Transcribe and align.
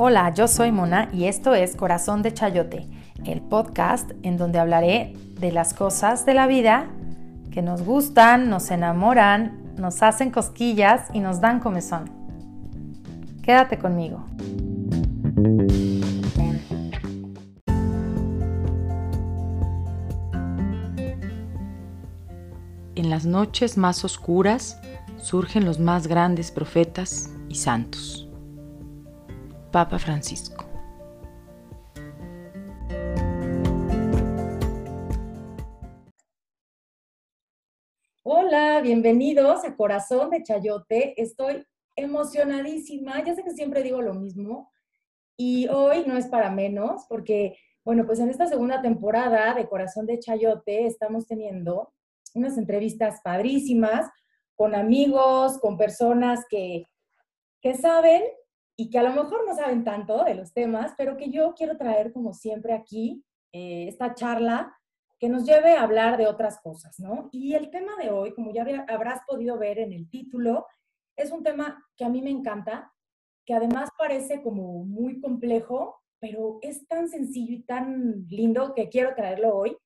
Hola, 0.00 0.32
yo 0.32 0.46
soy 0.46 0.70
Mona 0.70 1.08
y 1.12 1.24
esto 1.24 1.54
es 1.54 1.74
Corazón 1.74 2.22
de 2.22 2.32
Chayote, 2.32 2.86
el 3.24 3.40
podcast 3.40 4.12
en 4.22 4.36
donde 4.36 4.60
hablaré 4.60 5.16
de 5.40 5.50
las 5.50 5.74
cosas 5.74 6.24
de 6.24 6.34
la 6.34 6.46
vida 6.46 6.86
que 7.50 7.62
nos 7.62 7.82
gustan, 7.82 8.48
nos 8.48 8.70
enamoran, 8.70 9.74
nos 9.76 10.04
hacen 10.04 10.30
cosquillas 10.30 11.08
y 11.12 11.18
nos 11.18 11.40
dan 11.40 11.58
comezón. 11.58 12.12
Quédate 13.42 13.78
conmigo. 13.78 14.24
En 22.94 23.10
las 23.10 23.26
noches 23.26 23.76
más 23.76 24.04
oscuras 24.04 24.80
surgen 25.16 25.64
los 25.64 25.80
más 25.80 26.06
grandes 26.06 26.52
profetas 26.52 27.30
y 27.48 27.56
santos. 27.56 28.27
Papa 29.70 29.98
Francisco. 29.98 30.64
Hola, 38.22 38.80
bienvenidos 38.80 39.64
a 39.64 39.76
Corazón 39.76 40.30
de 40.30 40.42
Chayote. 40.42 41.20
Estoy 41.20 41.66
emocionadísima. 41.96 43.22
Ya 43.24 43.34
sé 43.34 43.42
que 43.42 43.50
siempre 43.50 43.82
digo 43.82 44.00
lo 44.00 44.14
mismo 44.14 44.70
y 45.36 45.68
hoy 45.68 46.04
no 46.06 46.16
es 46.16 46.26
para 46.28 46.50
menos 46.50 47.04
porque, 47.06 47.58
bueno, 47.84 48.06
pues 48.06 48.20
en 48.20 48.30
esta 48.30 48.46
segunda 48.46 48.80
temporada 48.80 49.52
de 49.52 49.68
Corazón 49.68 50.06
de 50.06 50.18
Chayote 50.18 50.86
estamos 50.86 51.26
teniendo 51.26 51.92
unas 52.34 52.56
entrevistas 52.56 53.20
padrísimas 53.22 54.10
con 54.54 54.74
amigos, 54.74 55.58
con 55.58 55.76
personas 55.76 56.46
que, 56.48 56.86
que 57.60 57.74
saben 57.74 58.22
y 58.80 58.90
que 58.90 58.98
a 59.00 59.02
lo 59.02 59.10
mejor 59.10 59.44
no 59.44 59.56
saben 59.56 59.82
tanto 59.82 60.22
de 60.22 60.36
los 60.36 60.52
temas, 60.52 60.94
pero 60.96 61.16
que 61.16 61.30
yo 61.30 61.52
quiero 61.54 61.76
traer 61.76 62.12
como 62.12 62.32
siempre 62.32 62.72
aquí 62.72 63.24
eh, 63.52 63.88
esta 63.88 64.14
charla 64.14 64.72
que 65.18 65.28
nos 65.28 65.44
lleve 65.44 65.74
a 65.74 65.82
hablar 65.82 66.16
de 66.16 66.28
otras 66.28 66.60
cosas, 66.60 67.00
¿no? 67.00 67.28
Y 67.32 67.54
el 67.54 67.70
tema 67.70 67.96
de 68.00 68.10
hoy, 68.10 68.32
como 68.34 68.52
ya 68.52 68.64
habrás 68.86 69.22
podido 69.26 69.58
ver 69.58 69.80
en 69.80 69.92
el 69.92 70.08
título, 70.08 70.64
es 71.16 71.32
un 71.32 71.42
tema 71.42 71.84
que 71.96 72.04
a 72.04 72.08
mí 72.08 72.22
me 72.22 72.30
encanta, 72.30 72.92
que 73.44 73.52
además 73.52 73.90
parece 73.98 74.42
como 74.42 74.84
muy 74.84 75.20
complejo, 75.20 76.00
pero 76.20 76.60
es 76.62 76.86
tan 76.86 77.08
sencillo 77.08 77.54
y 77.54 77.62
tan 77.64 78.28
lindo 78.28 78.74
que 78.76 78.88
quiero 78.88 79.12
traerlo 79.16 79.56
hoy. 79.56 79.76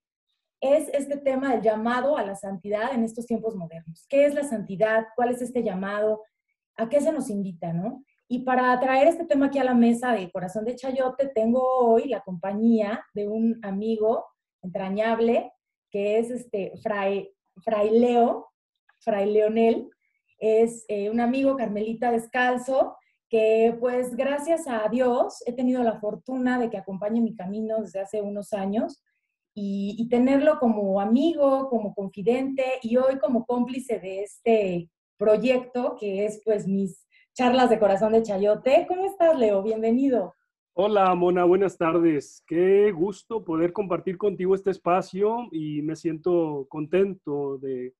Es 0.60 0.88
este 0.88 1.16
tema 1.16 1.52
del 1.52 1.62
llamado 1.62 2.18
a 2.18 2.26
la 2.26 2.36
santidad 2.36 2.92
en 2.92 3.04
estos 3.04 3.24
tiempos 3.24 3.56
modernos. 3.56 4.04
¿Qué 4.10 4.26
es 4.26 4.34
la 4.34 4.44
santidad? 4.44 5.06
¿Cuál 5.16 5.30
es 5.30 5.40
este 5.40 5.62
llamado? 5.62 6.22
¿A 6.76 6.90
qué 6.90 7.00
se 7.00 7.10
nos 7.10 7.30
invita, 7.30 7.72
no? 7.72 8.04
Y 8.32 8.44
para 8.44 8.80
traer 8.80 9.08
este 9.08 9.26
tema 9.26 9.48
aquí 9.48 9.58
a 9.58 9.64
la 9.64 9.74
mesa 9.74 10.12
de 10.12 10.30
Corazón 10.30 10.64
de 10.64 10.74
Chayote, 10.74 11.28
tengo 11.34 11.60
hoy 11.60 12.08
la 12.08 12.22
compañía 12.22 13.04
de 13.12 13.28
un 13.28 13.60
amigo 13.62 14.24
entrañable, 14.62 15.52
que 15.90 16.18
es 16.18 16.30
este 16.30 16.72
Fray, 16.82 17.30
Fray 17.62 17.90
Leo, 17.90 18.48
Fray 19.00 19.30
Leonel. 19.30 19.90
Es 20.38 20.86
eh, 20.88 21.10
un 21.10 21.20
amigo 21.20 21.58
carmelita 21.58 22.10
descalzo, 22.10 22.96
que 23.28 23.76
pues 23.78 24.16
gracias 24.16 24.66
a 24.66 24.88
Dios 24.88 25.42
he 25.44 25.52
tenido 25.52 25.82
la 25.82 26.00
fortuna 26.00 26.58
de 26.58 26.70
que 26.70 26.78
acompañe 26.78 27.20
mi 27.20 27.34
camino 27.34 27.82
desde 27.82 28.00
hace 28.00 28.22
unos 28.22 28.54
años 28.54 29.04
y, 29.52 29.94
y, 29.98 30.08
tenerlo 30.08 30.58
como 30.58 31.02
amigo, 31.02 31.68
como 31.68 31.94
confidente 31.94 32.64
y 32.80 32.96
hoy 32.96 33.18
como 33.18 33.44
cómplice 33.44 33.98
de 33.98 34.22
este 34.22 34.90
proyecto 35.18 35.96
que 36.00 36.24
es 36.24 36.40
pues 36.46 36.66
mis 36.66 37.06
charlas 37.34 37.70
de 37.70 37.78
corazón 37.78 38.12
de 38.12 38.22
Chayote. 38.22 38.84
¿Cómo 38.86 39.06
estás, 39.06 39.38
Leo? 39.38 39.62
Bienvenido. 39.62 40.34
Hola, 40.74 41.14
Mona, 41.14 41.44
buenas 41.44 41.78
tardes. 41.78 42.42
Qué 42.46 42.92
gusto 42.92 43.44
poder 43.44 43.72
compartir 43.72 44.18
contigo 44.18 44.54
este 44.54 44.70
espacio 44.70 45.48
y 45.50 45.82
me 45.82 45.96
siento 45.96 46.66
contento 46.68 47.58
de, 47.58 47.94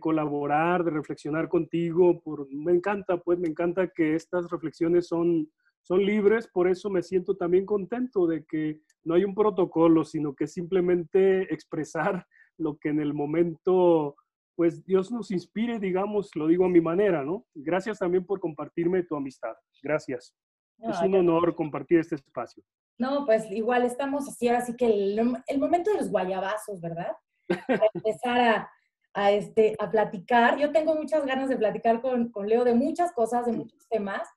colaborar, 0.00 0.84
de 0.84 0.90
reflexionar 0.90 1.48
contigo. 1.48 2.22
Me 2.50 2.72
encanta, 2.72 3.16
pues 3.18 3.38
me 3.38 3.48
encanta 3.48 3.88
que 3.88 4.14
estas 4.14 4.50
reflexiones 4.50 5.06
son, 5.06 5.50
son 5.82 6.04
libres, 6.04 6.46
por 6.46 6.68
eso 6.68 6.90
me 6.90 7.02
siento 7.02 7.36
también 7.36 7.66
contento 7.66 8.26
de 8.26 8.44
que 8.44 8.80
no 9.02 9.14
hay 9.14 9.24
un 9.24 9.34
protocolo, 9.34 10.04
sino 10.04 10.34
que 10.34 10.46
simplemente 10.46 11.42
expresar 11.54 12.26
lo 12.58 12.76
que 12.76 12.90
en 12.90 13.00
el 13.00 13.14
momento 13.14 14.16
pues 14.56 14.84
Dios 14.84 15.10
nos 15.10 15.30
inspire, 15.30 15.78
digamos, 15.78 16.30
lo 16.34 16.46
digo 16.46 16.64
a 16.64 16.68
mi 16.68 16.80
manera, 16.80 17.24
¿no? 17.24 17.46
Gracias 17.54 17.98
también 17.98 18.24
por 18.24 18.40
compartirme 18.40 19.02
tu 19.02 19.16
amistad. 19.16 19.54
Gracias. 19.82 20.34
es 20.78 21.00
un 21.00 21.14
honor 21.14 21.54
compartir 21.54 21.98
este 22.00 22.14
espacio. 22.14 22.62
No, 22.98 23.26
pues 23.26 23.50
igual 23.50 23.84
estamos 23.84 24.28
así, 24.28 24.48
ahora 24.48 24.64
sí 24.64 24.76
que 24.76 24.86
el, 24.86 25.58
momento 25.58 25.90
de 25.90 25.96
los 25.96 26.10
guayabazos, 26.10 26.80
¿verdad? 26.80 27.12
Para 27.48 27.58
empezar 27.94 28.68
a, 29.14 29.32
este, 29.32 29.74
a 29.78 29.90
platicar. 29.90 30.58
Yo 30.58 30.72
tengo 30.72 30.94
muchas 30.94 31.26
ganas 31.26 31.48
de 31.48 31.56
platicar 31.56 32.00
con, 32.00 32.30
con, 32.30 32.48
Leo 32.48 32.64
de 32.64 32.74
muchas 32.74 33.12
cosas, 33.12 33.46
de 33.46 33.52
muchos 33.52 33.88
temas. 33.88 34.28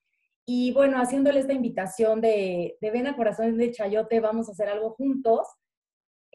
Y 0.46 0.72
bueno, 0.74 0.98
haciéndole 0.98 1.40
esta 1.40 1.54
invitación 1.54 2.22
de, 2.22 2.78
de 2.82 2.92
Ven 2.92 3.08
a 3.08 3.16
Corazón 3.16 3.58
de 3.58 3.72
Chayote, 3.72 4.20
vamos 4.20 4.50
a 4.50 4.54
hacer 4.54 4.70
algo 4.70 4.92
juntos. 4.92 5.48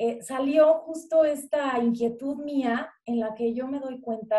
Eh, 0.05 0.21
salió 0.21 0.81
justo 0.81 1.25
esta 1.25 1.79
inquietud 1.79 2.39
mía 2.39 2.93
en 3.07 3.21
la 3.21 3.37
que 3.37 3.55
yo 3.55 3.69
me 3.69 3.79
doy 3.79 4.01
cuenta, 4.01 4.37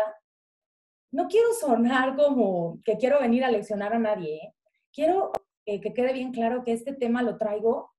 no 1.10 1.26
quiero 1.26 1.54
sonar 1.58 2.16
como 2.16 2.82
que 2.84 2.98
quiero 2.98 3.18
venir 3.18 3.44
a 3.44 3.50
leccionar 3.50 3.94
a 3.94 3.98
nadie, 3.98 4.34
¿eh? 4.34 4.54
quiero 4.92 5.32
eh, 5.64 5.80
que 5.80 5.94
quede 5.94 6.12
bien 6.12 6.32
claro 6.32 6.64
que 6.64 6.72
este 6.72 6.92
tema 6.92 7.22
lo 7.22 7.38
traigo 7.38 7.94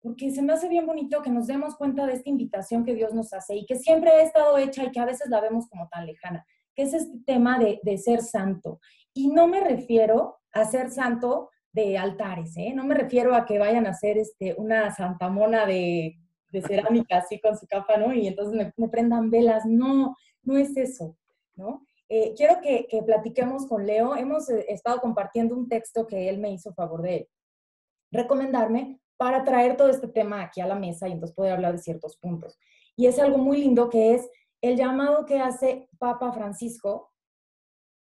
porque 0.00 0.30
se 0.30 0.42
me 0.42 0.52
hace 0.52 0.68
bien 0.68 0.86
bonito 0.86 1.20
que 1.20 1.30
nos 1.30 1.48
demos 1.48 1.74
cuenta 1.74 2.06
de 2.06 2.12
esta 2.12 2.30
invitación 2.30 2.84
que 2.84 2.94
Dios 2.94 3.12
nos 3.12 3.32
hace 3.32 3.56
y 3.56 3.66
que 3.66 3.74
siempre 3.74 4.12
ha 4.12 4.22
estado 4.22 4.56
hecha 4.56 4.84
y 4.84 4.92
que 4.92 5.00
a 5.00 5.04
veces 5.04 5.28
la 5.28 5.40
vemos 5.40 5.68
como 5.68 5.88
tan 5.88 6.06
lejana, 6.06 6.46
que 6.72 6.82
es 6.82 6.94
este 6.94 7.18
tema 7.26 7.58
de, 7.58 7.80
de 7.82 7.98
ser 7.98 8.22
santo. 8.22 8.78
Y 9.12 9.26
no 9.26 9.48
me 9.48 9.58
refiero 9.58 10.38
a 10.52 10.64
ser 10.66 10.92
santo 10.92 11.50
de 11.72 11.98
altares, 11.98 12.56
¿eh? 12.56 12.72
no 12.76 12.84
me 12.84 12.94
refiero 12.94 13.34
a 13.34 13.44
que 13.44 13.58
vayan 13.58 13.88
a 13.88 13.94
ser 13.94 14.18
este, 14.18 14.54
una 14.56 14.94
santamona 14.94 15.66
de 15.66 16.16
de 16.50 16.62
cerámica 16.62 17.18
así 17.18 17.40
con 17.40 17.56
su 17.56 17.66
capa, 17.66 17.96
¿no? 17.96 18.12
Y 18.12 18.26
entonces 18.26 18.72
me, 18.76 18.88
prendan 18.88 19.30
velas. 19.30 19.64
No, 19.66 20.16
no 20.42 20.56
es 20.56 20.76
eso, 20.76 21.16
¿no? 21.54 21.82
Eh, 22.08 22.32
quiero 22.36 22.60
que, 22.62 22.86
que, 22.88 23.02
platiquemos 23.02 23.66
con 23.66 23.86
Leo. 23.86 24.16
Hemos 24.16 24.48
eh, 24.48 24.64
estado 24.68 25.00
compartiendo 25.00 25.54
un 25.54 25.68
texto 25.68 26.06
que 26.06 26.28
él 26.28 26.38
me 26.38 26.52
hizo 26.52 26.72
favor 26.72 27.02
de 27.02 27.28
recomendarme 28.10 29.00
para 29.18 29.44
traer 29.44 29.76
todo 29.76 29.88
este 29.88 30.08
tema 30.08 30.42
aquí 30.42 30.60
a 30.60 30.66
la 30.66 30.76
mesa 30.76 31.08
y 31.08 31.12
entonces 31.12 31.34
poder 31.34 31.52
hablar 31.52 31.72
de 31.72 31.78
ciertos 31.78 32.16
puntos. 32.16 32.58
Y 32.96 33.06
es 33.06 33.18
algo 33.18 33.38
muy 33.38 33.58
lindo 33.58 33.90
que 33.90 34.14
es 34.14 34.30
el 34.60 34.76
llamado 34.76 35.26
que 35.26 35.38
hace 35.38 35.88
Papa 35.98 36.32
Francisco 36.32 37.12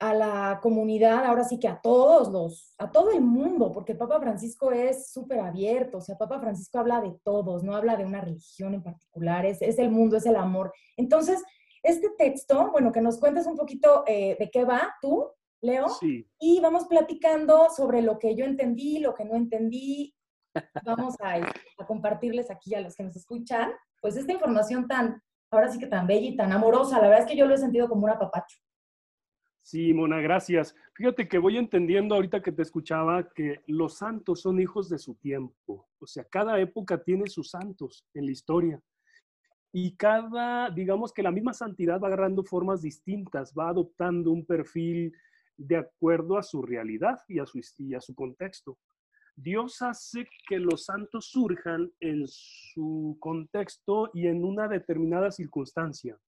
a 0.03 0.13
la 0.15 0.59
comunidad, 0.61 1.25
ahora 1.25 1.45
sí 1.45 1.61
que 1.61 1.69
a 1.69 1.81
todos 1.81 2.29
los, 2.29 2.75
a 2.77 2.91
todo 2.91 3.13
el 3.13 3.21
mundo, 3.21 3.71
porque 3.71 3.95
Papa 3.95 4.19
Francisco 4.19 4.73
es 4.73 5.13
súper 5.13 5.39
abierto, 5.39 5.99
o 5.99 6.01
sea, 6.01 6.19
Papa 6.19 6.41
Francisco 6.41 6.81
habla 6.81 7.01
de 7.01 7.15
todos, 7.23 7.63
no 7.63 7.77
habla 7.77 7.97
de 7.97 8.05
una 8.05 8.21
religión 8.21 8.75
en 8.75 8.83
particular, 8.83 9.47
es, 9.47 9.63
es 9.63 9.79
el 9.79 9.93
mundo, 9.93 10.17
es 10.17 10.27
el 10.27 10.35
amor. 10.35 10.73
Entonces, 10.97 11.41
este 11.85 12.11
texto, 12.19 12.73
bueno, 12.73 12.91
que 12.91 13.01
nos 13.01 13.21
cuentes 13.21 13.47
un 13.47 13.57
poquito 13.57 14.03
eh, 14.09 14.37
de 14.41 14.51
qué 14.51 14.65
va 14.65 14.93
tú, 15.01 15.31
Leo, 15.61 15.89
sí. 15.89 16.29
y 16.41 16.59
vamos 16.59 16.87
platicando 16.87 17.69
sobre 17.71 18.03
lo 18.03 18.19
que 18.19 18.35
yo 18.35 18.45
entendí, 18.45 18.99
lo 18.99 19.15
que 19.15 19.25
no 19.25 19.37
entendí. 19.37 20.17
Vamos 20.85 21.15
a, 21.21 21.37
a 21.79 21.87
compartirles 21.87 22.51
aquí 22.51 22.75
a 22.75 22.81
los 22.81 22.97
que 22.97 23.05
nos 23.05 23.15
escuchan, 23.15 23.71
pues 24.01 24.17
esta 24.17 24.33
información 24.33 24.89
tan, 24.89 25.23
ahora 25.53 25.71
sí 25.71 25.79
que 25.79 25.87
tan 25.87 26.09
bella 26.09 26.27
y 26.27 26.35
tan 26.35 26.51
amorosa, 26.51 26.97
la 26.97 27.07
verdad 27.07 27.21
es 27.21 27.31
que 27.31 27.37
yo 27.37 27.47
lo 27.47 27.55
he 27.55 27.59
sentido 27.59 27.89
como 27.89 28.03
un 28.03 28.11
apapacho. 28.11 28.59
Sí, 29.63 29.95
Mona, 29.95 30.21
gracias. 30.21 30.75
Fíjate 30.93 31.29
que 31.29 31.39
voy 31.39 31.57
entendiendo 31.57 32.17
ahorita 32.17 32.43
que 32.43 32.51
te 32.51 32.63
escuchaba 32.63 33.29
que 33.33 33.63
los 33.69 33.97
santos 33.97 34.41
son 34.41 34.61
hijos 34.61 34.89
de 34.89 34.99
su 34.99 35.15
tiempo. 35.15 35.89
O 36.01 36.07
sea, 36.07 36.25
cada 36.25 36.59
época 36.59 37.03
tiene 37.03 37.29
sus 37.29 37.51
santos 37.51 38.05
en 38.13 38.27
la 38.27 38.33
historia. 38.33 38.83
Y 39.73 39.97
cada, 39.97 40.69
digamos 40.69 41.13
que 41.13 41.23
la 41.23 41.31
misma 41.31 41.55
santidad 41.55 42.01
va 42.01 42.09
agarrando 42.09 42.43
formas 42.43 42.83
distintas, 42.83 43.55
va 43.57 43.69
adoptando 43.69 44.33
un 44.33 44.45
perfil 44.45 45.15
de 45.57 45.77
acuerdo 45.77 46.37
a 46.37 46.43
su 46.43 46.61
realidad 46.61 47.21
y 47.29 47.39
a 47.39 47.47
su, 47.47 47.61
y 47.79 47.95
a 47.95 48.01
su 48.01 48.15
contexto. 48.15 48.79
Dios 49.37 49.81
hace 49.81 50.27
que 50.49 50.59
los 50.59 50.85
santos 50.85 51.27
surjan 51.31 51.91
en 52.01 52.27
su 52.27 53.17
contexto 53.21 54.11
y 54.13 54.27
en 54.27 54.45
una 54.45 54.67
determinada 54.67 55.31
circunstancia 55.31 56.19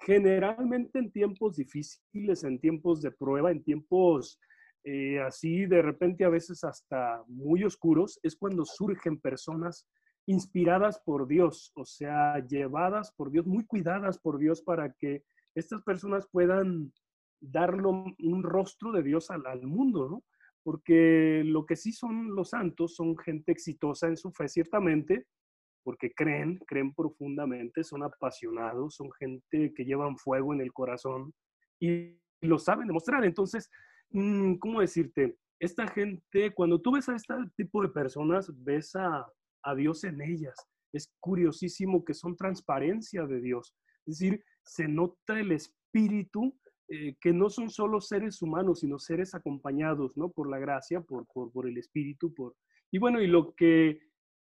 generalmente 0.00 0.98
en 0.98 1.10
tiempos 1.10 1.56
difíciles, 1.56 2.44
en 2.44 2.58
tiempos 2.58 3.00
de 3.02 3.10
prueba, 3.10 3.50
en 3.50 3.62
tiempos 3.62 4.38
eh, 4.84 5.18
así 5.20 5.64
de 5.64 5.80
repente 5.80 6.24
a 6.24 6.28
veces 6.28 6.62
hasta 6.62 7.24
muy 7.26 7.64
oscuros, 7.64 8.20
es 8.22 8.36
cuando 8.36 8.66
surgen 8.66 9.18
personas 9.18 9.88
inspiradas 10.26 11.00
por 11.04 11.26
Dios, 11.26 11.72
o 11.74 11.86
sea, 11.86 12.38
llevadas 12.46 13.12
por 13.16 13.30
Dios, 13.30 13.46
muy 13.46 13.64
cuidadas 13.64 14.18
por 14.18 14.38
Dios 14.38 14.62
para 14.62 14.92
que 14.92 15.24
estas 15.54 15.82
personas 15.82 16.28
puedan 16.30 16.92
darlo 17.40 18.04
un 18.18 18.42
rostro 18.42 18.92
de 18.92 19.02
Dios 19.02 19.30
al, 19.30 19.46
al 19.46 19.62
mundo, 19.66 20.08
¿no? 20.08 20.24
porque 20.62 21.42
lo 21.44 21.66
que 21.66 21.76
sí 21.76 21.92
son 21.92 22.34
los 22.34 22.50
santos 22.50 22.96
son 22.96 23.16
gente 23.18 23.52
exitosa 23.52 24.08
en 24.08 24.16
su 24.16 24.32
fe, 24.32 24.48
ciertamente, 24.48 25.26
porque 25.84 26.12
creen, 26.12 26.58
creen 26.66 26.92
profundamente, 26.94 27.84
son 27.84 28.02
apasionados, 28.02 28.96
son 28.96 29.12
gente 29.12 29.72
que 29.74 29.84
llevan 29.84 30.16
fuego 30.16 30.54
en 30.54 30.60
el 30.60 30.72
corazón 30.72 31.32
y 31.78 32.18
lo 32.40 32.58
saben 32.58 32.86
demostrar. 32.86 33.24
Entonces, 33.24 33.70
mm, 34.10 34.54
¿cómo 34.54 34.80
decirte? 34.80 35.36
Esta 35.60 35.86
gente, 35.86 36.52
cuando 36.54 36.80
tú 36.80 36.92
ves 36.92 37.08
a 37.08 37.14
este 37.14 37.34
tipo 37.56 37.82
de 37.82 37.90
personas, 37.90 38.50
ves 38.64 38.96
a, 38.96 39.26
a 39.62 39.74
Dios 39.74 40.04
en 40.04 40.20
ellas. 40.20 40.56
Es 40.92 41.12
curiosísimo 41.20 42.04
que 42.04 42.14
son 42.14 42.36
transparencia 42.36 43.26
de 43.26 43.40
Dios. 43.40 43.76
Es 44.06 44.18
decir, 44.18 44.44
se 44.64 44.88
nota 44.88 45.38
el 45.38 45.52
espíritu 45.52 46.56
eh, 46.88 47.16
que 47.20 47.32
no 47.32 47.48
son 47.48 47.70
solo 47.70 48.00
seres 48.00 48.42
humanos, 48.42 48.80
sino 48.80 48.98
seres 48.98 49.34
acompañados, 49.34 50.16
¿no? 50.16 50.30
Por 50.30 50.50
la 50.50 50.58
gracia, 50.58 51.00
por, 51.00 51.26
por, 51.26 51.50
por 51.50 51.66
el 51.66 51.78
espíritu, 51.78 52.32
por... 52.34 52.54
Y 52.90 52.98
bueno, 52.98 53.20
y 53.22 53.26
lo 53.26 53.54
que 53.54 53.98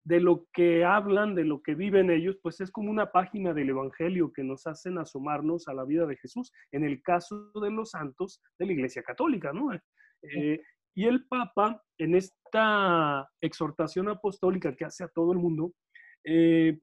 de 0.07 0.21
lo 0.21 0.47
que 0.53 0.85
hablan, 0.85 1.35
de 1.35 1.43
lo 1.43 1.61
que 1.61 1.75
viven 1.75 2.09
ellos, 2.09 2.37
pues 2.41 2.61
es 2.61 2.71
como 2.71 2.89
una 2.89 3.11
página 3.11 3.53
del 3.53 3.71
Evangelio 3.71 4.31
que 4.31 4.41
nos 4.41 4.65
hacen 4.65 4.97
asomarnos 4.97 5.67
a 5.67 5.73
la 5.73 5.83
vida 5.83 6.05
de 6.05 6.15
Jesús, 6.15 6.53
en 6.71 6.85
el 6.85 7.01
caso 7.01 7.51
de 7.61 7.69
los 7.69 7.89
santos 7.89 8.41
de 8.57 8.67
la 8.67 8.71
Iglesia 8.71 9.03
Católica, 9.03 9.51
¿no? 9.51 9.73
Eh, 10.21 10.61
y 10.95 11.05
el 11.05 11.27
Papa, 11.27 11.83
en 11.97 12.15
esta 12.15 13.29
exhortación 13.41 14.07
apostólica 14.07 14.73
que 14.77 14.85
hace 14.85 15.03
a 15.03 15.09
todo 15.09 15.33
el 15.33 15.39
mundo, 15.39 15.73
eh, 16.23 16.79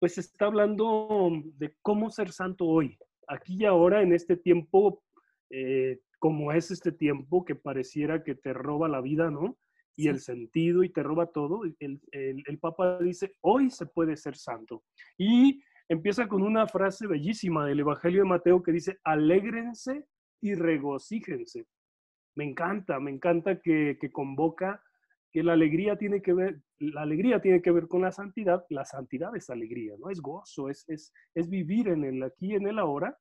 pues 0.00 0.16
está 0.16 0.46
hablando 0.46 1.30
de 1.58 1.76
cómo 1.82 2.08
ser 2.08 2.32
santo 2.32 2.64
hoy, 2.64 2.96
aquí 3.28 3.58
y 3.58 3.66
ahora, 3.66 4.00
en 4.00 4.14
este 4.14 4.38
tiempo, 4.38 5.02
eh, 5.50 6.00
como 6.18 6.50
es 6.50 6.70
este 6.70 6.92
tiempo 6.92 7.44
que 7.44 7.56
pareciera 7.56 8.24
que 8.24 8.34
te 8.34 8.54
roba 8.54 8.88
la 8.88 9.02
vida, 9.02 9.30
¿no? 9.30 9.58
Y 9.96 10.08
el 10.08 10.20
sentido 10.20 10.82
y 10.82 10.90
te 10.90 11.02
roba 11.02 11.26
todo, 11.26 11.62
el, 11.64 12.00
el, 12.10 12.58
Papa 12.58 12.98
dice, 13.00 13.32
hoy 13.40 13.70
se 13.70 13.86
puede 13.86 14.16
ser 14.16 14.36
santo. 14.36 14.84
Y 15.16 15.62
empieza 15.88 16.26
con 16.26 16.42
una 16.42 16.66
frase 16.66 17.06
bellísima 17.06 17.66
del 17.66 17.80
Evangelio 17.80 18.22
de 18.22 18.28
Mateo 18.28 18.62
que 18.62 18.72
dice, 18.72 18.98
alégrense 19.04 20.06
y 20.40 20.54
regocíjense. 20.54 21.66
Me 22.36 22.44
encanta, 22.44 22.98
me 22.98 23.12
encanta 23.12 23.60
que, 23.60 23.96
que 24.00 24.10
convoca 24.10 24.82
que 25.34 25.42
la 25.42 25.52
alegría 25.52 25.96
tiene 25.96 26.22
que 26.22 26.32
ver, 26.32 26.60
la 26.78 27.02
alegría 27.02 27.40
tiene 27.40 27.60
que 27.60 27.72
ver 27.72 27.88
con 27.88 28.02
la 28.02 28.12
santidad, 28.12 28.64
la 28.70 28.84
santidad 28.84 29.34
es 29.34 29.50
alegría, 29.50 29.94
¿no? 29.98 30.08
Es 30.08 30.20
gozo, 30.20 30.68
es, 30.70 30.84
es, 30.88 31.12
es 31.34 31.48
vivir 31.48 31.88
en 31.88 32.04
el 32.04 32.22
aquí 32.22 32.54
en 32.54 32.68
el 32.68 32.78
ahora 32.78 33.18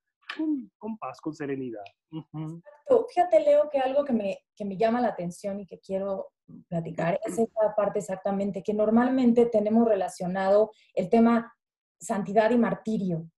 con, 0.78 0.98
paz, 0.98 1.20
con 1.22 1.34
serenidad. 1.34 1.84
Fíjate, 3.10 3.40
Leo, 3.40 3.70
que 3.72 3.80
algo 3.80 4.04
que 4.06 4.14
me, 4.14 4.38
que 4.56 4.66
me 4.66 4.78
llama 4.78 5.02
la 5.02 5.10
atención 5.10 5.60
y 5.60 5.66
que 5.66 5.80
quiero 5.80 6.28
platicar 6.68 7.19
es 7.25 7.38
esta 7.38 7.75
parte 7.75 8.00
exactamente, 8.00 8.63
que 8.63 8.74
normalmente 8.74 9.45
tenemos 9.45 9.88
relacionado 9.88 10.72
el 10.94 11.10
tema 11.10 11.54
santidad 12.00 12.51
y 12.51 12.57
martirio, 12.57 13.30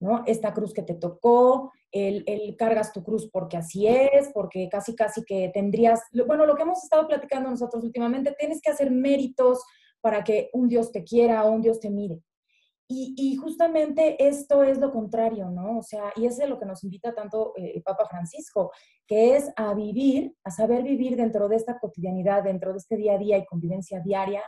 ¿no? 0.00 0.22
Esta 0.26 0.52
cruz 0.54 0.72
que 0.72 0.82
te 0.82 0.94
tocó, 0.94 1.72
el, 1.92 2.24
el, 2.26 2.56
cargas 2.56 2.92
tu 2.92 3.02
cruz 3.02 3.28
porque 3.30 3.56
así 3.56 3.86
es, 3.86 4.30
porque 4.32 4.68
casi 4.68 4.94
casi 4.94 5.24
que 5.24 5.50
tendrías, 5.52 6.00
bueno, 6.26 6.46
lo 6.46 6.56
que 6.56 6.62
hemos 6.62 6.82
estado 6.82 7.06
platicando 7.06 7.50
nosotros 7.50 7.84
últimamente, 7.84 8.34
tienes 8.38 8.60
que 8.60 8.70
hacer 8.70 8.90
méritos 8.90 9.62
para 10.00 10.24
que 10.24 10.50
un 10.52 10.68
Dios 10.68 10.92
te 10.92 11.04
quiera 11.04 11.44
o 11.44 11.50
un 11.50 11.62
Dios 11.62 11.80
te 11.80 11.90
mire. 11.90 12.20
Y, 12.88 13.34
justamente 13.36 14.28
esto 14.28 14.62
es 14.62 14.78
lo 14.78 14.92
contrario, 14.92 15.50
¿no? 15.50 15.78
O 15.78 15.82
sea, 15.82 16.12
y 16.14 16.26
es 16.26 16.36
de 16.36 16.46
lo 16.46 16.58
que 16.58 16.66
nos 16.66 16.84
invita 16.84 17.12
tanto 17.14 17.52
eh, 17.56 17.72
el 17.74 17.82
Papa 17.82 18.06
Francisco, 18.08 18.70
que 19.08 19.36
es 19.36 19.50
a 19.56 19.74
vivir, 19.74 20.36
a 20.44 20.52
saber 20.52 20.84
vivir 20.84 21.16
dentro 21.16 21.48
de 21.48 21.56
esta 21.56 21.80
cotidianidad, 21.80 22.44
dentro 22.44 22.72
de 22.72 22.78
este 22.78 22.96
día 22.96 23.14
a 23.14 23.18
día 23.18 23.38
y 23.38 23.46
convivencia 23.46 24.00
diaria, 24.00 24.42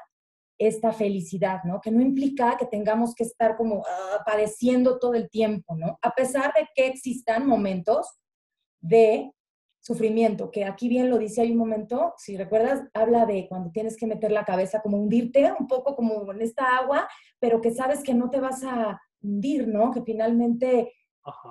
esta 0.57 0.93
felicidad, 0.93 1.63
¿no? 1.65 1.81
Que 1.81 1.91
no 1.91 2.01
implica 2.01 2.57
que 2.57 2.67
tengamos 2.67 3.15
que 3.15 3.25
estar 3.25 3.57
como 3.57 3.85
ah, 3.87 4.23
padeciendo 4.25 4.99
todo 4.99 5.15
el 5.15 5.29
tiempo, 5.31 5.77
¿no? 5.77 5.99
A 6.03 6.15
pesar 6.15 6.53
de 6.55 6.69
que 6.75 6.87
existan 6.87 7.47
momentos 7.47 8.19
de 8.81 9.33
sufrimiento, 9.89 10.51
que 10.51 10.67
aquí 10.67 10.87
bien 10.87 11.09
lo 11.09 11.17
dice, 11.17 11.41
hay 11.41 11.53
un 11.53 11.57
momento, 11.57 12.13
si 12.19 12.37
recuerdas, 12.37 12.83
habla 12.93 13.25
de 13.25 13.49
cuando 13.49 13.71
tienes 13.71 13.97
que 13.97 14.07
meter 14.07 14.31
la 14.31 14.45
cabeza, 14.45 14.83
como 14.83 14.99
hundirte 14.99 15.51
un 15.59 15.67
poco 15.67 15.97
como 15.97 16.31
en 16.31 16.43
esta 16.43 16.77
agua, 16.77 17.09
pero 17.41 17.63
que 17.63 17.71
sabes 17.71 18.03
que 18.03 18.13
no 18.13 18.29
te 18.29 18.39
vas 18.39 18.63
a 18.65 19.01
hundir, 19.23 19.67
¿no? 19.67 19.91
Que 19.91 20.03
finalmente 20.03 20.93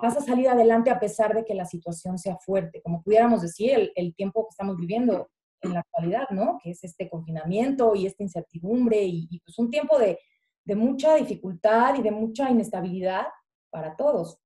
vas 0.00 0.16
a 0.16 0.20
salir 0.20 0.48
adelante 0.48 0.88
a 0.88 1.00
pesar 1.00 1.34
de 1.34 1.44
que 1.44 1.54
la 1.54 1.66
situación 1.66 2.16
sea 2.16 2.36
fuerte, 2.36 2.80
como 2.80 3.02
pudiéramos 3.02 3.42
decir, 3.42 3.90
el, 3.96 4.14
tiempo 4.14 4.44
que 4.44 4.50
estamos 4.50 4.76
viviendo 4.76 5.28
en 5.60 5.74
la 5.74 5.80
actualidad, 5.80 6.28
¿no? 6.30 6.60
Que 6.62 6.70
es 6.70 6.84
este 6.84 7.08
confinamiento 7.08 7.96
y 7.96 8.06
esta 8.06 8.22
incertidumbre 8.22 9.02
y, 9.02 9.26
y 9.30 9.40
pues 9.40 9.58
un 9.58 9.68
tiempo 9.68 9.98
de, 9.98 10.16
de 10.64 10.76
mucha 10.76 11.16
dificultad 11.16 11.96
y 11.96 12.02
de 12.02 12.12
mucha 12.12 12.48
inestabilidad 12.50 13.26
para 13.70 13.96
todos. 13.96 14.38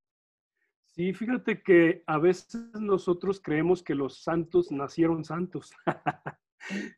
Sí, 0.95 1.15
fíjate 1.15 1.63
que 1.63 2.03
a 2.07 2.19
veces 2.19 2.69
nosotros 2.75 3.41
creemos 3.43 3.83
que 3.83 3.95
los 3.95 4.23
santos 4.23 4.71
nacieron 4.71 5.25
santos 5.25 5.73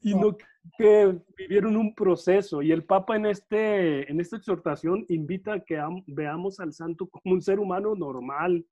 y 0.03 0.17
no 0.17 0.37
que 0.77 1.17
vivieron 1.37 1.77
un 1.77 1.95
proceso. 1.95 2.61
Y 2.61 2.73
el 2.73 2.83
Papa 2.83 3.15
en, 3.15 3.27
este, 3.27 4.11
en 4.11 4.19
esta 4.19 4.37
exhortación 4.37 5.07
invita 5.09 5.55
a 5.55 5.61
que 5.61 5.81
veamos 6.09 6.59
al 6.59 6.73
santo 6.73 7.07
como 7.07 7.37
un 7.37 7.41
ser 7.41 7.61
humano 7.61 7.95
normal, 7.95 8.67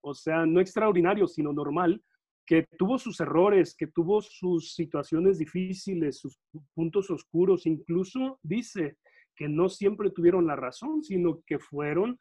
o 0.00 0.12
sea, 0.12 0.44
no 0.44 0.60
extraordinario, 0.60 1.28
sino 1.28 1.52
normal, 1.52 2.02
que 2.44 2.66
tuvo 2.76 2.98
sus 2.98 3.20
errores, 3.20 3.76
que 3.76 3.86
tuvo 3.86 4.22
sus 4.22 4.74
situaciones 4.74 5.38
difíciles, 5.38 6.18
sus 6.18 6.40
puntos 6.74 7.12
oscuros. 7.12 7.64
Incluso 7.64 8.40
dice 8.42 8.96
que 9.36 9.48
no 9.48 9.68
siempre 9.68 10.10
tuvieron 10.10 10.48
la 10.48 10.56
razón, 10.56 11.04
sino 11.04 11.40
que 11.46 11.60
fueron 11.60 12.18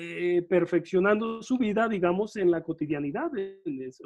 eh, 0.00 0.42
perfeccionando 0.42 1.42
su 1.42 1.58
vida, 1.58 1.88
digamos, 1.88 2.36
en 2.36 2.52
la 2.52 2.62
cotidianidad. 2.62 3.32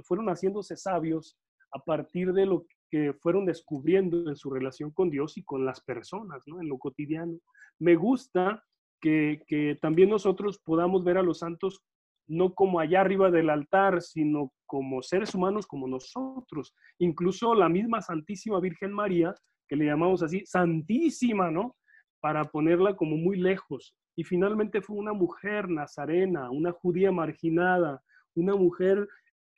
Fueron 0.05 0.27
haciéndose 0.29 0.75
sabios 0.75 1.37
a 1.71 1.81
partir 1.81 2.33
de 2.33 2.47
lo 2.47 2.65
que 2.91 3.13
fueron 3.21 3.45
descubriendo 3.45 4.29
en 4.31 4.37
su 4.37 4.49
relación 4.49 4.91
con 4.91 5.11
Dios 5.11 5.37
y 5.37 5.45
con 5.45 5.67
las 5.67 5.83
personas, 5.83 6.43
¿no? 6.47 6.63
En 6.63 6.69
lo 6.69 6.79
cotidiano. 6.79 7.39
Me 7.79 7.95
gusta 7.95 8.65
que, 9.03 9.43
que 9.47 9.77
también 9.83 10.09
nosotros 10.09 10.59
podamos 10.65 11.05
ver 11.05 11.19
a 11.19 11.23
los 11.23 11.41
santos 11.41 11.83
no 12.27 12.55
como 12.55 12.81
allá 12.81 13.03
arriba 13.03 13.31
del 13.31 13.51
altar, 13.51 14.01
sino 14.01 14.51
como 14.65 15.03
seres 15.03 15.35
humanos 15.35 15.67
como 15.67 15.87
nosotros. 15.89 16.75
Incluso 17.01 17.55
la 17.55 17.69
misma 17.69 18.01
Santísima 18.01 18.61
Virgen 18.61 18.93
María, 18.93 19.35
que 19.69 19.77
le 19.77 19.85
llamamos 19.85 20.23
así, 20.23 20.43
Santísima, 20.47 21.51
¿no? 21.51 21.77
Para 22.21 22.45
ponerla 22.45 22.97
como 22.97 23.17
muy 23.17 23.37
lejos 23.37 23.95
y 24.17 24.25
finalmente 24.25 24.81
fue 24.83 24.97
una 24.97 25.13
mujer 25.13 25.69
nazarena, 25.69 26.51
una 26.51 26.73
judía 26.73 27.11
marginada, 27.13 28.03
una 28.35 28.55
mujer 28.55 29.09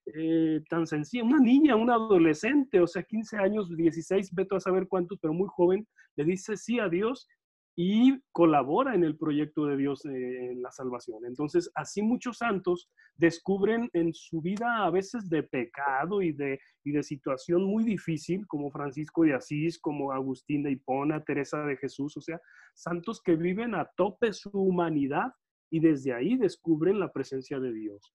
eh, 0.06 0.62
tan 0.68 0.86
sencilla, 0.86 1.24
una 1.24 1.38
niña, 1.38 1.76
una 1.76 1.94
adolescente, 1.94 2.80
o 2.80 2.86
sea, 2.86 3.02
15 3.02 3.38
años, 3.38 3.74
16, 3.74 4.34
veto 4.34 4.56
a 4.56 4.60
saber 4.60 4.86
cuántos, 4.86 5.18
pero 5.20 5.32
muy 5.32 5.48
joven, 5.48 5.86
le 6.16 6.24
dice 6.24 6.56
sí 6.56 6.78
a 6.78 6.88
Dios 6.88 7.28
y 7.76 8.20
colabora 8.30 8.94
en 8.94 9.02
el 9.02 9.16
proyecto 9.16 9.66
de 9.66 9.76
Dios 9.76 10.04
eh, 10.06 10.52
en 10.52 10.62
la 10.62 10.70
salvación. 10.70 11.26
Entonces, 11.26 11.70
así 11.74 12.02
muchos 12.02 12.38
santos 12.38 12.88
descubren 13.16 13.90
en 13.92 14.14
su 14.14 14.40
vida 14.40 14.84
a 14.84 14.90
veces 14.90 15.28
de 15.28 15.42
pecado 15.42 16.22
y 16.22 16.32
de, 16.32 16.58
y 16.84 16.92
de 16.92 17.02
situación 17.02 17.64
muy 17.64 17.84
difícil, 17.84 18.46
como 18.46 18.70
Francisco 18.70 19.24
de 19.24 19.34
Asís, 19.34 19.78
como 19.78 20.12
Agustín 20.12 20.62
de 20.62 20.72
Hipona, 20.72 21.24
Teresa 21.24 21.64
de 21.64 21.76
Jesús, 21.76 22.16
o 22.16 22.20
sea, 22.20 22.40
santos 22.74 23.20
que 23.20 23.34
viven 23.34 23.74
a 23.74 23.90
tope 23.96 24.32
su 24.32 24.50
humanidad 24.50 25.32
y 25.70 25.80
desde 25.80 26.12
ahí 26.12 26.36
descubren 26.36 27.00
la 27.00 27.12
presencia 27.12 27.58
de 27.58 27.72
Dios. 27.72 28.14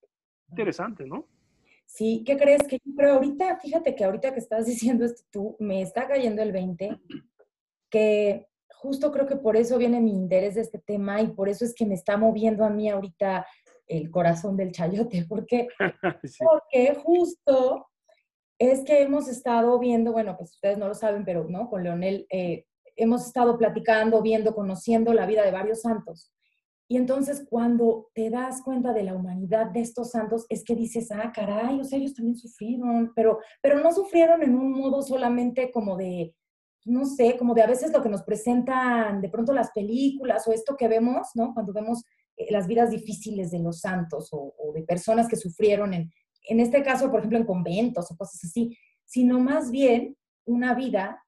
Interesante, 0.50 1.06
¿no? 1.06 1.28
Sí, 1.86 2.24
¿qué 2.26 2.38
crees? 2.38 2.62
Que 2.68 2.80
pero 2.96 3.14
ahorita, 3.14 3.58
fíjate 3.60 3.96
que 3.96 4.04
ahorita 4.06 4.34
que 4.34 4.40
estás 4.40 4.66
diciendo 4.68 5.06
esto 5.06 5.24
tú, 5.32 5.58
me 5.60 5.82
está 5.82 6.08
cayendo 6.08 6.42
el 6.42 6.52
20, 6.52 6.98
que 7.90 8.49
justo 8.82 9.12
creo 9.12 9.28
que 9.28 9.36
por 9.36 9.58
eso 9.58 9.78
viene 9.78 10.00
mi 10.00 10.12
interés 10.12 10.56
de 10.56 10.62
este 10.62 10.80
tema 10.80 11.22
y 11.22 11.28
por 11.28 11.50
eso 11.50 11.66
es 11.66 11.74
que 11.76 11.86
me 11.86 11.96
está 11.96 12.18
moviendo 12.18 12.64
a 12.64 12.70
mí 12.70 12.90
ahorita 12.90 13.46
el 13.88 14.10
corazón 14.10 14.56
del 14.56 14.72
chayote, 14.72 15.26
porque, 15.30 15.68
porque 16.40 16.96
justo 16.96 17.88
es 18.58 18.84
que 18.84 19.02
hemos 19.02 19.28
estado 19.28 19.78
viendo, 19.80 20.12
bueno, 20.12 20.36
pues 20.38 20.52
ustedes 20.52 20.78
no 20.78 20.88
lo 20.88 20.94
saben, 20.94 21.26
pero 21.26 21.46
no, 21.46 21.70
con 21.70 21.84
Leonel 21.84 22.26
eh, 22.30 22.66
hemos 22.96 23.26
estado 23.26 23.58
platicando, 23.58 24.22
viendo, 24.22 24.54
conociendo 24.54 25.14
la 25.14 25.26
vida 25.26 25.44
de 25.44 25.52
varios 25.52 25.82
santos. 25.82 26.32
Y 26.92 26.98
entonces 26.98 27.46
cuando 27.50 28.10
te 28.14 28.30
das 28.30 28.64
cuenta 28.64 28.94
de 28.94 29.04
la 29.04 29.14
humanidad 29.14 29.68
de 29.68 29.82
estos 29.82 30.12
santos, 30.12 30.46
es 30.50 30.64
que 30.64 30.76
dices, 30.76 31.12
ah, 31.12 31.32
caray, 31.34 31.80
o 31.80 31.84
sea, 31.84 32.00
ellos 32.00 32.16
también 32.16 32.36
sufrieron, 32.36 33.12
pero, 33.16 33.40
pero 33.62 33.80
no 33.80 33.92
sufrieron 33.92 34.42
en 34.42 34.56
un 34.56 34.72
modo 34.72 35.02
solamente 35.02 35.72
como 35.72 35.96
de, 35.98 36.34
no 36.86 37.06
sé, 37.06 37.38
como 37.38 37.54
de 37.54 37.62
a 37.62 37.68
veces 37.68 37.92
lo 37.92 38.02
que 38.02 38.10
nos 38.10 38.24
presentan 38.24 39.22
de 39.22 39.30
pronto 39.30 39.54
las 39.54 39.72
películas 39.72 40.48
o 40.48 40.54
esto 40.54 40.76
que 40.78 40.88
vemos, 40.88 41.30
¿no? 41.36 41.54
Cuando 41.54 41.74
vemos 41.74 42.04
eh, 42.38 42.52
las 42.52 42.68
vidas 42.68 42.92
difíciles 42.92 43.52
de 43.52 43.60
los 43.60 43.82
santos 43.82 44.30
o, 44.32 44.54
de 44.74 44.84
personas 44.84 45.28
que 45.28 45.36
sufrieron 45.36 45.94
en, 45.94 46.12
en 46.44 46.60
este 46.60 46.84
caso, 46.84 47.10
por 47.10 47.20
ejemplo, 47.20 47.38
en 47.38 47.46
conventos 47.46 48.12
o 48.12 48.18
cosas 48.18 48.44
así, 48.44 48.78
sino 49.06 49.40
más 49.40 49.72
bien 49.72 50.16
una 50.46 50.74
vida 50.74 51.24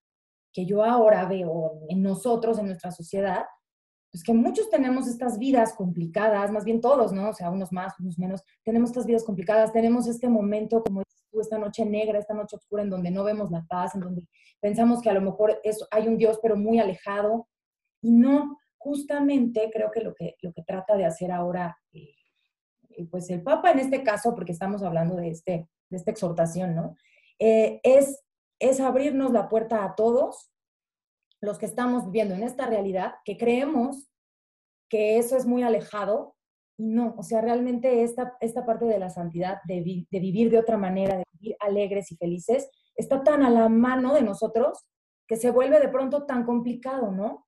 que 0.54 0.66
yo 0.66 0.84
ahora 0.84 1.26
veo 1.26 1.82
en 1.90 2.02
nosotros, 2.02 2.60
en 2.60 2.68
nuestra 2.68 2.92
sociedad, 2.92 3.46
pues 4.12 4.24
que 4.24 4.34
muchos 4.34 4.70
tenemos 4.70 5.08
estas 5.08 5.40
vidas 5.40 5.74
complicadas, 5.74 6.52
más 6.52 6.66
bien 6.66 6.82
todos, 6.82 7.14
¿no? 7.14 7.30
O 7.30 7.34
sea, 7.34 7.50
unos 7.50 7.72
más, 7.72 7.98
unos 8.00 8.20
menos, 8.20 8.44
tenemos 8.64 8.90
estas 8.90 9.06
vidas 9.06 9.24
complicadas, 9.24 9.72
tenemos 9.72 10.06
este 10.08 10.28
momento, 10.28 10.84
como 10.84 11.04
tú, 11.32 11.40
esta 11.40 11.58
noche 11.58 11.86
negra, 11.86 12.20
esta 12.20 12.34
noche 12.34 12.58
oscura 12.58 12.84
en 12.84 12.90
donde 12.90 13.10
no 13.10 13.24
vemos 13.24 13.50
la 13.52 13.66
paz, 13.66 13.96
en 13.96 14.02
donde 14.02 14.24
pensamos 14.60 15.02
que 15.02 15.10
a 15.10 15.14
lo 15.14 15.22
mejor 15.22 15.62
es, 15.64 15.88
hay 15.92 16.10
un 16.10 16.18
Dios, 16.18 16.40
pero 16.42 16.58
muy 16.58 16.80
alejado. 16.80 17.48
Y 18.02 18.12
no, 18.12 18.58
justamente 18.78 19.70
creo 19.72 19.90
que 19.92 20.02
lo 20.02 20.14
que, 20.14 20.36
lo 20.42 20.52
que 20.52 20.64
trata 20.64 20.98
de 20.98 21.06
hacer 21.06 21.32
ahora, 21.32 21.78
eh, 21.94 22.14
eh, 22.90 23.08
pues 23.10 23.30
el 23.30 23.42
Papa 23.42 23.72
en 23.72 23.80
este 23.80 24.04
caso, 24.04 24.36
porque 24.36 24.52
estamos 24.52 24.84
hablando 24.84 25.16
de, 25.16 25.30
este, 25.30 25.70
de 25.90 25.98
esta 25.98 26.12
exhortación, 26.12 26.76
¿no? 26.76 26.98
Eh, 27.40 27.80
es, 27.84 28.22
es 28.60 28.82
abrirnos 28.82 29.32
la 29.32 29.48
puerta 29.48 29.86
a 29.86 29.96
todos 29.96 30.51
los 31.42 31.58
que 31.58 31.66
estamos 31.66 32.06
viviendo 32.06 32.36
en 32.36 32.44
esta 32.44 32.68
realidad, 32.68 33.16
que 33.26 33.38
creemos 33.38 34.10
que 34.90 35.18
eso 35.18 35.36
es 35.36 35.46
muy 35.46 35.64
alejado, 35.64 36.36
y 36.78 36.88
no, 36.88 37.16
o 37.18 37.24
sea, 37.24 37.42
realmente 37.42 38.04
esta, 38.04 38.38
esta 38.40 38.66
parte 38.66 38.86
de 38.86 39.00
la 39.00 39.10
santidad, 39.10 39.58
de, 39.66 40.06
de 40.10 40.20
vivir 40.20 40.50
de 40.50 40.60
otra 40.60 40.78
manera, 40.78 41.18
de 41.18 41.24
vivir 41.34 41.56
alegres 41.60 42.12
y 42.12 42.18
felices, 42.18 42.70
está 42.96 43.24
tan 43.24 43.44
a 43.44 43.50
la 43.50 43.70
mano 43.70 44.14
de 44.14 44.22
nosotros 44.22 44.86
que 45.28 45.38
se 45.38 45.52
vuelve 45.52 45.80
de 45.80 45.90
pronto 45.90 46.26
tan 46.26 46.44
complicado, 46.44 47.12
¿no? 47.12 47.48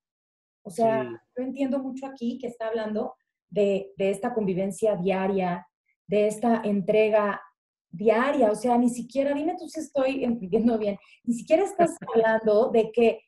O 0.65 0.69
sea, 0.69 1.03
yo 1.03 1.43
entiendo 1.43 1.79
mucho 1.79 2.05
aquí 2.07 2.37
que 2.37 2.47
está 2.47 2.67
hablando 2.67 3.15
de, 3.49 3.91
de, 3.97 4.09
esta 4.09 4.33
convivencia 4.33 4.95
diaria, 4.95 5.67
de 6.07 6.27
esta 6.27 6.61
entrega 6.63 7.41
diaria, 7.89 8.49
o 8.51 8.55
sea, 8.55 8.77
ni 8.77 8.89
siquiera, 8.89 9.33
dime 9.33 9.55
tú 9.57 9.67
si 9.67 9.81
estoy 9.81 10.23
entendiendo 10.23 10.77
bien, 10.77 10.97
ni 11.23 11.33
siquiera 11.33 11.63
estás 11.63 11.95
hablando 12.13 12.69
de 12.69 12.91
que 12.91 13.19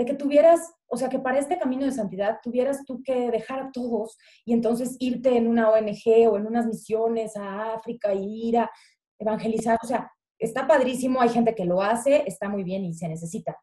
de 0.00 0.06
que 0.06 0.14
tuvieras, 0.14 0.72
o 0.88 0.96
sea, 0.96 1.10
que 1.10 1.18
para 1.18 1.38
este 1.38 1.58
camino 1.58 1.84
de 1.84 1.92
santidad 1.92 2.38
tuvieras 2.42 2.86
tú 2.86 3.02
que 3.02 3.30
dejar 3.30 3.60
a 3.60 3.70
todos 3.70 4.16
y 4.46 4.54
entonces 4.54 4.96
irte 4.98 5.36
en 5.36 5.46
una 5.46 5.68
ONG 5.68 6.26
o 6.26 6.38
en 6.38 6.46
unas 6.46 6.64
misiones 6.64 7.36
a 7.36 7.74
África 7.74 8.14
y 8.14 8.48
ir 8.48 8.56
a 8.56 8.70
evangelizar. 9.18 9.78
O 9.82 9.86
sea, 9.86 10.10
está 10.38 10.66
padrísimo, 10.66 11.20
hay 11.20 11.28
gente 11.28 11.54
que 11.54 11.66
lo 11.66 11.82
hace, 11.82 12.24
está 12.26 12.48
muy 12.48 12.64
bien 12.64 12.82
y 12.86 12.94
se 12.94 13.08
necesita. 13.08 13.58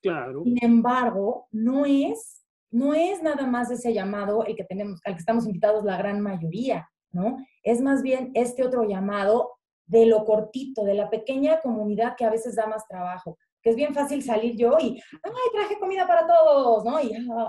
Claro. 0.00 0.44
Sin 0.44 0.62
embargo, 0.62 1.48
no 1.50 1.86
es, 1.86 2.44
no 2.70 2.94
es 2.94 3.20
nada 3.20 3.44
más 3.44 3.68
ese 3.72 3.92
llamado 3.92 4.44
el 4.44 4.54
que 4.54 4.62
tenemos, 4.62 5.00
al 5.04 5.14
que 5.14 5.20
estamos 5.20 5.46
invitados 5.46 5.82
la 5.82 5.98
gran 5.98 6.20
mayoría, 6.20 6.88
¿no? 7.10 7.36
Es 7.64 7.80
más 7.80 8.00
bien 8.00 8.30
este 8.34 8.62
otro 8.62 8.84
llamado 8.84 9.54
de 9.86 10.06
lo 10.06 10.24
cortito, 10.24 10.84
de 10.84 10.94
la 10.94 11.10
pequeña 11.10 11.58
comunidad 11.60 12.14
que 12.16 12.24
a 12.24 12.30
veces 12.30 12.54
da 12.54 12.68
más 12.68 12.86
trabajo 12.86 13.36
que 13.64 13.70
es 13.70 13.76
bien 13.76 13.94
fácil 13.94 14.22
salir 14.22 14.54
yo 14.56 14.76
y, 14.78 15.00
ay, 15.22 15.32
traje 15.52 15.78
comida 15.78 16.06
para 16.06 16.26
todos, 16.26 16.84
¿no? 16.84 17.00
Y, 17.00 17.14
ay, 17.14 17.26
no, 17.26 17.48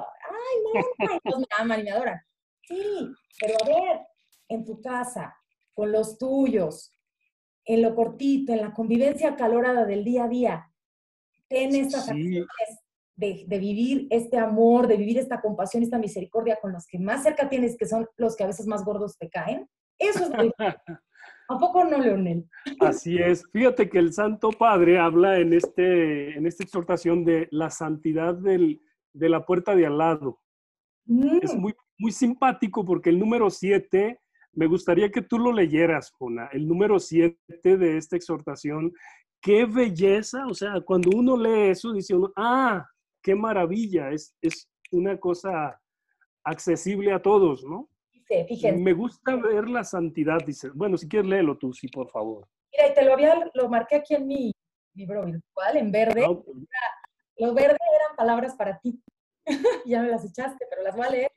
y 0.98 1.20
todos 1.30 1.40
me 1.40 1.46
aman 1.60 1.82
y 1.82 1.84
me 1.84 1.92
adoran. 1.92 2.22
Sí, 2.64 3.12
pero 3.40 3.56
a 3.62 3.68
ver, 3.68 4.00
en 4.48 4.64
tu 4.64 4.82
casa, 4.82 5.36
con 5.74 5.92
los 5.92 6.18
tuyos, 6.18 6.98
en 7.66 7.82
lo 7.82 7.94
cortito, 7.94 8.54
en 8.54 8.62
la 8.62 8.74
convivencia 8.74 9.36
calorada 9.36 9.86
del 9.86 10.06
día 10.06 10.24
a 10.24 10.30
día, 10.30 10.72
ten 11.50 11.76
estas 11.76 12.08
acciones 12.08 12.48
de, 13.18 13.44
de, 13.46 13.60
vivir 13.60 14.08
este 14.10 14.38
amor, 14.38 14.88
de 14.88 14.96
vivir 14.96 15.18
esta 15.18 15.42
compasión, 15.42 15.84
esta 15.84 16.00
misericordia 16.00 16.58
con 16.62 16.72
los 16.72 16.88
que 16.88 16.98
más 16.98 17.24
cerca 17.24 17.50
tienes, 17.50 17.78
que 17.78 17.88
son 17.88 18.08
los 18.16 18.38
que 18.38 18.46
a 18.46 18.48
veces 18.48 18.68
más 18.68 18.86
gordos 18.86 19.18
te 19.18 19.30
caen. 19.30 19.70
Eso 20.00 20.24
es 20.24 20.30
muy 20.30 20.52
¿A 21.48 21.60
poco 21.60 21.84
no, 21.84 21.98
Leonel? 21.98 22.50
Así 22.80 23.18
es. 23.18 23.44
Fíjate 23.52 23.90
que 23.90 24.00
el 24.00 24.14
Santo 24.14 24.50
Padre 24.50 25.00
habla 25.00 25.40
en, 25.40 25.54
este, 25.54 26.36
en 26.38 26.48
esta 26.48 26.64
exhortación 26.64 27.24
de 27.24 27.48
la 27.52 27.70
santidad 27.70 28.34
del, 28.34 28.82
de 29.14 29.30
la 29.30 29.46
puerta 29.46 29.76
de 29.76 29.86
al 29.86 29.98
lado. 29.98 30.42
Es 31.42 31.56
mm. 31.56 31.60
muy, 31.60 31.76
muy 32.00 32.12
simpático 32.12 32.84
porque 32.84 33.10
el 33.10 33.20
número 33.20 33.50
7, 33.50 34.20
me 34.54 34.68
gustaría 34.68 35.12
que 35.12 35.22
tú 35.22 35.38
lo 35.38 35.54
leyeras, 35.54 36.12
Jona. 36.12 36.48
El 36.52 36.68
número 36.68 37.00
7 37.00 37.38
de 37.78 37.98
esta 37.98 38.16
exhortación, 38.16 38.92
qué 39.40 39.66
belleza. 39.66 40.48
O 40.48 40.54
sea, 40.56 40.82
cuando 40.82 41.12
uno 41.16 41.38
lee 41.38 41.70
eso, 41.70 41.94
dice 41.94 42.16
uno, 42.16 42.32
ah, 42.36 42.86
qué 43.22 43.36
maravilla. 43.36 44.12
Es, 44.12 44.36
es 44.42 44.68
una 44.92 45.20
cosa 45.20 45.80
accesible 46.44 47.12
a 47.12 47.22
todos, 47.22 47.64
¿no? 47.64 47.90
Me 48.74 48.94
gusta 48.94 49.36
ver 49.36 49.70
la 49.70 49.84
santidad, 49.84 50.40
dice. 50.46 50.70
Bueno, 50.74 50.98
si 50.98 51.08
quieres 51.08 51.30
léelo 51.30 51.58
tú, 51.58 51.74
sí, 51.74 51.88
por 51.88 52.10
favor. 52.10 52.48
Mira, 52.72 52.92
y 52.92 52.94
te 52.94 53.06
lo 53.06 53.14
había, 53.14 53.50
lo 53.54 53.70
marqué 53.70 53.98
aquí 53.98 54.16
en 54.16 54.28
mi 54.28 54.52
libro 54.96 55.26
virtual, 55.26 55.78
en 55.78 55.92
verde. 55.92 56.26
Ah, 56.26 56.36
los 57.38 57.54
verdes 57.54 57.78
eran 57.78 58.16
palabras 58.16 58.56
para 58.56 58.80
ti. 58.80 59.02
ya 59.86 60.02
me 60.02 60.10
las 60.10 60.26
echaste, 60.26 60.66
pero 60.70 60.82
las 60.84 60.96
voy 60.96 61.06
a 61.06 61.12
leer. 61.12 61.32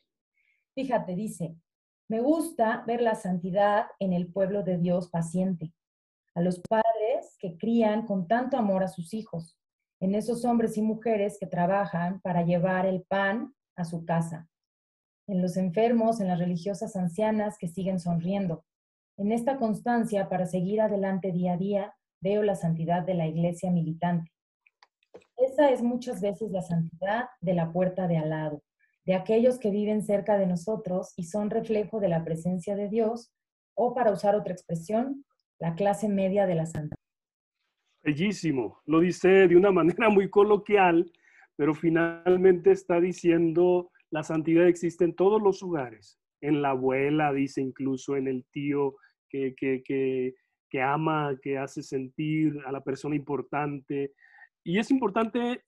Fíjate, 0.75 1.15
dice, 1.15 1.57
me 2.09 2.21
gusta 2.21 2.85
ver 2.87 3.03
la 3.03 3.15
santidad 3.15 3.87
en 3.99 4.13
el 4.13 4.33
pueblo 4.33 4.63
de 4.63 4.79
Dios 4.79 5.11
paciente, 5.11 5.75
a 6.35 6.41
los 6.41 6.61
padres 6.61 7.37
que 7.39 7.59
crían 7.59 8.07
con 8.07 8.27
tanto 8.27 8.57
amor 8.57 8.83
a 8.83 8.89
sus 8.89 9.13
hijos, 9.13 9.59
en 10.01 10.15
esos 10.15 10.45
hombres 10.45 10.77
y 10.79 10.83
mujeres 10.83 11.37
que 11.39 11.47
trabajan 11.47 12.21
para 12.21 12.43
llevar 12.43 12.87
el 12.87 13.03
pan 13.03 13.55
a 13.77 13.85
su 13.85 14.05
casa, 14.05 14.49
en 15.29 15.43
los 15.43 15.57
enfermos, 15.57 16.21
en 16.21 16.29
las 16.29 16.39
religiosas 16.39 16.97
ancianas 16.97 17.57
que 17.59 17.69
siguen 17.69 18.01
sonriendo. 18.01 18.65
En 19.17 19.31
esta 19.31 19.59
constancia, 19.59 20.29
para 20.29 20.47
seguir 20.47 20.81
adelante 20.81 21.33
día 21.33 21.53
a 21.53 21.57
día, 21.57 21.95
veo 22.21 22.43
la 22.43 22.57
santidad 22.57 23.05
de 23.05 23.15
la 23.15 23.27
iglesia 23.27 23.71
militante. 23.71 24.33
Esa 25.37 25.71
es 25.71 25.83
muchas 25.83 26.21
veces 26.21 26.51
la 26.51 26.63
santidad 26.63 27.27
de 27.41 27.55
la 27.55 27.71
puerta 27.71 28.09
de 28.09 28.17
al 28.17 28.31
lado, 28.31 28.63
de 29.05 29.15
aquellos 29.15 29.59
que 29.59 29.71
viven 29.71 30.03
cerca 30.03 30.39
de 30.39 30.47
nosotros 30.47 31.13
y 31.17 31.25
son 31.25 31.51
reflejo 31.51 32.01
de 32.01 32.09
la 32.09 32.25
presencia 32.25 32.75
de 32.75 32.89
Dios, 32.89 33.31
o 33.75 33.95
para 33.95 34.11
usar 34.11 34.35
otra 34.35 34.53
expresión, 34.53 35.25
la 35.61 35.75
clase 35.75 36.09
media 36.09 36.47
de 36.47 36.55
la 36.55 36.67
santidad. 36.67 36.97
Bellísimo, 38.03 38.81
lo 38.87 39.01
dice 39.01 39.47
de 39.47 39.57
una 39.57 39.71
manera 39.73 40.09
muy 40.09 40.31
coloquial, 40.31 41.11
pero 41.57 41.75
finalmente 41.75 42.73
está 42.73 43.01
diciendo 43.01 43.91
la 44.11 44.23
santidad 44.23 44.67
existe 44.67 45.05
en 45.05 45.15
todos 45.15 45.41
los 45.41 45.61
lugares. 45.63 46.19
En 46.41 46.63
la 46.63 46.71
abuela, 46.71 47.33
dice 47.33 47.61
incluso, 47.61 48.17
en 48.17 48.29
el 48.29 48.45
tío 48.53 48.97
que, 49.29 49.55
que, 49.57 49.83
que, 49.85 50.35
que 50.71 50.83
ama, 50.83 51.37
que 51.43 51.59
hace 51.59 51.83
sentir 51.83 52.59
a 52.67 52.73
la 52.73 52.83
persona 52.83 53.17
importante. 53.17 54.15
Y 54.65 54.79
es 54.79 54.91
importante 54.91 55.65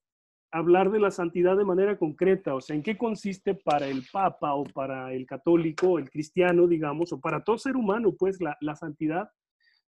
hablar 0.52 0.90
de 0.90 1.00
la 1.00 1.11
santidad 1.11 1.56
de 1.56 1.64
manera 1.64 1.97
concreta, 1.97 2.54
o 2.54 2.61
sea, 2.61 2.75
en 2.75 2.82
qué 2.82 2.97
consiste 2.97 3.54
para 3.54 3.87
el 3.87 4.04
Papa 4.12 4.54
o 4.54 4.64
para 4.64 5.12
el 5.12 5.26
católico, 5.26 5.99
el 5.99 6.11
cristiano, 6.11 6.66
digamos, 6.66 7.12
o 7.12 7.20
para 7.20 7.44
todo 7.44 7.59
ser 7.59 7.76
humano, 7.76 8.14
pues 8.18 8.40
la, 8.40 8.56
la 8.61 8.75
santidad 8.75 9.30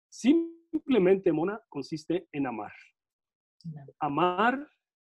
simplemente, 0.08 1.32
Mona, 1.32 1.60
consiste 1.68 2.28
en 2.32 2.46
amar. 2.46 2.72
Amar 3.98 4.68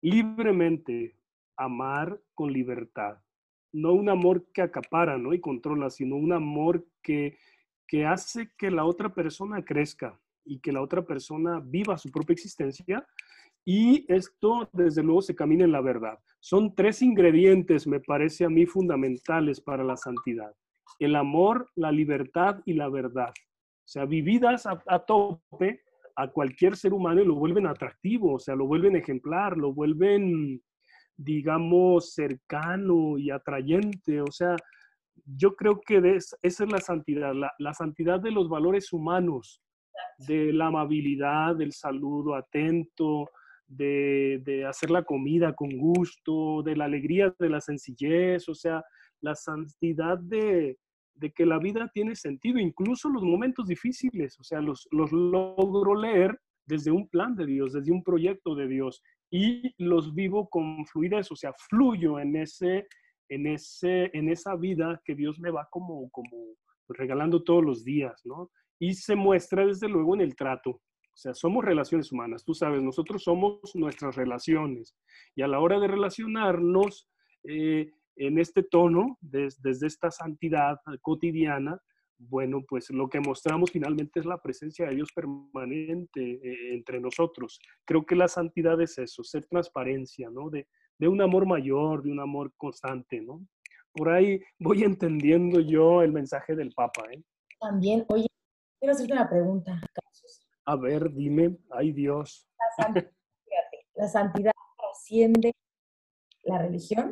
libremente, 0.00 1.18
amar 1.56 2.20
con 2.34 2.52
libertad 2.52 3.23
no 3.74 3.92
un 3.92 4.08
amor 4.08 4.46
que 4.52 4.62
acapara 4.62 5.18
¿no? 5.18 5.34
y 5.34 5.40
controla, 5.40 5.90
sino 5.90 6.14
un 6.16 6.32
amor 6.32 6.86
que, 7.02 7.36
que 7.88 8.06
hace 8.06 8.52
que 8.56 8.70
la 8.70 8.84
otra 8.84 9.12
persona 9.12 9.64
crezca 9.64 10.18
y 10.44 10.60
que 10.60 10.72
la 10.72 10.80
otra 10.80 11.02
persona 11.02 11.60
viva 11.60 11.98
su 11.98 12.10
propia 12.10 12.34
existencia. 12.34 13.04
Y 13.64 14.04
esto, 14.12 14.68
desde 14.72 15.02
luego, 15.02 15.22
se 15.22 15.34
camina 15.34 15.64
en 15.64 15.72
la 15.72 15.80
verdad. 15.80 16.18
Son 16.38 16.74
tres 16.74 17.02
ingredientes, 17.02 17.86
me 17.86 17.98
parece 17.98 18.44
a 18.44 18.48
mí, 18.48 18.64
fundamentales 18.64 19.60
para 19.60 19.82
la 19.82 19.96
santidad. 19.96 20.54
El 21.00 21.16
amor, 21.16 21.68
la 21.74 21.90
libertad 21.90 22.60
y 22.66 22.74
la 22.74 22.88
verdad. 22.88 23.30
O 23.30 23.88
sea, 23.88 24.04
vividas 24.04 24.66
a, 24.66 24.80
a 24.86 25.00
tope 25.00 25.82
a 26.14 26.28
cualquier 26.28 26.76
ser 26.76 26.92
humano 26.92 27.22
y 27.22 27.26
lo 27.26 27.34
vuelven 27.34 27.66
atractivo, 27.66 28.34
o 28.34 28.38
sea, 28.38 28.54
lo 28.54 28.66
vuelven 28.66 28.94
ejemplar, 28.94 29.56
lo 29.56 29.72
vuelven 29.72 30.62
digamos, 31.16 32.12
cercano 32.12 33.18
y 33.18 33.30
atrayente. 33.30 34.20
O 34.20 34.30
sea, 34.30 34.56
yo 35.24 35.54
creo 35.54 35.80
que 35.80 35.98
esa 36.16 36.36
es 36.42 36.60
la 36.60 36.80
santidad, 36.80 37.32
la, 37.58 37.74
santidad 37.74 38.20
de 38.20 38.30
los 38.30 38.48
valores 38.48 38.92
humanos, 38.92 39.60
de 40.18 40.52
la 40.52 40.66
amabilidad, 40.66 41.56
del 41.56 41.72
saludo 41.72 42.34
atento, 42.34 43.30
de, 43.66 44.64
hacer 44.68 44.90
la 44.90 45.02
comida 45.02 45.54
con 45.54 45.70
gusto, 45.76 46.62
de 46.62 46.76
la 46.76 46.84
alegría, 46.84 47.34
de 47.38 47.48
la 47.48 47.60
sencillez, 47.60 48.48
o 48.48 48.54
sea, 48.54 48.84
la 49.20 49.34
santidad 49.34 50.18
de, 50.18 50.78
que 51.34 51.46
la 51.46 51.58
vida 51.58 51.90
tiene 51.92 52.16
sentido, 52.16 52.58
incluso 52.58 53.08
los 53.08 53.22
momentos 53.22 53.66
difíciles, 53.66 54.38
o 54.38 54.44
sea, 54.44 54.60
los, 54.60 54.86
los 54.90 55.10
logro 55.12 55.94
leer 55.94 56.38
desde 56.66 56.90
un 56.90 57.08
plan 57.08 57.34
de 57.34 57.46
Dios, 57.46 57.72
desde 57.72 57.92
un 57.92 58.02
proyecto 58.02 58.54
de 58.54 58.68
Dios 58.68 59.02
y 59.36 59.74
los 59.78 60.14
vivo 60.14 60.48
con 60.48 60.86
fluidez, 60.86 61.28
o 61.32 61.34
sea, 61.34 61.52
fluyo 61.68 62.20
en, 62.20 62.36
ese, 62.36 62.86
en, 63.28 63.48
ese, 63.48 64.08
en 64.16 64.28
esa 64.28 64.54
vida 64.54 65.02
que 65.04 65.16
Dios 65.16 65.40
me 65.40 65.50
va 65.50 65.66
como, 65.72 66.08
como 66.12 66.54
regalando 66.86 67.42
todos 67.42 67.64
los 67.64 67.82
días, 67.82 68.20
¿no? 68.24 68.52
Y 68.78 68.94
se 68.94 69.16
muestra 69.16 69.66
desde 69.66 69.88
luego 69.88 70.14
en 70.14 70.20
el 70.20 70.36
trato 70.36 70.70
O 70.70 71.16
sea, 71.16 71.34
somos 71.34 71.64
relaciones 71.64 72.12
humanas. 72.12 72.44
Tú 72.44 72.54
sabes, 72.54 72.80
nosotros 72.80 73.24
somos 73.24 73.58
nuestras 73.74 74.14
relaciones. 74.14 74.96
Y 75.34 75.42
a 75.42 75.48
la 75.48 75.58
hora 75.58 75.80
de 75.80 75.88
relacionarnos 75.88 77.08
eh, 77.42 77.90
en 78.14 78.38
este 78.38 78.62
tono, 78.62 79.18
desde 79.20 79.84
esta 79.84 80.12
santidad 80.12 80.78
cotidiana, 81.02 81.80
bueno, 82.18 82.64
pues 82.68 82.90
lo 82.90 83.08
que 83.08 83.20
mostramos 83.20 83.70
finalmente 83.70 84.20
es 84.20 84.26
la 84.26 84.40
presencia 84.40 84.86
de 84.86 84.96
Dios 84.96 85.10
permanente 85.14 86.40
eh, 86.42 86.74
entre 86.74 87.00
nosotros. 87.00 87.58
Creo 87.84 88.04
que 88.04 88.14
la 88.14 88.28
santidad 88.28 88.80
es 88.80 88.98
eso, 88.98 89.24
ser 89.24 89.46
transparencia, 89.46 90.30
¿no? 90.30 90.50
De, 90.50 90.68
de 90.98 91.08
un 91.08 91.20
amor 91.20 91.46
mayor, 91.46 92.02
de 92.02 92.12
un 92.12 92.20
amor 92.20 92.52
constante, 92.56 93.20
¿no? 93.20 93.46
Por 93.92 94.08
ahí 94.10 94.40
voy 94.58 94.82
entendiendo 94.84 95.60
yo 95.60 96.02
el 96.02 96.12
mensaje 96.12 96.54
del 96.54 96.72
Papa, 96.72 97.04
¿eh? 97.12 97.22
También, 97.60 98.04
oye, 98.08 98.26
quiero 98.78 98.92
hacerte 98.92 99.12
una 99.12 99.28
pregunta, 99.28 99.80
A 100.66 100.76
ver, 100.76 101.12
dime, 101.12 101.56
ay 101.70 101.92
Dios. 101.92 102.48
La 102.58 102.84
santidad, 102.84 103.12
¿la 103.94 104.08
santidad 104.08 104.52
trasciende 104.76 105.52
la 106.42 106.58
religión? 106.58 107.08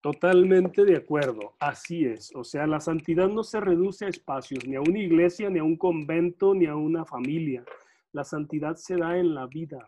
Totalmente 0.00 0.84
de 0.84 0.96
acuerdo, 0.96 1.56
así 1.58 2.04
es. 2.04 2.30
O 2.36 2.44
sea, 2.44 2.68
la 2.68 2.78
santidad 2.78 3.28
no 3.28 3.42
se 3.42 3.60
reduce 3.60 4.04
a 4.04 4.08
espacios, 4.08 4.64
ni 4.66 4.76
a 4.76 4.80
una 4.80 4.98
iglesia, 4.98 5.50
ni 5.50 5.58
a 5.58 5.64
un 5.64 5.76
convento, 5.76 6.54
ni 6.54 6.66
a 6.66 6.76
una 6.76 7.04
familia. 7.04 7.64
La 8.12 8.22
santidad 8.22 8.76
se 8.76 8.96
da 8.96 9.18
en 9.18 9.34
la 9.34 9.46
vida. 9.46 9.84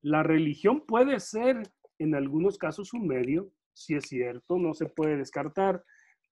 La 0.00 0.24
religión 0.24 0.80
puede 0.80 1.20
ser 1.20 1.62
en 2.00 2.16
algunos 2.16 2.58
casos 2.58 2.92
un 2.92 3.06
medio, 3.06 3.52
si 3.72 3.94
es 3.94 4.08
cierto, 4.08 4.58
no 4.58 4.74
se 4.74 4.86
puede 4.86 5.16
descartar, 5.16 5.84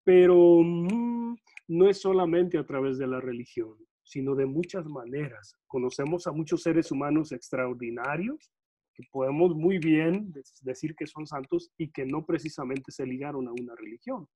pero 0.02 0.60
mm, 0.62 1.36
no 1.68 1.88
es 1.88 2.00
solamente 2.00 2.58
a 2.58 2.66
través 2.66 2.98
de 2.98 3.06
la 3.06 3.20
religión, 3.20 3.76
sino 4.02 4.34
de 4.34 4.46
muchas 4.46 4.86
maneras. 4.86 5.56
Conocemos 5.68 6.26
a 6.26 6.32
muchos 6.32 6.64
seres 6.64 6.90
humanos 6.90 7.30
extraordinarios 7.30 8.50
que 8.94 9.04
podemos 9.10 9.54
muy 9.54 9.78
bien 9.78 10.32
decir 10.62 10.94
que 10.94 11.06
son 11.06 11.26
santos 11.26 11.70
y 11.76 11.90
que 11.90 12.04
no 12.04 12.24
precisamente 12.24 12.90
se 12.92 13.06
ligaron 13.06 13.48
a 13.48 13.52
una 13.52 13.74
religión. 13.74 14.28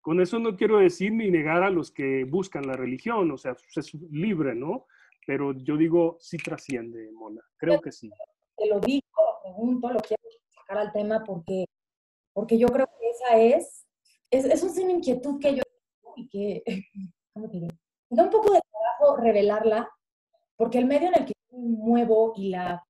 Con 0.00 0.20
eso 0.20 0.38
no 0.38 0.56
quiero 0.56 0.78
decir 0.78 1.12
ni 1.12 1.30
negar 1.30 1.62
a 1.62 1.70
los 1.70 1.90
que 1.90 2.24
buscan 2.24 2.66
la 2.66 2.74
religión, 2.74 3.30
o 3.30 3.38
sea, 3.38 3.56
es 3.74 3.94
libre, 4.10 4.54
¿no? 4.54 4.86
Pero 5.26 5.52
yo 5.54 5.76
digo, 5.76 6.18
sí 6.20 6.36
trasciende, 6.36 7.10
Mona, 7.12 7.40
creo 7.56 7.80
que 7.80 7.90
sí. 7.90 8.10
Te 8.56 8.66
lo 8.66 8.80
digo, 8.80 9.02
lo 9.16 9.42
pregunto, 9.42 9.92
lo 9.92 10.00
quiero 10.00 10.22
sacar 10.50 10.78
al 10.78 10.92
tema 10.92 11.24
porque, 11.24 11.64
porque 12.34 12.58
yo 12.58 12.68
creo 12.68 12.86
que 12.86 13.08
esa 13.08 13.38
es, 13.38 13.86
es, 14.30 14.44
es 14.44 14.78
una 14.78 14.92
inquietud 14.92 15.40
que 15.40 15.56
yo 15.56 15.62
y 16.16 16.28
que, 16.28 16.62
¿cómo 17.32 17.48
te 17.48 17.60
digo? 17.60 17.68
Da 18.10 18.24
un 18.24 18.30
poco 18.30 18.52
de 18.52 18.60
trabajo 18.60 19.22
revelarla, 19.22 19.88
porque 20.56 20.78
el 20.78 20.86
medio 20.86 21.08
en 21.08 21.14
el 21.14 21.24
que 21.24 21.32
me 21.50 21.58
muevo 21.58 22.34
y 22.36 22.50
la 22.50 22.84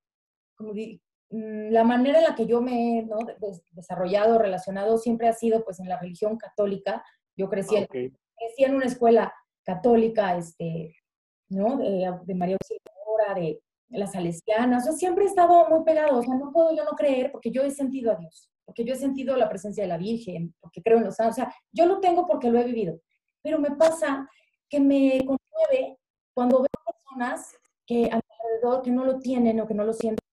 como 0.57 0.73
mm, 0.73 1.71
la 1.71 1.85
manera 1.85 2.19
en 2.19 2.25
la 2.25 2.35
que 2.35 2.47
yo 2.47 2.61
me 2.61 2.99
he 2.99 3.09
desarrollado, 3.73 4.39
relacionado, 4.39 4.99
siempre 4.99 5.29
ha 5.29 5.33
sido 5.33 5.65
pues 5.65 5.81
en 5.81 5.89
la 5.89 5.99
religión 5.99 6.37
católica. 6.37 7.05
Yo 7.37 7.49
crecí, 7.49 7.77
en, 7.77 7.87
crecí 7.87 8.65
en 8.65 8.75
una 8.75 8.87
escuela 8.87 9.33
católica, 9.65 10.37
este, 10.37 10.95
¿no? 11.49 11.79
De, 11.79 12.35
María 12.35 12.57
Auxiliadora, 12.57 13.35
de, 13.35 13.61
las 13.89 14.13
salesianas. 14.13 14.87
Yo 14.87 14.93
siempre 14.93 15.25
he 15.25 15.29
estado 15.29 15.69
muy 15.69 15.85
pegado, 15.85 16.19
o 16.19 16.23
sea, 16.23 16.35
no 16.35 16.53
puedo 16.53 16.75
yo 16.75 16.85
no 16.85 16.93
creer 16.93 17.31
porque 17.31 17.51
yo 17.51 17.63
he 17.63 17.71
sentido 17.71 18.13
a 18.13 18.17
Dios, 18.17 18.51
porque 18.65 18.85
yo 18.85 18.95
he 18.95 18.97
sentido 18.97 19.37
la 19.37 19.49
presencia 19.49 19.85
de 19.85 19.89
la 19.89 19.99
Virgen, 19.99 20.55
porque 20.61 20.83
creo 20.83 20.99
en 20.99 21.05
los 21.05 21.17
santos. 21.17 21.39
O 21.39 21.43
sea, 21.43 21.55
yo 21.73 21.87
lo 21.87 22.01
tengo 22.01 22.27
porque 22.27 22.51
lo 22.51 22.59
he 22.59 22.65
vivido. 22.65 23.01
Pero 23.43 23.59
me 23.59 23.77
pasa 23.77 24.29
que 24.69 24.81
me 24.81 25.19
conmueve 25.19 25.99
cuando 26.35 26.59
veo 26.59 26.85
personas 26.85 27.55
que 27.87 28.11
alrededor 28.11 28.83
que 28.83 28.91
no 28.91 29.05
lo 29.05 29.19
tienen 29.19 29.61
o 29.61 29.67
que 29.67 29.75
no 29.75 29.85
lo 29.85 29.93
sienten 29.93 30.24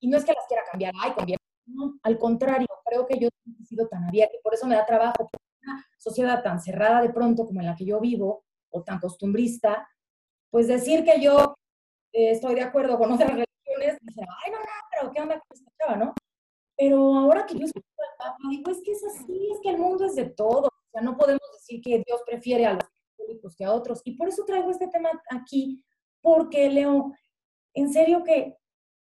y 0.00 0.08
no 0.08 0.16
es 0.16 0.24
que 0.24 0.32
las 0.32 0.46
quiera 0.46 0.62
cambiar, 0.70 0.92
ay, 1.00 1.12
conviene. 1.12 1.38
No, 1.66 1.98
al 2.02 2.18
contrario, 2.18 2.66
creo 2.84 3.06
que 3.06 3.18
yo 3.18 3.28
he 3.28 3.64
sido 3.64 3.86
tan 3.86 4.04
abierta 4.04 4.36
y 4.36 4.42
por 4.42 4.54
eso 4.54 4.66
me 4.66 4.74
da 4.74 4.84
trabajo. 4.84 5.30
Una 5.62 5.86
sociedad 5.98 6.42
tan 6.42 6.60
cerrada 6.60 7.02
de 7.02 7.10
pronto 7.10 7.46
como 7.46 7.60
en 7.60 7.66
la 7.66 7.76
que 7.76 7.84
yo 7.84 8.00
vivo, 8.00 8.44
o 8.70 8.82
tan 8.82 8.98
costumbrista, 8.98 9.88
pues 10.50 10.68
decir 10.68 11.04
que 11.04 11.20
yo 11.20 11.54
eh, 12.12 12.32
estoy 12.32 12.54
de 12.54 12.62
acuerdo 12.62 12.98
con 12.98 13.12
otras 13.12 13.30
religiones, 13.30 13.98
dicen, 14.00 14.26
ay, 14.44 14.52
no, 14.52 14.58
no, 14.58 14.64
pero 14.90 15.12
¿qué 15.12 15.20
onda 15.20 15.40
con 15.40 15.56
esta 15.56 15.70
chava, 15.78 15.96
no? 15.96 16.14
Pero 16.76 17.14
ahora 17.14 17.46
que 17.46 17.58
yo 17.58 17.66
escucho 17.66 17.86
al 17.98 18.16
Papa, 18.16 18.38
digo, 18.48 18.70
es 18.70 18.82
que 18.82 18.92
es 18.92 19.04
así, 19.04 19.50
es 19.52 19.60
que 19.62 19.70
el 19.70 19.78
mundo 19.78 20.06
es 20.06 20.14
de 20.14 20.30
todo. 20.30 20.68
O 20.68 20.90
sea, 20.90 21.02
no 21.02 21.16
podemos 21.16 21.42
decir 21.52 21.80
que 21.82 22.02
Dios 22.06 22.22
prefiere 22.26 22.66
a 22.66 22.72
los 22.74 22.84
católicos 23.18 23.54
que 23.54 23.64
a 23.64 23.72
otros. 23.72 24.00
Y 24.04 24.16
por 24.16 24.28
eso 24.28 24.44
traigo 24.44 24.70
este 24.70 24.88
tema 24.88 25.10
aquí, 25.30 25.84
porque 26.22 26.70
Leo, 26.70 27.12
en 27.74 27.92
serio 27.92 28.24
que 28.24 28.56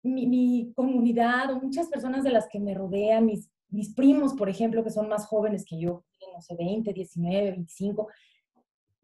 mi, 0.06 0.72
comunidad 0.74 1.52
o 1.52 1.60
muchas 1.60 1.88
personas 1.88 2.24
de 2.24 2.30
las 2.30 2.48
que 2.48 2.60
me 2.60 2.74
rodean, 2.74 3.26
mis, 3.26 3.50
mis 3.68 3.94
primos, 3.94 4.34
por 4.34 4.48
ejemplo, 4.48 4.84
que 4.84 4.90
son 4.90 5.08
más 5.08 5.26
jóvenes 5.26 5.64
que 5.64 5.78
yo, 5.78 6.04
no 6.34 6.40
sé, 6.40 6.54
20, 6.54 6.92
19, 6.92 7.50
25, 7.52 8.08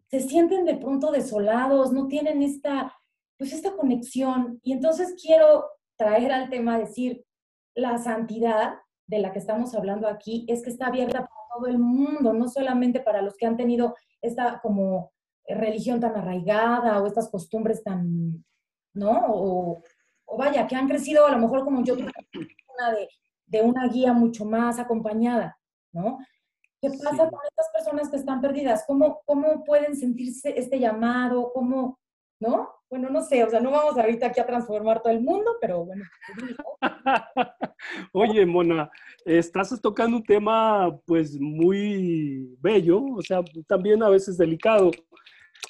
se 0.08 0.20
sienten 0.20 0.64
de 0.64 0.76
pronto 0.76 1.10
desolados, 1.10 1.92
no 1.92 2.06
tienen 2.06 2.42
esta, 2.42 2.94
pues 3.38 3.52
esta 3.52 3.74
conexión. 3.74 4.60
Y 4.62 4.72
entonces 4.72 5.14
quiero 5.20 5.64
traer 5.96 6.32
al 6.32 6.50
tema, 6.50 6.78
decir, 6.78 7.24
la 7.74 7.96
santidad 7.98 8.74
de 9.06 9.18
la 9.18 9.32
que 9.32 9.38
estamos 9.38 9.74
hablando 9.74 10.06
aquí 10.08 10.44
es 10.48 10.62
que 10.62 10.70
está 10.70 10.88
abierta 10.88 11.20
para 11.20 11.30
todo 11.54 11.66
el 11.66 11.78
mundo, 11.78 12.32
no 12.32 12.48
solamente 12.48 13.00
para 13.00 13.22
los 13.22 13.36
que 13.36 13.46
han 13.46 13.56
tenido 13.56 13.94
esta 14.20 14.60
como 14.60 15.12
religión 15.46 16.00
tan 16.00 16.14
arraigada 16.16 17.00
o 17.00 17.06
estas 17.06 17.30
costumbres 17.30 17.82
tan, 17.82 18.44
¿no? 18.94 19.26
O, 19.28 19.82
o 20.32 20.36
vaya, 20.38 20.66
que 20.66 20.74
han 20.74 20.88
crecido 20.88 21.26
a 21.26 21.30
lo 21.30 21.38
mejor 21.38 21.62
como 21.62 21.84
yo, 21.84 21.94
una 21.94 22.92
de, 22.92 23.08
de 23.46 23.60
una 23.60 23.86
guía 23.88 24.14
mucho 24.14 24.46
más 24.46 24.78
acompañada, 24.78 25.58
¿no? 25.92 26.18
¿Qué 26.80 26.88
pasa 26.88 27.28
con 27.28 27.38
estas 27.48 27.68
personas 27.72 28.08
que 28.08 28.16
están 28.16 28.40
perdidas? 28.40 28.84
¿Cómo, 28.86 29.20
¿Cómo 29.26 29.62
pueden 29.62 29.94
sentirse 29.94 30.58
este 30.58 30.80
llamado? 30.80 31.52
¿Cómo, 31.52 32.00
no? 32.40 32.70
Bueno, 32.88 33.10
no 33.10 33.22
sé, 33.22 33.44
o 33.44 33.50
sea, 33.50 33.60
no 33.60 33.70
vamos 33.70 33.96
ahorita 33.96 34.26
aquí 34.26 34.40
a 34.40 34.46
transformar 34.46 35.02
todo 35.02 35.12
el 35.12 35.20
mundo, 35.20 35.56
pero 35.60 35.84
bueno. 35.84 36.04
Oye, 38.12 38.46
Mona, 38.46 38.90
estás 39.24 39.78
tocando 39.82 40.16
un 40.16 40.24
tema 40.24 40.98
pues 41.06 41.38
muy 41.38 42.56
bello, 42.58 43.04
o 43.04 43.22
sea, 43.22 43.42
también 43.66 44.02
a 44.02 44.08
veces 44.08 44.38
delicado 44.38 44.90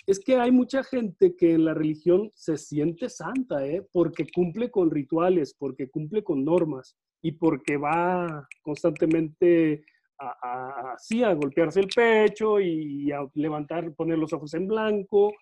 es 0.06 0.18
que 0.20 0.36
hay 0.36 0.50
mucha 0.50 0.82
gente 0.82 1.36
que 1.36 1.54
en 1.54 1.64
la 1.64 1.74
religión 1.74 2.30
se 2.34 2.56
siente 2.56 3.08
santa, 3.08 3.64
¿eh? 3.66 3.86
porque 3.92 4.26
cumple 4.34 4.70
con 4.70 4.90
rituales, 4.90 5.54
porque 5.56 5.88
cumple 5.88 6.24
con 6.24 6.44
normas 6.44 6.96
y 7.22 7.32
porque 7.32 7.76
va 7.76 8.48
constantemente 8.62 9.84
a, 10.18 10.94
a 10.94 11.34
golpearse 11.34 11.80
el 11.80 11.88
pecho 11.88 12.60
y 12.60 13.12
a 13.12 13.26
levantar, 13.34 13.94
poner 13.94 14.18
los 14.18 14.32
ojos 14.32 14.54
en 14.54 14.66
blanco, 14.66 15.32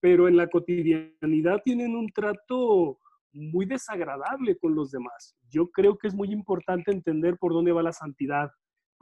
pero 0.00 0.26
en 0.26 0.36
la 0.36 0.48
cotidianidad 0.48 1.62
tienen 1.64 1.94
un 1.94 2.08
trato 2.08 2.98
muy 3.32 3.66
desagradable 3.66 4.56
con 4.58 4.74
los 4.74 4.90
demás. 4.90 5.36
Yo 5.48 5.70
creo 5.70 5.96
que 5.96 6.08
es 6.08 6.14
muy 6.14 6.32
importante 6.32 6.90
entender 6.90 7.36
por 7.38 7.52
dónde 7.52 7.72
va 7.72 7.82
la 7.82 7.92
santidad 7.92 8.50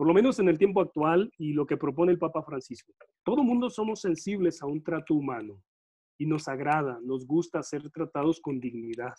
por 0.00 0.06
lo 0.06 0.14
menos 0.14 0.38
en 0.38 0.48
el 0.48 0.56
tiempo 0.56 0.80
actual 0.80 1.30
y 1.36 1.52
lo 1.52 1.66
que 1.66 1.76
propone 1.76 2.10
el 2.10 2.18
Papa 2.18 2.42
Francisco. 2.42 2.94
Todo 3.22 3.44
mundo 3.44 3.68
somos 3.68 4.00
sensibles 4.00 4.62
a 4.62 4.66
un 4.66 4.82
trato 4.82 5.12
humano 5.12 5.62
y 6.16 6.24
nos 6.24 6.48
agrada, 6.48 6.98
nos 7.02 7.26
gusta 7.26 7.62
ser 7.62 7.90
tratados 7.90 8.40
con 8.40 8.60
dignidad, 8.60 9.12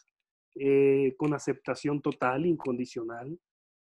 eh, 0.55 1.13
con 1.19 1.35
aceptación 1.35 2.01
total, 2.01 2.47
incondicional. 2.47 3.37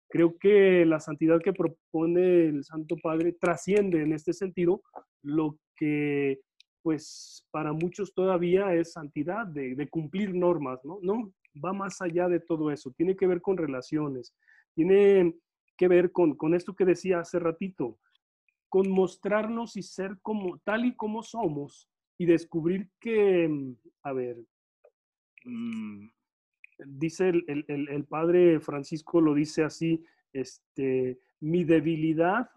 Creo 0.09 0.37
que 0.37 0.85
la 0.85 0.99
santidad 0.99 1.39
que 1.41 1.53
propone 1.53 2.47
el 2.47 2.65
Santo 2.65 2.97
Padre 3.01 3.37
trasciende 3.39 4.01
en 4.01 4.11
este 4.11 4.33
sentido 4.33 4.81
lo 5.23 5.57
que 5.77 6.41
pues 6.81 7.47
para 7.51 7.71
muchos 7.71 8.13
todavía 8.13 8.73
es 8.73 8.91
santidad 8.91 9.47
de, 9.47 9.87
cumplir 9.89 10.35
normas, 10.35 10.83
¿no? 10.83 10.99
No, 11.01 11.31
va 11.55 11.71
más 11.71 12.01
allá 12.01 12.27
de 12.27 12.41
todo 12.41 12.69
eso, 12.69 12.91
tiene 12.97 13.15
que 13.15 13.27
ver 13.27 13.39
con 13.39 13.55
relaciones, 13.55 14.35
tiene 14.75 15.33
que 15.81 15.87
ver 15.87 16.11
con, 16.11 16.35
con 16.35 16.53
esto 16.53 16.75
que 16.75 16.85
decía 16.85 17.21
hace 17.21 17.39
ratito, 17.39 17.97
con 18.69 18.91
mostrarnos 18.91 19.75
y 19.77 19.81
ser 19.81 20.19
como 20.21 20.59
tal 20.59 20.85
y 20.85 20.95
como 20.95 21.23
somos 21.23 21.89
y 22.19 22.27
descubrir 22.27 22.91
que, 22.99 23.47
mm, 23.49 23.75
a 24.03 24.13
ver, 24.13 24.37
mm, 25.43 26.07
dice 26.85 27.29
el, 27.29 27.65
el, 27.67 27.89
el, 27.89 28.05
padre 28.05 28.59
Francisco, 28.59 29.21
lo 29.21 29.33
dice 29.33 29.63
así, 29.63 30.05
este, 30.33 31.19
mi 31.39 31.63
debilidad 31.63 32.51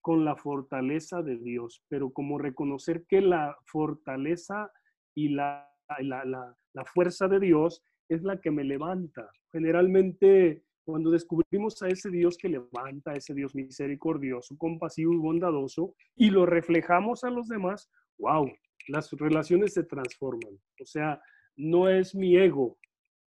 con 0.00 0.24
la 0.24 0.34
fortaleza 0.34 1.22
de 1.22 1.36
Dios, 1.36 1.80
pero 1.86 2.10
como 2.10 2.38
reconocer 2.38 3.04
que 3.06 3.20
la 3.20 3.56
fortaleza 3.66 4.72
y 5.14 5.28
la, 5.28 5.70
la, 6.00 6.24
la, 6.24 6.56
la 6.72 6.84
fuerza 6.84 7.28
de 7.28 7.38
Dios 7.38 7.84
es 8.08 8.24
la 8.24 8.40
que 8.40 8.50
me 8.50 8.64
levanta. 8.64 9.30
Generalmente 9.52 10.64
cuando 10.84 11.10
descubrimos 11.10 11.80
a 11.82 11.88
ese 11.88 12.10
Dios 12.10 12.36
que 12.36 12.48
levanta, 12.48 13.12
a 13.12 13.14
ese 13.14 13.34
Dios 13.34 13.54
misericordioso, 13.54 14.56
compasivo 14.56 15.12
y 15.12 15.16
bondadoso, 15.16 15.94
y 16.14 16.30
lo 16.30 16.46
reflejamos 16.46 17.24
a 17.24 17.30
los 17.30 17.48
demás, 17.48 17.90
wow, 18.18 18.50
las 18.88 19.10
relaciones 19.12 19.74
se 19.74 19.84
transforman. 19.84 20.54
O 20.80 20.86
sea, 20.86 21.20
no 21.56 21.88
es 21.88 22.14
mi 22.14 22.36
ego, 22.36 22.78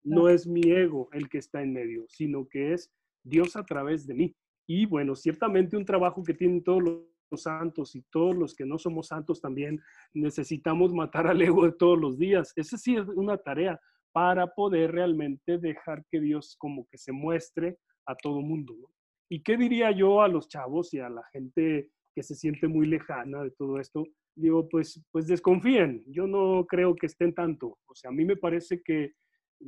no 0.05 0.29
es 0.29 0.47
mi 0.47 0.71
ego 0.71 1.09
el 1.13 1.29
que 1.29 1.39
está 1.39 1.63
en 1.63 1.73
medio, 1.73 2.05
sino 2.09 2.47
que 2.47 2.75
es 2.75 2.93
Dios 3.25 3.57
a 3.57 3.65
través 3.65 4.07
de 4.07 4.15
mí. 4.15 4.37
Y 4.67 4.87
bueno, 4.87 5.15
ciertamente 5.15 5.77
un 5.77 5.85
trabajo 5.85 6.23
que 6.23 6.35
tienen 6.35 6.63
todos 6.63 6.83
los 6.83 7.43
santos 7.43 7.95
y 7.97 8.03
todos 8.11 8.37
los 8.37 8.55
que 8.55 8.67
no 8.67 8.79
somos 8.79 9.09
santos 9.09 9.41
también 9.41 9.81
necesitamos 10.13 10.93
matar 10.93 11.27
al 11.27 11.41
ego 11.41 11.65
de 11.65 11.73
todos 11.73 11.99
los 11.99 12.19
días. 12.19 12.53
Esa 12.57 12.77
sí 12.77 12.97
es 12.97 13.07
una 13.09 13.37
tarea 13.39 13.81
para 14.17 14.47
poder 14.47 14.93
realmente 14.93 15.59
dejar 15.59 16.03
que 16.11 16.19
Dios 16.23 16.57
como 16.59 16.89
que 16.91 16.97
se 16.97 17.13
muestre 17.13 17.77
a 18.07 18.15
todo 18.15 18.41
mundo. 18.41 18.75
¿Y 19.29 19.43
qué 19.43 19.59
diría 19.59 19.91
yo 19.91 20.23
a 20.23 20.29
los 20.29 20.49
chavos 20.49 20.95
y 20.95 21.01
a 21.01 21.11
la 21.11 21.23
gente 21.35 21.91
que 22.15 22.23
se 22.23 22.35
siente 22.35 22.67
muy 22.67 22.87
lejana 22.87 23.43
de 23.43 23.51
todo 23.51 23.79
esto? 23.79 24.07
Digo, 24.35 24.71
pues, 24.71 25.05
pues 25.13 25.27
desconfíen. 25.27 26.03
Yo 26.07 26.27
no 26.27 26.65
creo 26.67 26.97
que 26.97 27.05
estén 27.05 27.35
tanto. 27.35 27.77
O 27.85 27.95
sea, 27.95 28.09
a 28.09 28.15
mí 28.15 28.25
me 28.25 28.37
parece 28.37 28.81
que 28.83 29.13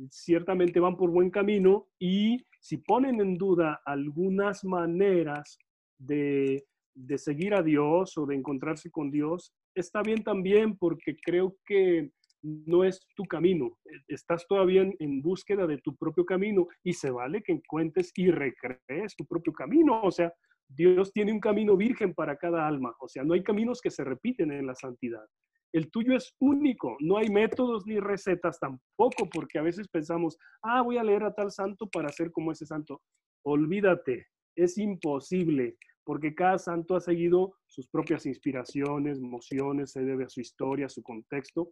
ciertamente 0.09 0.79
van 0.79 0.97
por 0.97 1.11
buen 1.11 1.29
camino 1.29 1.87
y 1.99 2.43
si 2.59 2.77
ponen 2.77 3.21
en 3.21 3.37
duda 3.37 3.79
algunas 3.85 4.63
maneras 4.63 5.59
de, 5.99 6.65
de 6.95 7.17
seguir 7.19 7.53
a 7.53 7.61
Dios 7.61 8.17
o 8.17 8.25
de 8.25 8.33
encontrarse 8.33 8.89
con 8.89 9.11
Dios, 9.11 9.53
está 9.75 10.01
bien 10.01 10.23
también 10.23 10.75
porque 10.75 11.15
creo 11.23 11.55
que 11.67 12.09
no 12.41 12.83
es 12.83 12.99
tu 13.15 13.23
camino. 13.25 13.77
Estás 14.07 14.45
todavía 14.47 14.81
en, 14.99 15.21
búsqueda 15.21 15.67
de 15.67 15.77
tu 15.79 15.95
propio 15.95 16.25
camino 16.25 16.67
y 16.83 16.93
se 16.93 17.11
vale 17.11 17.41
que 17.41 17.53
encuentres 17.53 18.11
y 18.15 18.31
recrees 18.31 19.15
tu 19.15 19.25
propio 19.25 19.53
camino. 19.53 20.01
O 20.01 20.11
sea, 20.11 20.33
Dios 20.67 21.11
tiene 21.11 21.33
un 21.33 21.39
camino 21.39 21.75
virgen 21.75 22.13
para 22.13 22.37
cada 22.37 22.67
alma. 22.67 22.95
O 22.99 23.07
sea, 23.07 23.23
no 23.23 23.33
hay 23.33 23.43
caminos 23.43 23.81
que 23.81 23.91
se 23.91 24.03
repiten 24.03 24.51
en 24.51 24.67
la 24.67 24.75
santidad. 24.75 25.25
El 25.71 25.91
tuyo 25.91 26.15
es 26.15 26.33
único. 26.39 26.97
No 26.99 27.17
hay 27.17 27.29
métodos 27.29 27.85
ni 27.85 27.99
recetas 27.99 28.59
tampoco, 28.59 29.29
porque 29.31 29.59
a 29.59 29.63
veces 29.63 29.87
pensamos, 29.87 30.37
ah, 30.63 30.81
voy 30.81 30.97
a 30.97 31.03
leer 31.03 31.23
a 31.23 31.33
tal 31.33 31.51
santo 31.51 31.87
para 31.87 32.09
ser 32.09 32.31
como 32.31 32.51
ese 32.51 32.65
santo. 32.65 33.01
Olvídate, 33.45 34.27
es 34.55 34.77
imposible, 34.77 35.77
porque 36.03 36.33
cada 36.33 36.57
santo 36.57 36.95
ha 36.95 36.99
seguido 36.99 37.53
sus 37.67 37.87
propias 37.87 38.25
inspiraciones, 38.25 39.19
emociones, 39.19 39.91
se 39.91 40.03
debe 40.03 40.25
a 40.25 40.29
su 40.29 40.41
historia, 40.41 40.87
a 40.87 40.89
su 40.89 41.03
contexto. 41.03 41.69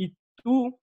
Y 0.00 0.16
tú 0.42 0.80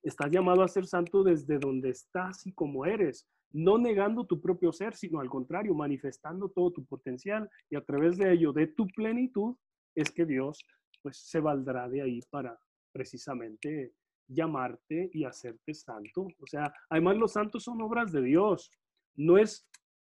estás 0.00 0.30
llamado 0.30 0.62
a 0.62 0.68
ser 0.68 0.86
santo 0.86 1.24
desde 1.24 1.58
donde 1.58 1.90
estás 1.90 2.46
y 2.46 2.52
como 2.52 2.86
eres, 2.86 3.26
no 3.50 3.78
negando 3.78 4.24
tu 4.24 4.40
propio 4.40 4.72
ser, 4.72 4.94
sino 4.94 5.18
al 5.18 5.28
contrario, 5.28 5.74
manifestando 5.74 6.48
todo 6.48 6.70
tu 6.70 6.84
potencial 6.84 7.50
y 7.68 7.74
a 7.74 7.84
través 7.84 8.16
de 8.16 8.32
ello, 8.32 8.52
de 8.52 8.68
tu 8.68 8.86
plenitud, 8.86 9.56
es 9.96 10.12
que 10.12 10.24
Dios 10.24 10.64
pues 11.02 11.16
se 11.16 11.40
valdrá 11.40 11.88
de 11.88 12.02
ahí 12.02 12.20
para 12.30 12.56
precisamente 12.92 13.92
llamarte 14.28 15.10
y 15.12 15.24
hacerte 15.24 15.74
santo. 15.74 16.28
O 16.40 16.46
sea, 16.46 16.72
además 16.88 17.16
los 17.16 17.32
santos 17.32 17.64
son 17.64 17.82
obras 17.82 18.12
de 18.12 18.22
Dios, 18.22 18.70
no 19.16 19.36
es 19.36 19.68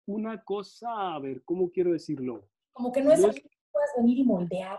una 0.06 0.42
cosa, 0.42 1.14
a 1.14 1.18
ver, 1.18 1.42
¿cómo 1.44 1.70
quiero 1.70 1.92
decirlo? 1.92 2.48
Como 2.72 2.90
que 2.90 3.02
no 3.02 3.12
es, 3.12 3.20
que 3.20 3.50
puedas 3.70 3.90
venir 3.98 4.16
y 4.16 4.24
moldear 4.24 4.78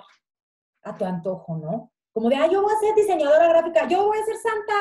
a 0.81 0.97
tu 0.97 1.05
antojo, 1.05 1.57
¿no? 1.57 1.91
Como 2.17 2.29
de, 2.29 2.35
ah, 2.35 2.49
yo 2.51 2.63
voy 2.63 2.73
a 2.73 2.79
ser 2.79 2.95
diseñadora 2.95 3.47
gráfica, 3.47 3.87
yo 3.87 4.07
voy 4.07 4.17
a 4.17 4.25
ser 4.25 4.37
santa. 4.37 4.73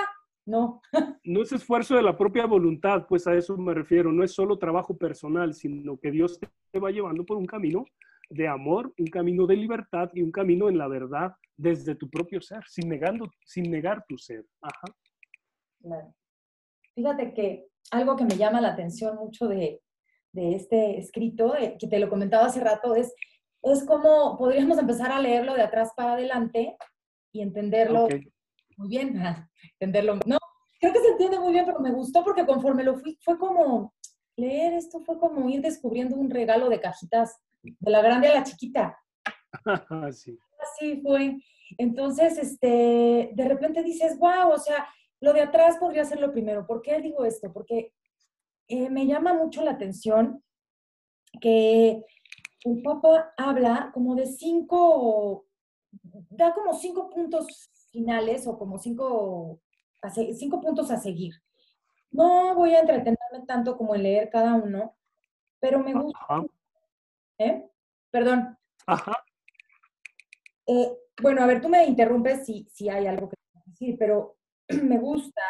No. 0.46 0.80
No 1.22 1.42
es 1.42 1.52
esfuerzo 1.52 1.94
de 1.94 2.02
la 2.02 2.16
propia 2.16 2.46
voluntad, 2.46 3.04
pues 3.06 3.26
a 3.26 3.34
eso 3.34 3.58
me 3.58 3.74
refiero. 3.74 4.10
No 4.10 4.24
es 4.24 4.32
solo 4.32 4.58
trabajo 4.58 4.96
personal, 4.96 5.52
sino 5.52 5.98
que 5.98 6.10
Dios 6.10 6.40
te 6.40 6.78
va 6.78 6.90
llevando 6.90 7.26
por 7.26 7.36
un 7.36 7.44
camino 7.44 7.84
de 8.30 8.48
amor, 8.48 8.90
un 8.96 9.08
camino 9.08 9.46
de 9.46 9.54
libertad 9.54 10.08
y 10.14 10.22
un 10.22 10.32
camino 10.32 10.70
en 10.70 10.78
la 10.78 10.88
verdad 10.88 11.34
desde 11.58 11.94
tu 11.94 12.08
propio 12.08 12.40
ser, 12.40 12.64
sin, 12.66 12.88
negando, 12.88 13.30
sin 13.44 13.70
negar 13.70 14.02
tu 14.08 14.16
ser. 14.16 14.42
Ajá. 14.62 14.94
Fíjate 16.94 17.34
que 17.34 17.66
algo 17.90 18.16
que 18.16 18.24
me 18.24 18.38
llama 18.38 18.62
la 18.62 18.68
atención 18.68 19.16
mucho 19.16 19.46
de, 19.46 19.82
de 20.32 20.54
este 20.54 20.98
escrito, 20.98 21.54
eh, 21.54 21.76
que 21.78 21.86
te 21.86 21.98
lo 21.98 22.08
comentaba 22.08 22.46
hace 22.46 22.60
rato, 22.60 22.94
es, 22.94 23.14
es 23.62 23.84
como 23.84 24.38
podríamos 24.38 24.78
empezar 24.78 25.12
a 25.12 25.20
leerlo 25.20 25.52
de 25.52 25.60
atrás 25.60 25.92
para 25.94 26.14
adelante 26.14 26.74
y 27.36 27.42
entenderlo 27.42 28.08
muy 28.76 28.88
bien, 28.88 29.14
entenderlo. 29.72 30.18
No, 30.26 30.38
creo 30.80 30.92
que 30.92 31.00
se 31.00 31.08
entiende 31.08 31.38
muy 31.38 31.52
bien, 31.52 31.64
pero 31.64 31.80
me 31.80 31.92
gustó 31.92 32.24
porque 32.24 32.46
conforme 32.46 32.84
lo 32.84 32.96
fui, 32.96 33.18
fue 33.22 33.38
como, 33.38 33.94
leer 34.36 34.74
esto 34.74 35.00
fue 35.00 35.18
como 35.18 35.48
ir 35.48 35.60
descubriendo 35.62 36.16
un 36.16 36.30
regalo 36.30 36.68
de 36.68 36.80
cajitas, 36.80 37.40
de 37.62 37.90
la 37.90 38.02
grande 38.02 38.28
a 38.28 38.34
la 38.34 38.44
chiquita. 38.44 38.98
sí. 40.12 40.38
Así 40.60 41.00
fue. 41.02 41.36
Entonces, 41.78 42.38
este, 42.38 43.30
de 43.34 43.48
repente 43.48 43.82
dices, 43.82 44.18
wow, 44.18 44.50
o 44.52 44.58
sea, 44.58 44.86
lo 45.20 45.32
de 45.32 45.40
atrás 45.40 45.76
podría 45.78 46.04
ser 46.04 46.20
lo 46.20 46.32
primero. 46.32 46.66
¿Por 46.66 46.82
qué 46.82 47.00
digo 47.00 47.24
esto? 47.24 47.52
Porque 47.52 47.92
eh, 48.68 48.90
me 48.90 49.06
llama 49.06 49.32
mucho 49.32 49.62
la 49.62 49.72
atención 49.72 50.42
que 51.40 52.04
el 52.64 52.82
Papa 52.82 53.32
habla 53.36 53.90
como 53.92 54.14
de 54.14 54.26
cinco 54.26 55.45
da 56.30 56.54
como 56.54 56.74
cinco 56.74 57.10
puntos 57.10 57.70
finales 57.90 58.46
o 58.46 58.58
como 58.58 58.78
cinco, 58.78 59.60
cinco 60.34 60.60
puntos 60.60 60.90
a 60.90 60.98
seguir. 60.98 61.34
No 62.10 62.54
voy 62.54 62.74
a 62.74 62.80
entretenerme 62.80 63.46
tanto 63.46 63.76
como 63.76 63.94
en 63.94 64.02
leer 64.02 64.30
cada 64.30 64.54
uno, 64.54 64.96
pero 65.60 65.78
me 65.80 65.94
gusta. 65.94 66.18
¿Eh? 67.38 67.68
Perdón. 68.10 68.56
Ajá. 68.86 69.24
Eh, 70.66 70.96
bueno, 71.20 71.42
a 71.42 71.46
ver, 71.46 71.60
tú 71.60 71.68
me 71.68 71.84
interrumpes 71.84 72.46
si, 72.46 72.68
si 72.72 72.88
hay 72.88 73.06
algo 73.06 73.28
que 73.28 73.36
decir, 73.66 73.96
pero 73.98 74.36
me 74.82 74.98
gusta 74.98 75.42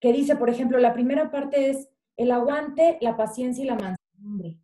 que 0.00 0.12
dice, 0.12 0.36
por 0.36 0.48
ejemplo, 0.48 0.78
la 0.78 0.92
primera 0.92 1.30
parte 1.30 1.70
es 1.70 1.88
el 2.16 2.30
aguante, 2.30 2.98
la 3.00 3.16
paciencia 3.16 3.64
y 3.64 3.66
la 3.66 3.74
mansedumbre. 3.74 4.58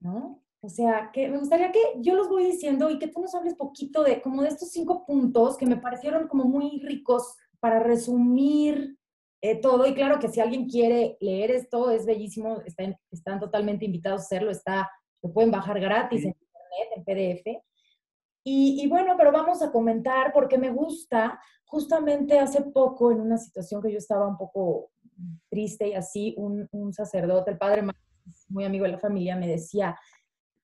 ¿No? 0.00 0.45
O 0.66 0.68
sea, 0.68 1.10
que 1.12 1.28
me 1.28 1.38
gustaría 1.38 1.70
que 1.70 1.78
yo 1.98 2.16
los 2.16 2.28
voy 2.28 2.44
diciendo 2.44 2.90
y 2.90 2.98
que 2.98 3.06
tú 3.06 3.20
nos 3.20 3.32
hables 3.36 3.54
poquito 3.54 4.02
de 4.02 4.20
como 4.20 4.42
de 4.42 4.48
estos 4.48 4.70
cinco 4.70 5.06
puntos 5.06 5.56
que 5.56 5.64
me 5.64 5.76
parecieron 5.76 6.26
como 6.26 6.42
muy 6.42 6.80
ricos 6.80 7.36
para 7.60 7.78
resumir 7.78 8.98
eh, 9.42 9.60
todo. 9.60 9.86
Y 9.86 9.94
claro 9.94 10.18
que 10.18 10.26
si 10.26 10.40
alguien 10.40 10.68
quiere 10.68 11.18
leer 11.20 11.52
esto, 11.52 11.92
es 11.92 12.04
bellísimo, 12.04 12.62
están, 12.62 12.96
están 13.12 13.38
totalmente 13.38 13.84
invitados 13.84 14.22
a 14.22 14.24
hacerlo, 14.24 14.50
está, 14.50 14.90
lo 15.22 15.32
pueden 15.32 15.52
bajar 15.52 15.78
gratis 15.78 16.24
en 16.24 16.34
internet, 16.34 16.88
en 16.96 17.04
PDF. 17.04 17.62
Y, 18.42 18.82
y, 18.82 18.88
bueno, 18.88 19.14
pero 19.16 19.30
vamos 19.30 19.62
a 19.62 19.70
comentar 19.70 20.32
porque 20.32 20.58
me 20.58 20.70
gusta, 20.70 21.40
justamente 21.64 22.40
hace 22.40 22.62
poco 22.62 23.12
en 23.12 23.20
una 23.20 23.38
situación 23.38 23.80
que 23.80 23.92
yo 23.92 23.98
estaba 23.98 24.26
un 24.26 24.36
poco 24.36 24.90
triste 25.48 25.90
y 25.90 25.94
así, 25.94 26.34
un, 26.36 26.68
un 26.72 26.92
sacerdote, 26.92 27.52
el 27.52 27.58
padre 27.58 27.84
muy 28.48 28.64
amigo 28.64 28.84
de 28.84 28.92
la 28.92 28.98
familia, 28.98 29.36
me 29.36 29.46
decía, 29.46 29.96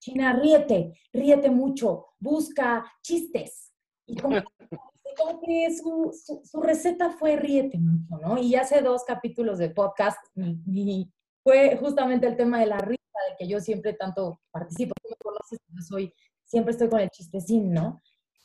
China, 0.02 0.32
ríete, 0.32 0.94
ríete 1.12 1.48
mucho, 1.48 2.08
busca 2.18 2.84
chistes. 3.02 3.72
Y 4.04 4.16
como, 4.16 4.34
que 5.46 5.68
su, 5.76 6.60
receta 6.60 7.10
fue 7.10 7.36
ríete 7.36 7.78
mucho, 7.78 8.18
¿no? 8.20 8.36
Y 8.36 8.56
hace 8.56 8.82
dos 8.82 9.04
capítulos 9.04 9.58
de 9.58 9.70
podcast 9.70 10.18
y, 10.34 11.08
fue 11.44 11.76
justamente 11.76 12.26
el 12.28 12.36
tema 12.36 12.60
de 12.60 12.66
la 12.66 12.78
risa, 12.78 13.18
del 13.28 13.36
que 13.36 13.48
yo 13.48 13.58
siempre 13.58 13.94
tanto 13.94 14.40
participo. 14.52 14.94
Tú 15.02 15.08
me 15.10 15.16
conoces, 15.16 15.58
yo 15.68 15.82
soy, 15.82 16.14
siempre 16.44 16.70
estoy 16.70 16.88
con 16.88 17.00
el 17.00 17.10
chistecín, 17.10 17.72
¿no? 17.72 18.00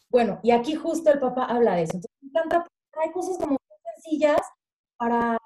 Bueno, 0.10 0.40
y 0.42 0.50
aquí 0.50 0.74
justo 0.74 1.12
el 1.12 1.20
papá 1.20 1.46
habla 1.46 1.76
de 1.76 1.84
eso. 1.84 1.98
Entonces, 1.98 2.18
me 2.22 2.30
encanta, 2.30 2.68
hay 3.04 3.12
cosas 3.12 3.38
como 3.38 3.58
sencillas 3.96 4.42
para 4.98 5.37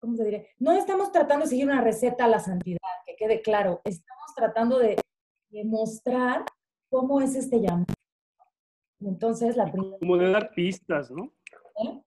¿cómo 0.00 0.16
se 0.16 0.24
diré? 0.24 0.48
No 0.58 0.72
estamos 0.72 1.12
tratando 1.12 1.44
de 1.44 1.50
seguir 1.50 1.66
una 1.66 1.80
receta 1.80 2.24
a 2.24 2.28
la 2.28 2.40
santidad, 2.40 2.78
que 3.06 3.14
quede 3.16 3.42
claro. 3.42 3.80
Estamos 3.84 4.34
tratando 4.34 4.78
de, 4.78 4.96
mostrar 5.64 6.44
cómo 6.88 7.20
es 7.20 7.34
este 7.34 7.60
llamado. 7.60 7.92
Entonces, 9.00 9.56
la 9.56 9.70
primera... 9.70 9.98
Como 9.98 10.16
de 10.16 10.30
dar 10.30 10.50
pistas, 10.52 11.10
¿no? 11.10 11.32
¿Eh? 11.84 12.00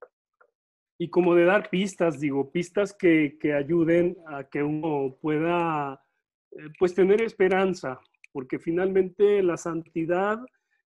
Y 0.98 1.10
como 1.10 1.34
de 1.34 1.44
dar 1.44 1.68
pistas, 1.68 2.20
digo, 2.20 2.50
pistas 2.50 2.94
que, 2.94 3.36
que 3.38 3.52
ayuden 3.52 4.16
a 4.26 4.44
que 4.44 4.62
uno 4.62 5.16
pueda, 5.20 6.02
eh, 6.52 6.70
pues, 6.78 6.94
tener 6.94 7.20
esperanza, 7.20 8.00
porque 8.32 8.58
finalmente 8.58 9.42
la 9.42 9.58
santidad 9.58 10.38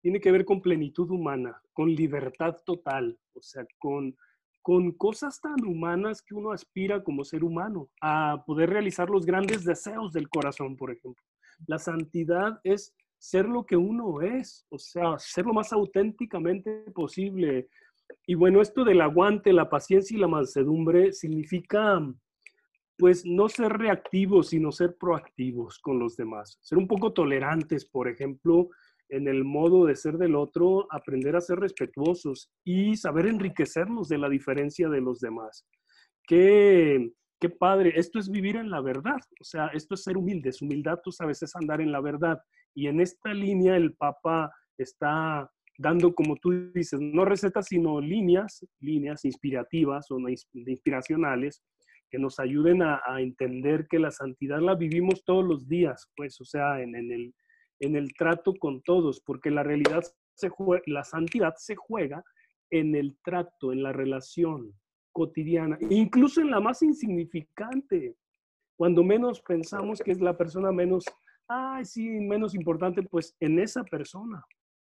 tiene 0.02 0.20
que 0.20 0.32
ver 0.32 0.46
con 0.46 0.62
plenitud 0.62 1.12
humana, 1.12 1.62
con 1.74 1.94
libertad 1.94 2.58
total, 2.66 3.20
o 3.34 3.42
sea, 3.42 3.66
con 3.78 4.18
con 4.70 4.92
cosas 4.92 5.42
tan 5.42 5.66
humanas 5.66 6.22
que 6.22 6.36
uno 6.36 6.52
aspira 6.52 7.04
como 7.04 7.24
ser 7.24 7.44
humano, 7.44 7.90
a 8.02 8.44
poder 8.46 8.70
realizar 8.70 9.10
los 9.10 9.26
grandes 9.26 9.66
deseos 9.66 10.14
del 10.14 10.30
corazón, 10.30 10.76
por 10.76 10.92
ejemplo. 10.92 11.26
La 11.66 11.80
santidad 11.80 12.60
es 12.64 12.94
ser 13.18 13.50
lo 13.50 13.66
que 13.66 13.76
uno 13.76 14.22
es, 14.22 14.68
o 14.70 14.78
sea, 14.78 15.18
ser 15.18 15.48
lo 15.48 15.56
más 15.56 15.74
auténticamente 15.74 16.84
posible. 16.94 17.68
Y 18.28 18.36
bueno, 18.36 18.62
esto 18.62 18.84
del 18.84 19.02
aguante, 19.02 19.54
la 19.54 19.72
paciencia 19.72 20.16
y 20.16 20.20
la 20.20 20.28
mansedumbre 20.28 21.14
significa, 21.14 22.00
pues, 22.96 23.26
no 23.26 23.50
ser 23.50 23.74
reactivos, 23.74 24.50
sino 24.50 24.72
ser 24.72 24.98
proactivos 25.00 25.80
con 25.80 25.98
los 25.98 26.16
demás. 26.16 26.60
Ser 26.62 26.78
un 26.78 26.88
poco 26.88 27.12
tolerantes, 27.12 27.86
por 27.86 28.08
ejemplo, 28.08 28.70
en 29.10 29.28
el 29.28 29.44
modo 29.44 29.86
de 29.86 29.96
ser 29.96 30.18
del 30.18 30.36
otro, 30.36 30.88
aprender 30.92 31.36
a 31.36 31.42
ser 31.42 31.60
respetuosos 31.60 32.52
y 32.64 32.96
saber 32.96 33.28
enriquecernos 33.28 34.08
de 34.08 34.18
la 34.18 34.30
diferencia 34.30 34.90
de 34.90 35.02
los 35.02 35.20
demás. 35.20 35.66
Qué, 36.28 37.12
qué 37.40 37.50
padre, 37.50 37.94
esto 37.96 38.20
es 38.20 38.30
vivir 38.30 38.56
en 38.56 38.70
la 38.70 38.82
verdad, 38.82 39.20
o 39.40 39.44
sea, 39.44 39.68
esto 39.68 39.96
es 39.96 40.04
ser 40.04 40.18
humildes, 40.18 40.62
humildad 40.62 41.00
tú 41.04 41.12
sabes 41.12 41.42
es 41.42 41.56
andar 41.56 41.82
en 41.82 41.92
la 41.92 42.02
verdad. 42.02 42.40
Y 42.76 42.88
en 42.88 43.02
esta 43.02 43.34
línea 43.34 43.76
el 43.76 43.94
Papa 43.94 44.52
está 44.78 45.50
dando, 45.80 46.14
como 46.14 46.36
tú 46.36 46.72
dices, 46.74 47.00
no 47.00 47.26
recetas, 47.26 47.68
sino 47.68 48.02
líneas, 48.02 48.66
líneas 48.80 49.26
inspirativas 49.26 50.12
o 50.12 50.20
inspiracionales 50.54 51.64
que 52.12 52.20
nos 52.20 52.40
ayuden 52.40 52.82
a, 52.82 53.02
entender 53.20 53.88
que 53.90 54.00
la 54.00 54.12
santidad 54.12 54.60
la 54.60 54.76
vivimos 54.76 55.24
todos 55.24 55.46
los 55.46 55.68
días, 55.68 56.10
pues, 56.16 56.40
o 56.42 56.46
sea, 56.46 56.82
en, 56.82 56.96
el, 56.96 57.34
en 57.80 57.96
el 57.96 58.14
trato 58.14 58.54
con 58.56 58.82
todos, 58.82 59.22
porque 59.22 59.50
la 59.50 59.64
realidad, 59.64 60.04
se 60.36 60.50
la 60.86 61.04
santidad 61.04 61.56
se 61.58 61.76
juega 61.76 62.24
en 62.70 62.96
el 62.96 63.18
trato, 63.24 63.72
en 63.72 63.84
la 63.84 63.92
relación 63.92 64.74
cotidiana, 65.12 65.78
incluso 65.90 66.42
en 66.42 66.52
la 66.52 66.60
más 66.60 66.82
insignificante, 66.82 68.16
cuando 68.78 69.04
menos 69.04 69.42
pensamos 69.42 70.00
que 70.00 70.12
es 70.12 70.22
la 70.22 70.38
persona 70.38 70.72
menos, 70.72 71.04
ay, 71.48 71.84
sí, 71.84 72.08
menos 72.08 72.54
importante, 72.54 73.04
pues 73.04 73.36
en 73.40 73.60
esa 73.60 73.84
persona 73.84 74.44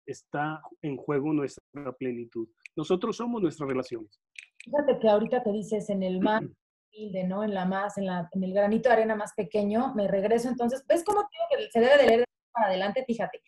está 0.07 0.61
en 0.83 0.97
juego 0.97 1.33
nuestra 1.33 1.93
plenitud. 1.99 2.49
Nosotros 2.77 3.17
somos 3.17 3.43
nuestras 3.43 3.69
relaciones. 3.69 4.21
Fíjate 4.65 4.99
que 5.01 5.09
ahorita 5.09 5.43
te 5.43 5.53
dices 5.53 5.89
en 5.91 6.03
el 6.03 6.21
mar 6.21 6.43
humilde, 6.95 7.25
¿no? 7.25 7.43
En 7.43 7.55
la 7.55 7.65
más, 7.65 7.99
en, 7.99 8.07
la, 8.07 8.29
en 8.33 8.45
el 8.45 8.53
granito 8.53 8.89
de 8.89 8.95
arena 8.95 9.17
más 9.17 9.33
pequeño, 9.35 9.95
me 9.95 10.07
regreso 10.09 10.49
entonces, 10.49 10.85
¿ves 10.87 11.03
cómo 11.05 11.23
que 11.51 11.71
se 11.71 11.81
debe 11.81 11.99
de 11.99 12.07
leer 12.07 12.25
para 12.53 12.67
adelante? 12.67 13.05
Fíjate. 13.07 13.43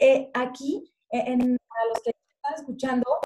Eh, 0.00 0.30
aquí, 0.34 0.92
e, 1.10 1.18
en, 1.18 1.56
para 1.68 1.86
los 1.88 2.02
que 2.02 2.10
están 2.10 2.54
escuchando, 2.54 3.20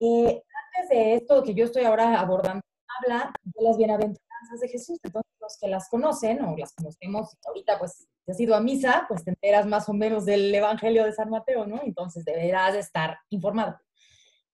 eh, 0.00 0.42
antes 0.74 0.90
de 0.90 1.14
esto 1.14 1.42
que 1.42 1.54
yo 1.54 1.64
estoy 1.64 1.84
ahora 1.84 2.20
abordando, 2.20 2.62
habla 3.00 3.32
de 3.42 3.62
las 3.62 3.76
bienaventuranzas 3.76 4.60
de 4.60 4.68
Jesús. 4.68 4.98
Entonces, 5.02 5.32
los 5.40 5.58
que 5.60 5.68
las 5.68 5.88
conocen 5.88 6.42
o 6.42 6.56
las 6.56 6.74
conocemos 6.74 7.36
ahorita, 7.46 7.78
pues, 7.78 8.08
si 8.24 8.30
has 8.30 8.40
ido 8.40 8.54
a 8.54 8.60
misa, 8.60 9.04
pues 9.08 9.24
te 9.24 9.30
enteras 9.30 9.66
más 9.66 9.88
o 9.88 9.92
menos 9.92 10.24
del 10.24 10.54
Evangelio 10.54 11.04
de 11.04 11.12
San 11.12 11.30
Mateo, 11.30 11.66
¿no? 11.66 11.80
Entonces, 11.82 12.24
deberás 12.24 12.74
de 12.74 12.80
estar 12.80 13.18
informado. 13.30 13.78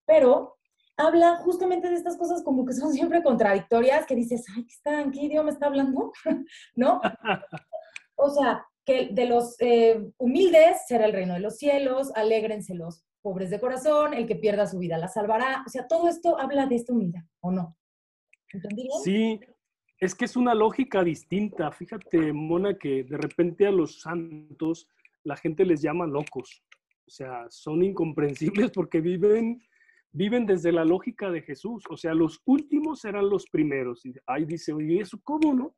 Pero 0.05 0.57
habla 0.97 1.37
justamente 1.37 1.89
de 1.89 1.95
estas 1.95 2.17
cosas 2.17 2.43
como 2.43 2.65
que 2.65 2.73
son 2.73 2.91
siempre 2.91 3.23
contradictorias, 3.23 4.05
que 4.05 4.15
dices, 4.15 4.43
ay, 4.55 4.65
¿qué, 4.65 4.73
está, 4.73 5.01
¿en 5.01 5.11
qué 5.11 5.21
idioma 5.23 5.49
está 5.51 5.67
hablando? 5.67 6.11
¿No? 6.75 7.01
O 8.21 8.29
sea, 8.29 8.67
que 8.89 9.09
de 9.11 9.27
los 9.27 9.55
eh, 9.59 10.03
humildes 10.17 10.87
será 10.87 11.05
el 11.05 11.13
reino 11.13 11.35
de 11.35 11.39
los 11.39 11.57
cielos, 11.57 12.11
alégrense 12.15 12.73
los 12.73 13.05
pobres 13.21 13.51
de 13.51 13.59
corazón, 13.59 14.15
el 14.15 14.25
que 14.25 14.35
pierda 14.35 14.65
su 14.65 14.79
vida 14.79 14.97
la 14.97 15.07
salvará. 15.07 15.63
O 15.67 15.69
sea, 15.69 15.87
todo 15.87 16.07
esto 16.07 16.39
habla 16.39 16.65
de 16.65 16.75
esta 16.75 16.93
humildad, 16.93 17.21
¿o 17.41 17.51
no? 17.51 17.77
¿Entendí 18.51 18.89
Sí, 19.03 19.39
es 19.99 20.15
que 20.15 20.25
es 20.25 20.35
una 20.35 20.55
lógica 20.55 21.03
distinta. 21.03 21.71
Fíjate, 21.71 22.33
Mona, 22.33 22.79
que 22.79 23.03
de 23.03 23.17
repente 23.17 23.67
a 23.67 23.71
los 23.71 24.01
santos 24.01 24.89
la 25.23 25.37
gente 25.37 25.65
les 25.65 25.83
llama 25.83 26.07
locos. 26.07 26.63
O 27.05 27.11
sea, 27.11 27.45
son 27.49 27.83
incomprensibles 27.83 28.71
porque 28.71 29.01
viven 29.01 29.61
viven 30.11 30.47
desde 30.47 30.71
la 30.71 30.83
lógica 30.83 31.29
de 31.29 31.43
Jesús. 31.43 31.83
O 31.91 31.97
sea, 31.97 32.15
los 32.15 32.41
últimos 32.45 33.01
serán 33.01 33.29
los 33.29 33.45
primeros. 33.45 34.03
Y 34.05 34.13
ahí 34.25 34.45
dice, 34.45 34.73
oye, 34.73 35.01
¿eso 35.01 35.19
cómo 35.23 35.53
no? 35.53 35.75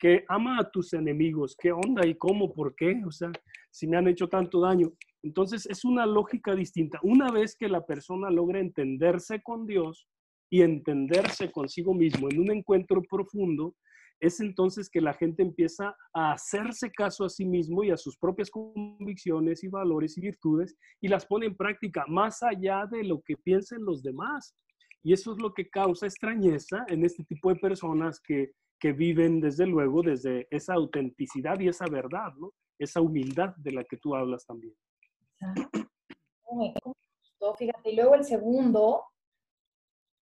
Que 0.00 0.24
ama 0.28 0.58
a 0.58 0.70
tus 0.70 0.92
enemigos. 0.94 1.54
¿Qué 1.56 1.70
onda 1.70 2.06
y 2.06 2.16
cómo? 2.16 2.52
¿Por 2.52 2.74
qué? 2.74 3.00
O 3.06 3.12
sea, 3.12 3.30
si 3.70 3.86
me 3.86 3.96
han 3.96 4.08
hecho 4.08 4.28
tanto 4.28 4.60
daño. 4.60 4.92
Entonces, 5.22 5.66
es 5.66 5.84
una 5.84 6.06
lógica 6.06 6.54
distinta. 6.54 6.98
Una 7.02 7.30
vez 7.30 7.54
que 7.54 7.68
la 7.68 7.84
persona 7.84 8.30
logra 8.30 8.58
entenderse 8.58 9.42
con 9.42 9.66
Dios 9.66 10.08
y 10.50 10.62
entenderse 10.62 11.52
consigo 11.52 11.94
mismo 11.94 12.28
en 12.30 12.40
un 12.40 12.50
encuentro 12.50 13.02
profundo, 13.08 13.76
es 14.20 14.40
entonces 14.40 14.90
que 14.90 15.00
la 15.00 15.14
gente 15.14 15.42
empieza 15.42 15.96
a 16.12 16.32
hacerse 16.32 16.90
caso 16.90 17.24
a 17.24 17.30
sí 17.30 17.46
mismo 17.46 17.82
y 17.82 17.90
a 17.90 17.96
sus 17.96 18.18
propias 18.18 18.50
convicciones 18.50 19.64
y 19.64 19.68
valores 19.68 20.16
y 20.18 20.20
virtudes 20.20 20.76
y 21.00 21.08
las 21.08 21.24
pone 21.26 21.46
en 21.46 21.56
práctica 21.56 22.04
más 22.06 22.42
allá 22.42 22.86
de 22.90 23.02
lo 23.02 23.22
que 23.22 23.36
piensen 23.36 23.84
los 23.84 24.02
demás. 24.02 24.54
Y 25.02 25.14
eso 25.14 25.32
es 25.32 25.40
lo 25.40 25.54
que 25.54 25.70
causa 25.70 26.06
extrañeza 26.06 26.84
en 26.88 27.04
este 27.04 27.24
tipo 27.24 27.48
de 27.48 27.58
personas 27.58 28.20
que, 28.20 28.50
que 28.80 28.92
viven 28.92 29.40
desde 29.40 29.66
luego 29.66 30.02
desde 30.02 30.48
esa 30.50 30.74
autenticidad 30.74 31.60
y 31.60 31.68
esa 31.68 31.86
verdad, 31.86 32.32
¿no? 32.38 32.52
Esa 32.78 33.00
humildad 33.00 33.54
de 33.56 33.72
la 33.72 33.84
que 33.84 33.98
tú 33.98 34.14
hablas 34.14 34.46
también. 34.46 34.74
Fíjate, 37.58 37.90
y 37.90 37.96
luego 37.96 38.14
el 38.14 38.24
segundo 38.24 39.04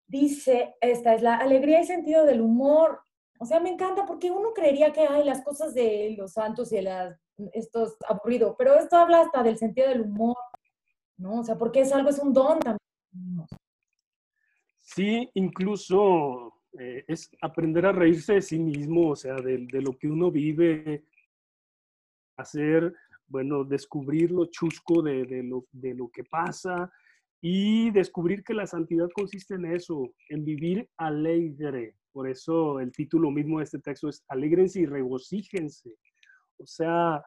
dice, 0.07 0.77
esta 0.81 1.15
es 1.15 1.23
la 1.23 1.37
alegría 1.37 1.81
y 1.81 1.85
sentido 1.85 2.25
del 2.25 2.41
humor. 2.41 3.03
O 3.39 3.45
sea, 3.45 3.61
me 3.61 3.71
encanta 3.71 4.07
porque 4.07 4.31
uno 4.31 4.53
creería 4.55 4.93
que 4.93 5.03
hay 5.03 5.25
las 5.25 5.45
cosas 5.45 5.75
de 5.75 6.15
los 6.17 6.33
santos 6.33 6.73
y 6.73 6.81
las, 6.81 7.21
esto 7.53 7.85
es 7.85 7.97
aburrido, 8.09 8.57
pero 8.57 8.75
esto 8.75 8.97
habla 8.97 9.21
hasta 9.21 9.43
del 9.43 9.59
sentido 9.59 9.89
del 9.89 10.01
humor, 10.01 10.37
¿no? 11.19 11.41
O 11.41 11.45
sea, 11.45 11.57
porque 11.57 11.81
es 11.81 11.93
algo, 11.93 12.09
es 12.09 12.19
un 12.19 12.33
don 12.33 12.59
también. 12.59 12.79
Sí, 14.79 15.31
incluso 15.35 16.48
eh, 16.79 17.05
es 17.07 17.31
aprender 17.41 17.87
a 17.87 17.93
reírse 17.93 18.35
de 18.35 18.43
sí 18.43 18.59
mismo, 18.59 19.11
o 19.11 19.17
sea, 19.17 19.37
de, 19.37 19.67
lo 19.81 19.97
que 19.97 20.09
uno 20.09 20.31
vive, 20.31 21.05
hacer, 22.37 22.93
bueno, 23.27 23.65
descubrir 23.65 24.31
lo 24.31 24.47
chusco 24.47 25.03
de, 25.03 25.25
de, 25.25 25.43
lo, 25.43 25.67
de 25.73 25.95
lo 25.95 26.09
que 26.09 26.25
pasa 26.25 26.91
y 27.41 27.91
descubrir 27.91 28.43
que 28.43 28.55
la 28.55 28.67
santidad 28.67 29.09
consiste 29.15 29.55
en 29.55 29.67
eso, 29.67 30.13
en 30.29 30.45
vivir 30.45 30.89
alegre, 30.97 31.95
por 32.19 32.29
eso 32.29 32.81
el 32.81 32.91
título 32.91 33.31
mismo 33.31 33.59
de 33.59 33.65
este 33.65 33.79
texto 33.79 34.09
es 34.09 34.25
Alégrense 34.27 34.81
y 34.81 34.87
regocíjense. 34.87 35.95
O 36.59 36.67
sea, 36.67 37.23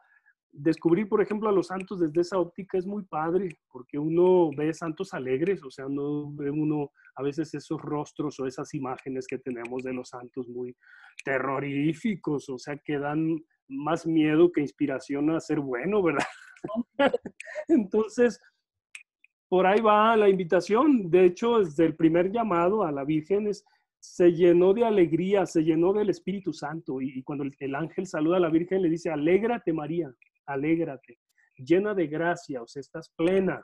descubrir, 0.52 1.08
por 1.08 1.22
ejemplo, 1.22 1.50
a 1.50 1.54
los 1.54 1.68
santos 1.68 2.00
desde 2.00 2.22
esa 2.22 2.38
óptica 2.38 2.78
es 2.78 2.86
muy 2.86 3.04
padre, 3.04 3.58
porque 3.72 3.98
uno 3.98 4.50
ve 4.56 4.74
santos 4.74 5.14
alegres, 5.14 5.64
o 5.64 5.72
sea, 5.72 5.86
no 5.88 6.32
ve 6.34 6.50
uno 6.50 6.92
a 7.16 7.24
veces 7.24 7.54
esos 7.54 7.82
rostros 7.82 8.40
o 8.40 8.46
esas 8.46 8.74
imágenes 8.74 9.28
que 9.28 9.38
tenemos 9.38 9.84
de 9.84 9.94
los 9.94 10.10
santos 10.10 10.48
muy 10.48 10.76
terroríficos, 11.24 12.50
o 12.50 12.58
sea, 12.58 12.78
que 12.78 12.98
dan 12.98 13.38
más 13.68 14.06
miedo 14.06 14.52
que 14.52 14.62
inspiración 14.62 15.30
a 15.30 15.40
ser 15.40 15.60
bueno, 15.60 16.04
¿verdad? 16.04 16.26
Entonces, 17.68 18.40
por 19.48 19.66
ahí 19.66 19.82
va 19.82 20.16
la 20.16 20.30
invitación. 20.30 21.10
De 21.10 21.26
hecho, 21.26 21.60
desde 21.60 21.86
el 21.86 21.96
primer 21.96 22.32
llamado 22.32 22.84
a 22.84 22.92
la 22.92 23.04
Virgen 23.04 23.50
se 24.00 24.32
llenó 24.32 24.74
de 24.74 24.86
alegría, 24.86 25.46
se 25.46 25.64
llenó 25.64 25.94
del 25.94 26.10
Espíritu 26.10 26.54
Santo. 26.54 27.02
Y, 27.02 27.22
cuando 27.24 27.46
el, 27.60 27.76
ángel 27.76 28.08
saluda 28.08 28.38
a 28.38 28.40
la 28.40 28.50
Virgen, 28.50 28.82
le 28.82 28.90
dice, 28.90 29.10
alégrate 29.10 29.74
María, 29.74 30.12
alégrate, 30.54 31.20
llena 31.58 31.94
de 31.94 32.08
gracia, 32.08 32.62
o 32.62 32.68
sea, 32.68 32.80
estás 32.80 33.12
plena, 33.16 33.64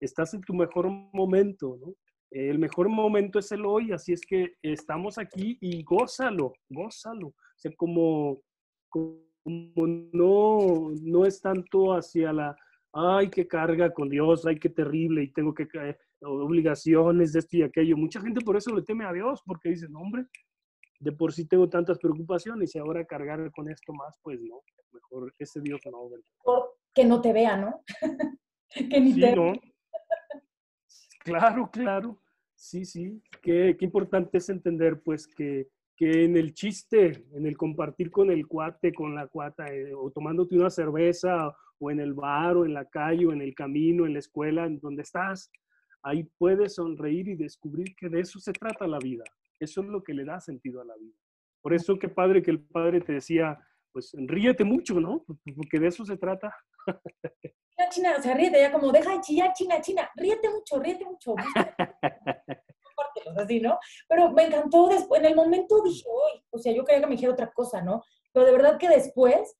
estás 0.00 0.34
en 0.34 0.42
tu 0.42 0.54
mejor 0.54 0.88
momento, 0.90 1.78
¿no? 1.80 1.94
El 2.30 2.58
mejor 2.58 2.88
momento 2.88 3.38
es 3.38 3.50
el 3.52 3.64
hoy, 3.64 3.92
así 3.92 4.12
es 4.12 4.20
que 4.20 4.54
estamos 4.60 5.16
aquí 5.16 5.56
y 5.60 5.82
gózalo, 5.84 6.52
gózalo. 6.68 7.28
O 7.28 7.34
sea, 7.56 7.72
como, 7.76 8.42
como 8.90 9.86
no, 10.12 10.90
no 11.02 11.24
es 11.24 11.40
tanto 11.40 11.94
hacia 11.94 12.32
la, 12.32 12.56
ay, 12.92 13.30
qué 13.30 13.46
carga 13.46 13.92
con 13.92 14.08
Dios, 14.08 14.44
ay, 14.44 14.58
qué 14.58 14.68
terrible, 14.68 15.22
y 15.22 15.32
tengo 15.32 15.54
que 15.54 15.68
caer, 15.68 15.98
obligaciones 16.20 17.32
de 17.32 17.38
esto 17.38 17.56
y 17.58 17.62
aquello. 17.62 17.96
Mucha 17.96 18.20
gente 18.20 18.40
por 18.40 18.56
eso 18.56 18.74
le 18.74 18.82
teme 18.82 19.04
a 19.04 19.12
Dios, 19.12 19.42
porque 19.44 19.70
dice, 19.70 19.86
no, 19.88 20.00
hombre, 20.00 20.26
de 21.00 21.12
por 21.12 21.32
sí 21.32 21.46
tengo 21.46 21.68
tantas 21.68 21.98
preocupaciones 21.98 22.74
y 22.74 22.78
ahora 22.78 23.04
cargar 23.04 23.50
con 23.52 23.70
esto 23.70 23.92
más, 23.92 24.18
pues 24.22 24.40
no, 24.40 24.60
mejor 24.92 25.34
ese 25.38 25.60
Dios 25.60 25.80
no. 25.90 26.10
Que 26.94 27.04
no 27.04 27.20
te 27.20 27.32
vea, 27.32 27.56
¿no? 27.56 27.82
que 28.68 29.00
ni 29.00 29.18
te... 29.18 29.34
¿no? 29.34 29.52
Claro, 31.24 31.68
claro. 31.72 32.20
Sí, 32.54 32.84
sí. 32.84 33.20
Qué, 33.42 33.76
qué 33.76 33.84
importante 33.84 34.38
es 34.38 34.48
entender, 34.48 35.02
pues, 35.02 35.26
que, 35.26 35.66
que, 35.96 36.24
en 36.24 36.36
el 36.36 36.54
chiste, 36.54 37.24
en 37.32 37.46
el 37.46 37.56
compartir 37.56 38.12
con 38.12 38.30
el 38.30 38.46
cuate, 38.46 38.94
con 38.94 39.16
la 39.16 39.26
cuata, 39.26 39.66
eh, 39.74 39.92
o 39.92 40.12
tomándote 40.12 40.56
una 40.56 40.70
cerveza, 40.70 41.52
o 41.80 41.90
en 41.90 41.98
el 41.98 42.14
bar, 42.14 42.56
o 42.56 42.64
en 42.64 42.74
la 42.74 42.84
calle, 42.84 43.26
o 43.26 43.32
en 43.32 43.42
el 43.42 43.56
camino, 43.56 44.06
en 44.06 44.12
la 44.12 44.20
escuela, 44.20 44.66
en 44.66 44.78
donde 44.78 45.02
estás, 45.02 45.50
ahí 46.02 46.22
puedes 46.38 46.76
sonreír 46.76 47.26
y 47.26 47.34
descubrir 47.34 47.96
que 47.96 48.08
de 48.08 48.20
eso 48.20 48.38
se 48.38 48.52
trata 48.52 48.86
la 48.86 48.98
vida. 48.98 49.24
Eso 49.60 49.80
es 49.80 49.86
lo 49.86 50.02
que 50.02 50.14
le 50.14 50.24
da 50.24 50.40
sentido 50.40 50.80
a 50.80 50.84
la 50.84 50.96
vida. 50.96 51.16
Por 51.62 51.74
eso 51.74 51.98
qué 51.98 52.08
padre 52.08 52.42
que 52.42 52.50
el 52.50 52.62
padre 52.62 53.00
te 53.00 53.14
decía, 53.14 53.58
pues 53.92 54.12
ríete 54.14 54.64
mucho, 54.64 55.00
¿no? 55.00 55.24
Porque 55.56 55.78
de 55.80 55.88
eso 55.88 56.04
se 56.04 56.16
trata. 56.16 56.54
China, 56.86 57.88
China, 57.90 58.16
o 58.18 58.22
sea, 58.22 58.34
ríete 58.34 58.60
ya 58.60 58.72
como, 58.72 58.92
deja 58.92 59.12
de 59.12 59.20
chillar, 59.20 59.52
China, 59.52 59.80
China, 59.80 60.10
ríete 60.16 60.48
mucho, 60.50 60.78
ríete 60.78 61.04
mucho. 61.04 61.34
así, 63.36 63.60
¿no? 63.60 63.78
Pero 64.08 64.30
me 64.30 64.44
encantó 64.44 64.88
después, 64.88 65.20
en 65.20 65.26
el 65.26 65.34
momento 65.34 65.82
dije, 65.82 66.04
uy, 66.06 66.44
o 66.50 66.58
sea, 66.58 66.72
yo 66.72 66.84
quería 66.84 67.00
que 67.00 67.06
me 67.06 67.14
dijera 67.14 67.32
otra 67.32 67.52
cosa, 67.52 67.82
¿no? 67.82 68.02
Pero 68.32 68.46
de 68.46 68.52
verdad 68.52 68.78
que 68.78 68.88
después, 68.88 69.56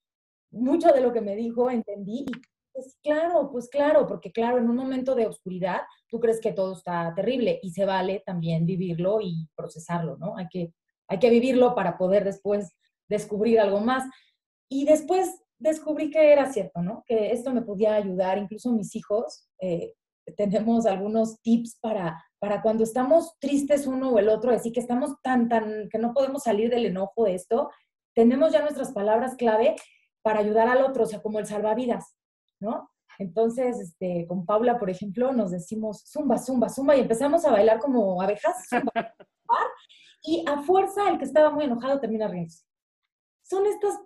mucho 0.50 0.92
de 0.92 1.00
lo 1.00 1.12
que 1.12 1.20
me 1.20 1.34
dijo 1.34 1.70
entendí 1.70 2.26
y 2.28 2.32
Pues 2.76 2.98
claro, 3.02 3.48
pues 3.50 3.70
claro, 3.70 4.06
porque 4.06 4.30
claro, 4.30 4.58
en 4.58 4.68
un 4.68 4.76
momento 4.76 5.14
de 5.14 5.26
oscuridad 5.26 5.80
tú 6.10 6.20
crees 6.20 6.42
que 6.42 6.52
todo 6.52 6.74
está 6.74 7.10
terrible 7.16 7.58
y 7.62 7.70
se 7.70 7.86
vale 7.86 8.22
también 8.26 8.66
vivirlo 8.66 9.18
y 9.22 9.48
procesarlo, 9.56 10.18
¿no? 10.18 10.36
Hay 10.36 10.46
que, 10.50 10.74
hay 11.08 11.18
que 11.18 11.30
vivirlo 11.30 11.74
para 11.74 11.96
poder 11.96 12.22
después 12.22 12.76
descubrir 13.08 13.60
algo 13.60 13.80
más. 13.80 14.04
Y 14.68 14.84
después 14.84 15.42
descubrí 15.58 16.10
que 16.10 16.32
era 16.32 16.52
cierto, 16.52 16.82
¿no? 16.82 17.02
Que 17.06 17.32
esto 17.32 17.50
me 17.54 17.62
podía 17.62 17.94
ayudar, 17.94 18.36
incluso 18.36 18.70
mis 18.72 18.94
hijos, 18.94 19.48
eh, 19.58 19.94
tenemos 20.36 20.84
algunos 20.84 21.40
tips 21.40 21.78
para, 21.80 22.22
para 22.38 22.60
cuando 22.60 22.84
estamos 22.84 23.38
tristes 23.38 23.86
uno 23.86 24.10
o 24.10 24.18
el 24.18 24.28
otro, 24.28 24.52
así 24.52 24.70
que 24.70 24.80
estamos 24.80 25.12
tan, 25.22 25.48
tan, 25.48 25.88
que 25.88 25.96
no 25.98 26.12
podemos 26.12 26.42
salir 26.42 26.68
del 26.68 26.84
enojo 26.84 27.24
de 27.24 27.36
esto, 27.36 27.70
tenemos 28.14 28.52
ya 28.52 28.60
nuestras 28.60 28.92
palabras 28.92 29.34
clave 29.36 29.76
para 30.20 30.40
ayudar 30.40 30.68
al 30.68 30.84
otro, 30.84 31.04
o 31.04 31.06
sea, 31.06 31.22
como 31.22 31.38
el 31.38 31.46
salvavidas. 31.46 32.15
¿No? 32.60 32.90
Entonces, 33.18 33.80
este, 33.80 34.26
con 34.26 34.44
Paula, 34.44 34.78
por 34.78 34.90
ejemplo, 34.90 35.32
nos 35.32 35.50
decimos 35.50 36.04
zumba, 36.06 36.38
zumba, 36.38 36.68
zumba 36.68 36.96
y 36.96 37.00
empezamos 37.00 37.44
a 37.44 37.52
bailar 37.52 37.78
como 37.78 38.20
abejas. 38.20 38.56
y 40.22 40.44
a 40.46 40.62
fuerza, 40.62 41.08
el 41.08 41.18
que 41.18 41.24
estaba 41.24 41.50
muy 41.50 41.64
enojado 41.64 42.00
termina 42.00 42.28
riendo. 42.28 42.54
Son 43.42 43.64
estas, 43.66 43.98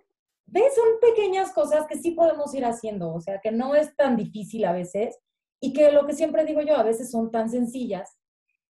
¿ves? 0.45 0.75
Son 0.75 0.99
pequeñas 1.01 1.51
cosas 1.51 1.87
que 1.87 1.97
sí 1.97 2.11
podemos 2.11 2.53
ir 2.53 2.63
haciendo, 2.63 3.13
o 3.13 3.19
sea, 3.19 3.39
que 3.41 3.51
no 3.51 3.75
es 3.75 3.95
tan 3.95 4.15
difícil 4.15 4.65
a 4.65 4.71
veces 4.71 5.17
y 5.59 5.73
que 5.73 5.91
lo 5.91 6.05
que 6.05 6.13
siempre 6.13 6.45
digo 6.45 6.61
yo, 6.61 6.75
a 6.75 6.83
veces 6.83 7.11
son 7.11 7.31
tan 7.31 7.49
sencillas 7.49 8.17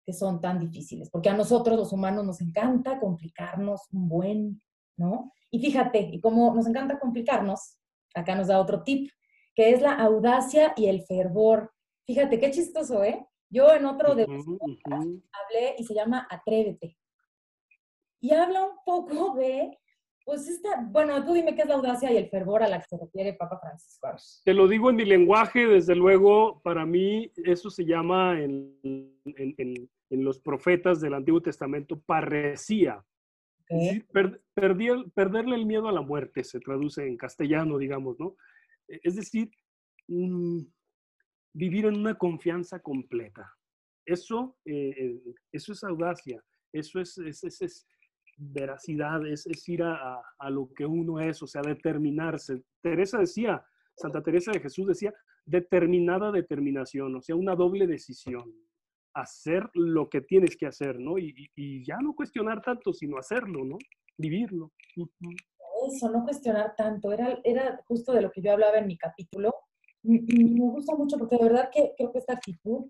que 0.05 0.13
son 0.13 0.41
tan 0.41 0.61
difíciles, 0.61 1.11
porque 1.11 1.29
a 1.29 1.37
nosotros 1.37 1.77
los 1.77 1.93
humanos 1.93 2.25
nos 2.25 2.41
encanta 2.41 3.01
complicarnos 3.01 3.89
un 3.93 4.09
buen, 4.09 4.63
¿no? 4.97 5.33
Y 5.51 5.59
fíjate, 5.59 5.99
y 5.99 6.21
como 6.21 6.55
nos 6.55 6.69
encanta 6.69 7.01
complicarnos, 7.01 7.77
acá 8.15 8.37
nos 8.37 8.47
da 8.47 8.61
otro 8.61 8.85
tip, 8.85 9.11
que 9.57 9.71
es 9.71 9.81
la 9.81 9.95
audacia 9.95 10.75
y 10.77 10.87
el 10.87 11.03
fervor. 11.03 11.73
Fíjate, 12.07 12.39
qué 12.39 12.51
chistoso, 12.51 13.03
¿eh? 13.03 13.27
Yo 13.49 13.73
en 13.75 13.87
otro 13.87 14.15
de 14.15 14.25
hablé 14.25 15.75
y 15.79 15.85
se 15.85 15.95
llama 15.95 16.29
Atrévete. 16.31 16.97
Y 18.21 18.33
habla 18.33 18.65
un 18.65 18.77
poco 18.85 19.35
de, 19.35 19.79
pues 20.25 20.47
esta, 20.49 20.83
bueno, 20.91 21.25
tú 21.25 21.33
dime 21.33 21.55
qué 21.55 21.63
es 21.63 21.69
la 21.69 21.77
audacia 21.77 22.13
y 22.13 22.17
el 22.17 22.29
fervor 22.29 22.63
a 22.63 22.69
la 22.69 22.81
que 22.81 22.87
se 22.89 22.99
refiere 22.99 23.33
Papa 23.33 23.59
Francisco. 23.59 24.09
Te 24.45 24.53
lo 24.53 24.69
digo 24.69 24.91
en 24.91 24.97
mi 24.97 25.05
lenguaje, 25.05 25.67
desde 25.67 25.95
luego, 25.95 26.61
para 26.63 26.85
mí 26.85 27.33
eso 27.37 27.71
se 27.71 27.85
llama 27.85 28.39
en, 28.41 28.79
en, 29.25 29.89
en, 30.11 30.25
los 30.25 30.41
profetas 30.41 31.01
del 31.01 31.15
Antiguo 31.15 31.41
Testamento 31.41 31.99
parresía. 32.01 33.03
perderle 35.15 35.57
el 35.57 35.67
miedo 35.67 35.89
a 35.89 35.93
la 35.93 36.03
muerte, 36.03 36.45
se 36.45 36.61
traduce 36.61 37.07
en 37.07 37.17
castellano, 37.17 37.79
digamos, 37.79 38.19
¿no? 38.19 38.37
E, 38.89 39.01
es 39.03 39.17
decir, 39.17 39.51
vivir 41.53 41.87
en 41.87 41.97
una 41.97 42.15
confianza 42.15 42.81
completa. 42.81 43.53
Eso, 44.05 44.57
eh, 44.65 45.21
eso 45.51 45.73
es 45.73 45.83
audacia, 45.83 46.43
eso 46.73 47.01
es, 47.01 47.19
es, 47.19 47.87
veracidad, 48.39 49.27
es, 49.27 49.69
ir 49.69 49.83
a, 49.83 50.23
lo 50.51 50.71
que 50.75 50.87
uno 50.87 51.19
es, 51.19 51.43
o 51.43 51.47
sea, 51.47 51.63
determinarse. 51.63 52.63
Teresa 52.83 53.19
decía, 53.19 53.65
Santa 53.97 54.23
Teresa 54.23 54.53
de 54.53 54.61
Jesús 54.61 54.87
decía, 54.87 55.13
determinada 55.45 56.31
determinación, 56.31 57.17
o 57.17 57.23
sea, 57.23 57.35
una 57.35 57.57
doble 57.57 57.87
decisión. 57.87 58.53
Hacer 59.15 59.71
lo 59.73 60.11
que 60.11 60.21
tienes 60.21 60.57
que 60.59 60.67
hacer, 60.67 61.01
¿no? 61.01 61.17
Y, 61.17 61.83
ya 61.85 61.97
no 62.03 62.15
cuestionar 62.15 62.61
tanto, 62.61 62.93
sino 62.93 63.17
hacerlo, 63.17 63.65
¿no? 63.65 63.79
Vivirlo 64.19 64.73
eso, 65.87 66.11
no 66.11 66.25
cuestionar 66.25 66.75
tanto, 66.77 67.13
era, 67.13 67.39
era 67.45 67.81
justo 67.87 68.13
de 68.13 68.23
lo 68.23 68.31
que 68.31 68.43
yo 68.43 68.53
hablaba 68.53 68.79
en 68.79 68.87
mi 68.87 68.97
capítulo. 68.97 69.55
Y, 70.03 70.21
me 70.21 70.71
gusta 70.71 70.95
mucho 70.95 71.19
porque 71.19 71.37
de 71.37 71.45
verdad 71.45 71.71
que 71.73 71.95
creo 71.97 72.13
que 72.13 72.19
esta 72.19 72.35
actitud 72.35 72.87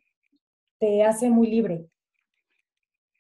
te 0.79 1.03
hace 1.03 1.31
muy 1.31 1.49
libre. 1.49 1.89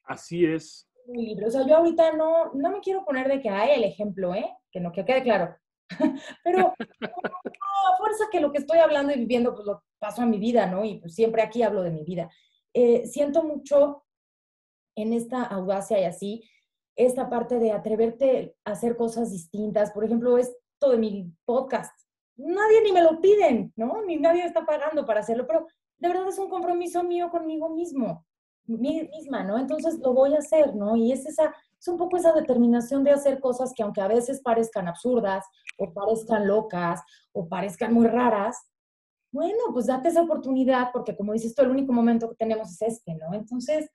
Así 0.04 0.44
es. 0.44 0.88
Muy 1.06 1.26
libre. 1.26 1.46
O 1.46 1.50
sea, 1.50 1.66
yo 1.66 1.76
ahorita 1.76 2.12
no, 2.12 2.52
no 2.52 2.70
me 2.70 2.80
quiero 2.80 3.04
poner 3.04 3.28
de 3.28 3.40
que 3.40 3.48
hay 3.48 3.78
el 3.78 3.84
ejemplo, 3.84 4.34
¿eh? 4.34 4.48
Que 4.70 4.80
no, 4.80 4.92
que 4.92 5.04
quede 5.04 5.22
claro. 5.22 5.56
Pero 6.44 6.74
a 7.00 7.96
fuerza 7.98 8.24
que 8.30 8.40
lo 8.40 8.52
que 8.52 8.58
estoy 8.58 8.78
hablando 8.78 9.12
y 9.12 9.18
viviendo, 9.18 9.54
pues 9.54 9.66
lo 9.66 9.82
paso 9.98 10.22
a 10.22 10.26
mi 10.26 10.38
vida, 10.38 10.66
¿no? 10.66 10.84
Y 10.84 10.98
pues 10.98 11.14
siempre 11.14 11.42
aquí 11.42 11.62
hablo 11.62 11.82
de 11.82 11.90
mi 11.90 12.04
vida. 12.04 12.30
Eh, 12.74 13.06
siento 13.06 13.42
mucho 13.42 14.04
en 14.96 15.12
esta 15.12 15.42
audacia 15.42 16.00
y 16.00 16.04
así, 16.04 16.42
esta 16.96 17.28
parte 17.28 17.58
de 17.58 17.72
atreverte 17.72 18.56
a 18.64 18.72
hacer 18.72 18.96
cosas 18.96 19.30
distintas. 19.30 19.92
Por 19.92 20.04
ejemplo, 20.04 20.38
esto 20.38 20.90
de 20.90 20.98
mi 20.98 21.32
podcast. 21.44 21.92
Nadie 22.36 22.82
ni 22.82 22.92
me 22.92 23.02
lo 23.02 23.20
piden, 23.20 23.72
¿no? 23.76 24.02
Ni 24.02 24.16
nadie 24.16 24.44
está 24.44 24.64
pagando 24.66 25.06
para 25.06 25.20
hacerlo, 25.20 25.46
pero 25.46 25.66
de 25.98 26.08
verdad 26.08 26.28
es 26.28 26.38
un 26.38 26.50
compromiso 26.50 27.02
mío 27.02 27.30
conmigo 27.30 27.70
mismo, 27.70 28.26
misma, 28.66 29.44
¿no? 29.44 29.58
Entonces 29.58 29.98
lo 30.00 30.12
voy 30.12 30.34
a 30.34 30.38
hacer, 30.38 30.74
¿no? 30.74 30.96
Y 30.96 31.12
es 31.12 31.24
esa, 31.26 31.54
es 31.78 31.88
un 31.88 31.96
poco 31.96 32.16
esa 32.16 32.32
determinación 32.32 33.04
de 33.04 33.12
hacer 33.12 33.40
cosas 33.40 33.72
que 33.74 33.82
aunque 33.82 34.00
a 34.00 34.08
veces 34.08 34.40
parezcan 34.42 34.88
absurdas 34.88 35.44
o 35.78 35.92
parezcan 35.92 36.46
locas 36.46 37.00
o 37.32 37.48
parezcan 37.48 37.94
muy 37.94 38.06
raras, 38.06 38.56
bueno, 39.32 39.64
pues 39.72 39.86
date 39.86 40.08
esa 40.08 40.22
oportunidad 40.22 40.90
porque 40.92 41.16
como 41.16 41.32
dices 41.32 41.54
tú, 41.54 41.62
el 41.62 41.70
único 41.70 41.92
momento 41.92 42.28
que 42.28 42.36
tenemos 42.36 42.70
es 42.70 42.82
este, 42.82 43.14
¿no? 43.14 43.34
Entonces, 43.34 43.90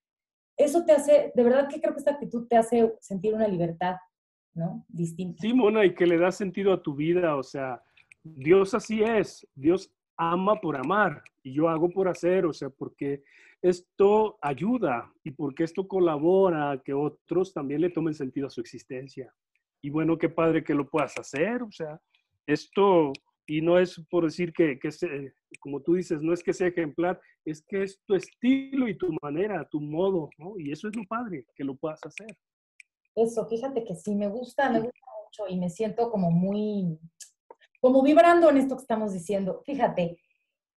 eso 0.63 0.85
te 0.85 0.93
hace, 0.93 1.31
de 1.33 1.43
verdad 1.43 1.67
que 1.69 1.79
creo 1.79 1.93
que 1.93 1.99
esta 1.99 2.11
actitud 2.11 2.47
te 2.47 2.57
hace 2.57 2.93
sentir 2.99 3.33
una 3.33 3.47
libertad, 3.47 3.95
¿no? 4.53 4.85
Distinta. 4.87 5.41
Sí, 5.41 5.53
Mona, 5.53 5.85
y 5.85 5.93
que 5.93 6.05
le 6.05 6.17
da 6.17 6.31
sentido 6.31 6.73
a 6.73 6.81
tu 6.81 6.95
vida, 6.95 7.35
o 7.35 7.43
sea, 7.43 7.81
Dios 8.23 8.73
así 8.73 9.01
es, 9.01 9.47
Dios 9.55 9.91
ama 10.17 10.59
por 10.59 10.77
amar 10.77 11.23
y 11.43 11.53
yo 11.53 11.69
hago 11.69 11.89
por 11.89 12.07
hacer, 12.07 12.45
o 12.45 12.53
sea, 12.53 12.69
porque 12.69 13.23
esto 13.61 14.37
ayuda 14.41 15.11
y 15.23 15.31
porque 15.31 15.63
esto 15.63 15.87
colabora 15.87 16.71
a 16.71 16.81
que 16.81 16.93
otros 16.93 17.53
también 17.53 17.81
le 17.81 17.89
tomen 17.89 18.13
sentido 18.13 18.47
a 18.47 18.49
su 18.49 18.61
existencia. 18.61 19.33
Y 19.81 19.89
bueno, 19.89 20.17
qué 20.17 20.29
padre 20.29 20.63
que 20.63 20.75
lo 20.75 20.89
puedas 20.89 21.17
hacer, 21.17 21.63
o 21.63 21.71
sea, 21.71 21.99
esto 22.45 23.13
y 23.51 23.61
no 23.61 23.77
es 23.77 24.01
por 24.09 24.23
decir 24.23 24.53
que, 24.53 24.79
que 24.79 24.89
como 25.59 25.81
tú 25.81 25.95
dices, 25.95 26.21
no 26.21 26.31
es 26.31 26.41
que 26.41 26.53
sea 26.53 26.67
ejemplar, 26.67 27.19
es 27.43 27.61
que 27.61 27.83
es 27.83 27.99
tu 28.05 28.15
estilo 28.15 28.87
y 28.87 28.97
tu 28.97 29.13
manera, 29.21 29.67
tu 29.69 29.81
modo, 29.81 30.29
¿no? 30.37 30.57
Y 30.57 30.71
eso 30.71 30.87
es 30.87 30.95
lo 30.95 31.03
padre, 31.03 31.45
que 31.53 31.65
lo 31.65 31.75
puedas 31.75 31.99
hacer. 32.05 32.37
Eso, 33.13 33.45
fíjate 33.49 33.83
que 33.83 33.93
sí, 33.93 34.15
me 34.15 34.29
gusta, 34.29 34.69
me 34.69 34.79
gusta 34.79 34.99
mucho 35.25 35.53
y 35.53 35.59
me 35.59 35.69
siento 35.69 36.09
como 36.09 36.31
muy, 36.31 36.97
como 37.81 38.01
vibrando 38.01 38.49
en 38.49 38.55
esto 38.55 38.77
que 38.77 38.83
estamos 38.83 39.11
diciendo. 39.11 39.61
Fíjate, 39.65 40.17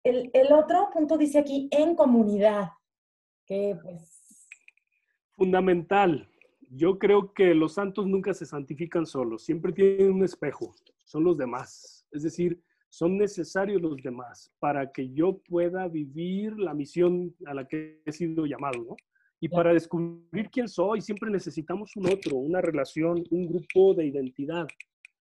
el, 0.03 0.29
el 0.33 0.51
otro 0.51 0.89
punto 0.91 1.17
dice 1.17 1.39
aquí, 1.39 1.69
en 1.71 1.95
comunidad, 1.95 2.71
que 3.45 3.77
pues... 3.81 4.49
Fundamental. 5.31 6.29
Yo 6.71 6.99
creo 6.99 7.31
que 7.31 7.55
los 7.55 7.75
santos 7.75 8.05
nunca 8.05 8.33
se 8.33 8.45
santifican 8.45 9.05
solos, 9.05 9.45
siempre 9.45 9.71
tienen 9.71 10.11
un 10.11 10.25
espejo, 10.25 10.75
son 11.05 11.23
los 11.23 11.37
demás 11.37 12.04
es 12.15 12.23
decir, 12.23 12.61
son 12.89 13.17
necesarios 13.17 13.81
los 13.81 13.97
demás 13.97 14.51
para 14.59 14.91
que 14.91 15.11
yo 15.11 15.41
pueda 15.49 15.87
vivir 15.87 16.57
la 16.57 16.73
misión 16.73 17.35
a 17.45 17.53
la 17.53 17.67
que 17.67 18.01
he 18.05 18.11
sido 18.11 18.45
llamado, 18.45 18.83
¿no? 18.83 18.95
Y 19.41 19.49
para 19.49 19.73
descubrir 19.73 20.49
quién 20.49 20.69
soy, 20.69 21.01
siempre 21.01 21.29
necesitamos 21.29 21.95
un 21.97 22.07
otro, 22.07 22.37
una 22.37 22.61
relación, 22.61 23.21
un 23.31 23.47
grupo 23.47 23.93
de 23.93 24.05
identidad, 24.05 24.65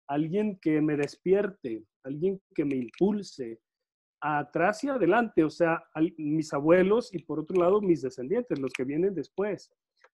alguien 0.07 0.59
que 0.61 0.81
me 0.83 0.97
despierte, 0.97 1.83
alguien 2.05 2.41
que 2.55 2.65
me 2.65 2.77
impulse 2.77 3.59
atrás 4.21 4.85
y 4.85 4.89
adelante, 4.89 5.43
o 5.43 5.51
sea, 5.51 5.83
mis 6.19 6.53
abuelos 6.53 7.13
y 7.15 7.23
por 7.23 7.41
otro 7.41 7.59
lado 7.59 7.81
mis 7.81 8.03
descendientes, 8.03 8.59
los 8.59 8.73
que 8.73 8.85
vienen 8.85 9.15
después. 9.15 9.73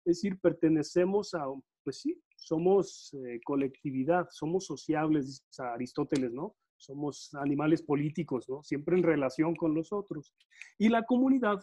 Es 0.06 0.18
decir, 0.18 0.38
pertenecemos 0.40 1.34
a, 1.34 1.46
pues 1.84 2.02
sí, 2.02 2.22
somos 2.40 3.14
eh, 3.14 3.40
colectividad, 3.44 4.28
somos 4.32 4.66
sociables, 4.66 5.26
dice 5.28 5.64
Aristóteles, 5.64 6.32
¿no? 6.32 6.56
Somos 6.78 7.34
animales 7.36 7.84
políticos, 7.84 8.48
¿no? 8.48 8.64
Siempre 8.64 8.98
en 8.98 9.04
relación 9.04 9.56
con 9.56 9.74
los 9.76 9.92
otros. 9.92 10.34
Y 10.78 10.90
la 10.90 11.04
comunidad, 11.04 11.60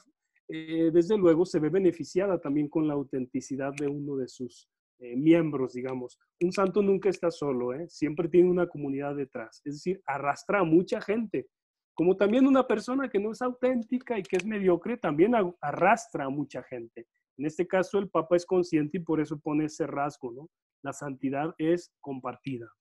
eh, 0.49 0.91
desde 0.93 1.17
luego, 1.17 1.47
se 1.47 1.59
ve 1.59 1.71
beneficiada 1.71 2.41
también 2.41 2.69
con 2.69 2.87
la 2.87 2.95
autenticidad 2.95 3.73
de 3.75 3.89
uno 3.89 4.17
de 4.17 4.29
sus 4.29 4.69
eh, 4.99 5.17
miembros, 5.17 5.73
digamos. 5.73 6.19
Un 6.41 6.53
santo 6.53 6.83
nunca 6.83 7.09
está 7.09 7.31
solo, 7.31 7.75
¿eh? 7.75 7.87
Siempre 7.89 8.29
tiene 8.29 8.51
una 8.51 8.67
comunidad 8.67 9.17
detrás. 9.17 9.61
Es 9.65 9.75
decir, 9.75 10.03
arrastra 10.07 10.61
a 10.61 10.65
mucha 10.65 11.01
gente. 11.01 11.49
Como 11.95 12.17
también 12.17 12.47
una 12.47 12.67
persona 12.67 13.09
que 13.09 13.19
no 13.19 13.33
es 13.33 13.41
auténtica 13.43 14.19
y 14.19 14.23
que 14.23 14.37
es 14.37 14.45
mediocre, 14.45 14.99
también 14.99 15.33
arrastra 15.61 16.27
a 16.27 16.31
mucha 16.31 16.63
gente. 16.63 17.07
En 17.39 17.47
este 17.47 17.67
caso, 17.67 17.99
el 17.99 18.09
Papa 18.09 18.37
es 18.37 18.47
consciente 18.47 18.99
y 18.99 19.01
por 19.01 19.21
eso 19.21 19.39
pone 19.39 19.67
ese 19.67 19.87
rasgo, 19.87 20.33
¿no? 20.33 20.49
La 20.87 20.93
santidad 20.93 21.55
es 21.59 21.93
compartida, 22.01 22.73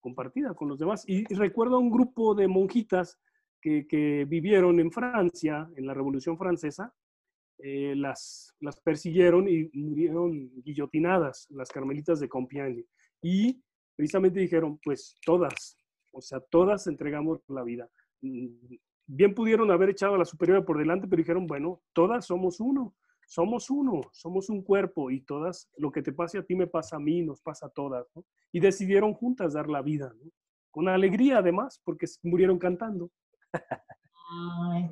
compartida 0.00 0.54
con 0.54 0.68
los 0.68 0.78
demás. 0.78 1.04
Y, 1.06 1.24
recuerdo 1.34 1.76
a 1.76 1.78
un 1.78 1.90
grupo 1.90 2.34
de 2.34 2.48
monjitas 2.48 3.20
que, 3.60 4.24
vivieron 4.28 4.80
en 4.80 4.90
Francia, 4.90 5.68
en 5.76 5.86
la 5.86 5.94
Revolución 5.94 6.38
Francesa, 6.38 6.94
eh, 7.58 7.94
las, 7.96 8.54
las 8.60 8.80
persiguieron 8.80 9.48
y 9.48 9.68
murieron 9.72 10.50
guillotinadas, 10.62 11.46
las 11.50 11.70
carmelitas 11.70 12.20
de 12.20 12.28
Compiègne. 12.28 12.86
Y 13.20 13.60
precisamente 13.96 14.40
dijeron, 14.40 14.78
pues 14.82 15.16
todas, 15.24 15.78
o 16.12 16.20
sea, 16.20 16.40
todas 16.40 16.86
entregamos 16.86 17.40
la 17.48 17.62
vida. 17.62 17.88
mm, 18.22 18.76
bien 19.08 19.34
pudieron 19.34 19.70
haber 19.70 19.90
echado 19.90 20.14
a 20.14 20.18
la 20.18 20.24
superiora 20.24 20.64
por 20.64 20.78
delante, 20.78 21.06
pero 21.06 21.20
dijeron, 21.20 21.46
bueno, 21.46 21.80
todas 21.92 22.26
somos 22.26 22.60
uno, 22.60 22.94
somos 23.26 23.70
uno, 23.70 24.02
somos 24.12 24.48
un 24.48 24.62
cuerpo 24.62 25.10
y 25.10 25.20
todas, 25.20 25.68
lo 25.76 25.90
que 25.90 26.02
te 26.02 26.12
pase 26.12 26.38
a 26.38 26.44
ti 26.44 26.54
me 26.54 26.66
pasa 26.66 26.96
a 26.96 27.00
mí, 27.00 27.22
nos 27.22 27.42
pasa 27.42 27.66
a 27.66 27.70
todas, 27.70 28.06
¿no? 28.14 28.24
Y 28.52 28.60
decidieron 28.60 29.12
juntas 29.12 29.52
dar 29.52 29.68
la 29.68 29.82
vida, 29.82 30.12
¿no? 30.22 30.30
Con 30.70 30.88
alegría 30.88 31.38
además, 31.38 31.80
porque 31.84 32.06
murieron 32.22 32.58
cantando. 32.58 33.10
Ay, 33.52 34.90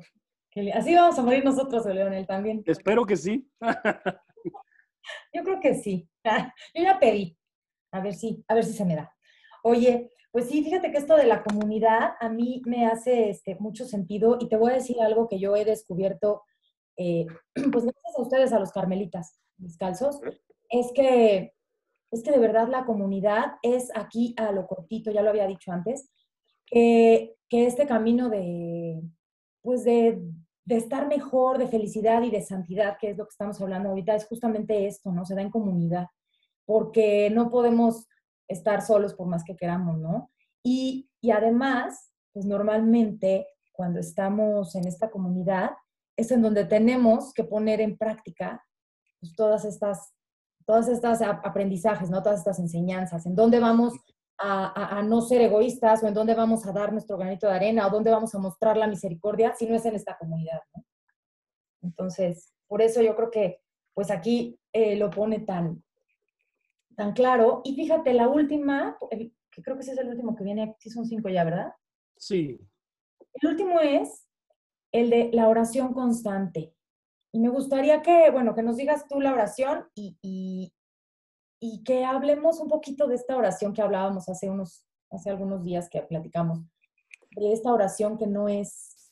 así 0.73 0.93
vamos 0.93 1.17
a 1.17 1.23
morir 1.23 1.43
nosotros, 1.45 1.85
Leonel, 1.85 2.27
también. 2.27 2.63
Espero 2.65 3.05
que 3.05 3.15
sí. 3.15 3.49
Yo 5.33 5.43
creo 5.43 5.59
que 5.59 5.75
sí. 5.75 6.09
Yo 6.73 6.83
ya 6.83 6.99
pedí. 6.99 7.37
A 7.91 8.01
ver 8.01 8.13
si, 8.13 8.43
a 8.47 8.55
ver 8.55 8.65
si 8.65 8.73
se 8.73 8.83
me 8.83 8.95
da. 8.95 9.15
Oye, 9.63 10.11
pues 10.31 10.49
sí, 10.49 10.63
fíjate 10.63 10.91
que 10.91 10.97
esto 10.97 11.15
de 11.15 11.27
la 11.27 11.43
comunidad 11.43 12.15
a 12.19 12.27
mí 12.27 12.61
me 12.65 12.87
hace 12.87 13.29
este, 13.29 13.55
mucho 13.55 13.85
sentido 13.85 14.37
y 14.39 14.49
te 14.49 14.57
voy 14.57 14.71
a 14.71 14.75
decir 14.75 14.99
algo 14.99 15.29
que 15.29 15.39
yo 15.39 15.55
he 15.55 15.63
descubierto, 15.63 16.43
eh, 16.97 17.25
pues 17.71 17.85
gracias 17.85 18.17
a 18.17 18.21
ustedes, 18.21 18.53
a 18.53 18.59
los 18.59 18.71
carmelitas 18.71 19.39
descalzos, 19.57 20.19
es 20.69 20.91
que, 20.93 21.53
es 22.11 22.23
que 22.23 22.31
de 22.31 22.39
verdad 22.39 22.67
la 22.67 22.85
comunidad 22.85 23.53
es 23.61 23.89
aquí 23.95 24.33
a 24.37 24.51
lo 24.51 24.67
cortito, 24.67 25.11
ya 25.11 25.21
lo 25.21 25.29
había 25.29 25.47
dicho 25.47 25.71
antes, 25.71 26.09
que, 26.65 27.35
que 27.49 27.65
este 27.65 27.85
camino 27.85 28.29
de, 28.29 29.01
pues 29.61 29.83
de, 29.83 30.21
de 30.65 30.75
estar 30.77 31.07
mejor, 31.07 31.57
de 31.57 31.67
felicidad 31.67 32.23
y 32.23 32.31
de 32.31 32.41
santidad, 32.41 32.97
que 32.99 33.11
es 33.11 33.17
lo 33.17 33.25
que 33.25 33.31
estamos 33.31 33.61
hablando 33.61 33.89
ahorita, 33.89 34.15
es 34.15 34.25
justamente 34.25 34.87
esto, 34.87 35.11
¿no? 35.11 35.25
Se 35.25 35.35
da 35.35 35.41
en 35.41 35.51
comunidad, 35.51 36.07
porque 36.65 37.29
no 37.29 37.49
podemos 37.49 38.07
estar 38.47 38.81
solos 38.81 39.13
por 39.13 39.27
más 39.27 39.43
que 39.43 39.55
queramos, 39.55 39.99
¿no? 39.99 40.31
Y, 40.63 41.09
y 41.21 41.31
además, 41.31 42.11
pues 42.33 42.45
normalmente 42.45 43.47
cuando 43.71 43.99
estamos 43.99 44.75
en 44.75 44.87
esta 44.87 45.11
comunidad, 45.11 45.71
es 46.17 46.31
en 46.31 46.41
donde 46.41 46.65
tenemos 46.65 47.33
que 47.33 47.43
poner 47.43 47.81
en 47.81 47.97
práctica 47.97 48.63
pues, 49.19 49.35
todas 49.35 49.65
estas 49.65 50.15
todas 50.65 50.87
estas 50.87 51.21
aprendizajes, 51.21 52.09
¿no? 52.09 52.23
Todas 52.23 52.39
estas 52.39 52.59
enseñanzas, 52.59 53.25
en 53.25 53.35
dónde 53.35 53.59
vamos 53.59 53.93
a, 54.37 55.01
no 55.03 55.21
ser 55.21 55.41
egoístas 55.41 56.03
o 56.03 56.07
en 56.07 56.13
dónde 56.13 56.33
vamos 56.33 56.65
a 56.65 56.73
dar 56.73 56.91
nuestro 56.91 57.17
granito 57.17 57.47
de 57.47 57.53
arena 57.53 57.87
o 57.87 57.89
dónde 57.89 58.11
vamos 58.11 58.33
a 58.35 58.39
mostrar 58.39 58.75
la 58.75 58.87
misericordia 58.87 59.53
si 59.55 59.65
no 59.65 59.75
es 59.75 59.85
en 59.85 59.95
esta 59.95 60.17
comunidad. 60.17 60.59
Entonces, 61.81 62.51
por 62.67 62.81
eso 62.81 63.01
yo 63.01 63.15
creo 63.15 63.31
que 63.31 63.61
pues 63.93 64.11
aquí 64.11 64.59
eh, 64.73 64.97
lo 64.97 65.09
pone 65.09 65.39
tan, 65.39 65.83
tan 66.97 67.13
claro. 67.13 67.61
Y 67.63 67.75
fíjate, 67.75 68.13
la 68.13 68.27
última, 68.27 68.97
que 69.09 69.61
creo 69.61 69.77
que 69.77 69.83
ese 69.83 69.93
es 69.93 69.97
el 69.99 70.09
último 70.09 70.35
que 70.35 70.43
viene, 70.43 70.75
sí 70.79 70.89
son 70.89 71.05
cinco 71.05 71.29
ya, 71.29 71.45
¿verdad? 71.45 71.71
Sí. 72.17 72.59
El 73.35 73.49
último 73.49 73.79
es 73.79 74.27
el 74.99 75.09
de 75.09 75.29
la 75.33 75.47
oración 75.49 75.93
constante. 75.93 76.73
Y 77.33 77.39
me 77.39 77.49
gustaría 77.49 78.01
que, 78.01 78.29
bueno, 78.31 78.55
que 78.55 78.63
nos 78.63 78.77
digas 78.77 79.07
tú 79.07 79.19
la 79.19 79.33
oración 79.33 79.85
y, 79.93 80.17
y 81.59 81.83
que 81.83 82.05
hablemos 82.05 82.59
un 82.59 82.69
poquito 82.69 83.07
de 83.07 83.15
esta 83.15 83.35
oración 83.35 83.73
que 83.73 83.81
hablábamos 83.81 84.29
hace, 84.29 84.49
unos, 84.49 84.85
hace 85.09 85.29
algunos 85.29 85.63
días 85.63 85.89
que 85.89 86.01
platicamos, 86.01 86.61
de 87.35 87.51
esta 87.51 87.73
oración 87.73 88.17
que 88.17 88.27
no 88.27 88.47
es, 88.47 89.11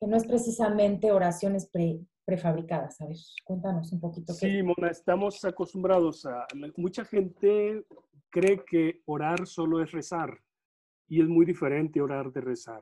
que 0.00 0.06
no 0.06 0.16
es 0.16 0.26
precisamente 0.26 1.12
oraciones 1.12 1.68
pre, 1.68 2.00
prefabricadas. 2.24 2.98
Ver, 2.98 3.16
cuéntanos 3.44 3.92
un 3.92 4.00
poquito. 4.00 4.32
Sí, 4.32 4.62
Mona, 4.62 4.90
estamos 4.90 5.44
acostumbrados 5.44 6.26
a... 6.26 6.46
Mucha 6.76 7.04
gente 7.04 7.84
cree 8.30 8.64
que 8.64 9.02
orar 9.06 9.46
solo 9.46 9.82
es 9.82 9.92
rezar 9.92 10.40
y 11.08 11.20
es 11.20 11.28
muy 11.28 11.44
diferente 11.44 12.00
orar 12.00 12.32
de 12.32 12.40
rezar. 12.40 12.80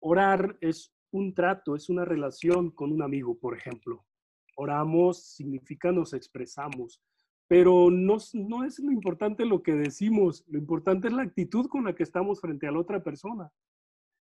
Orar 0.00 0.56
es 0.60 0.92
un 1.12 1.34
trato, 1.34 1.76
es 1.76 1.88
una 1.88 2.04
relación 2.04 2.70
con 2.70 2.92
un 2.92 3.02
amigo, 3.02 3.38
por 3.38 3.56
ejemplo. 3.56 4.04
Oramos 4.56 5.22
significa 5.22 5.92
nos 5.92 6.12
expresamos, 6.12 7.02
pero 7.46 7.90
no, 7.90 8.16
no 8.34 8.64
es 8.64 8.78
lo 8.78 8.90
importante 8.90 9.44
lo 9.44 9.62
que 9.62 9.74
decimos, 9.74 10.44
lo 10.48 10.58
importante 10.58 11.08
es 11.08 11.14
la 11.14 11.22
actitud 11.22 11.66
con 11.68 11.84
la 11.84 11.94
que 11.94 12.02
estamos 12.02 12.40
frente 12.40 12.66
a 12.66 12.72
la 12.72 12.80
otra 12.80 13.02
persona, 13.02 13.50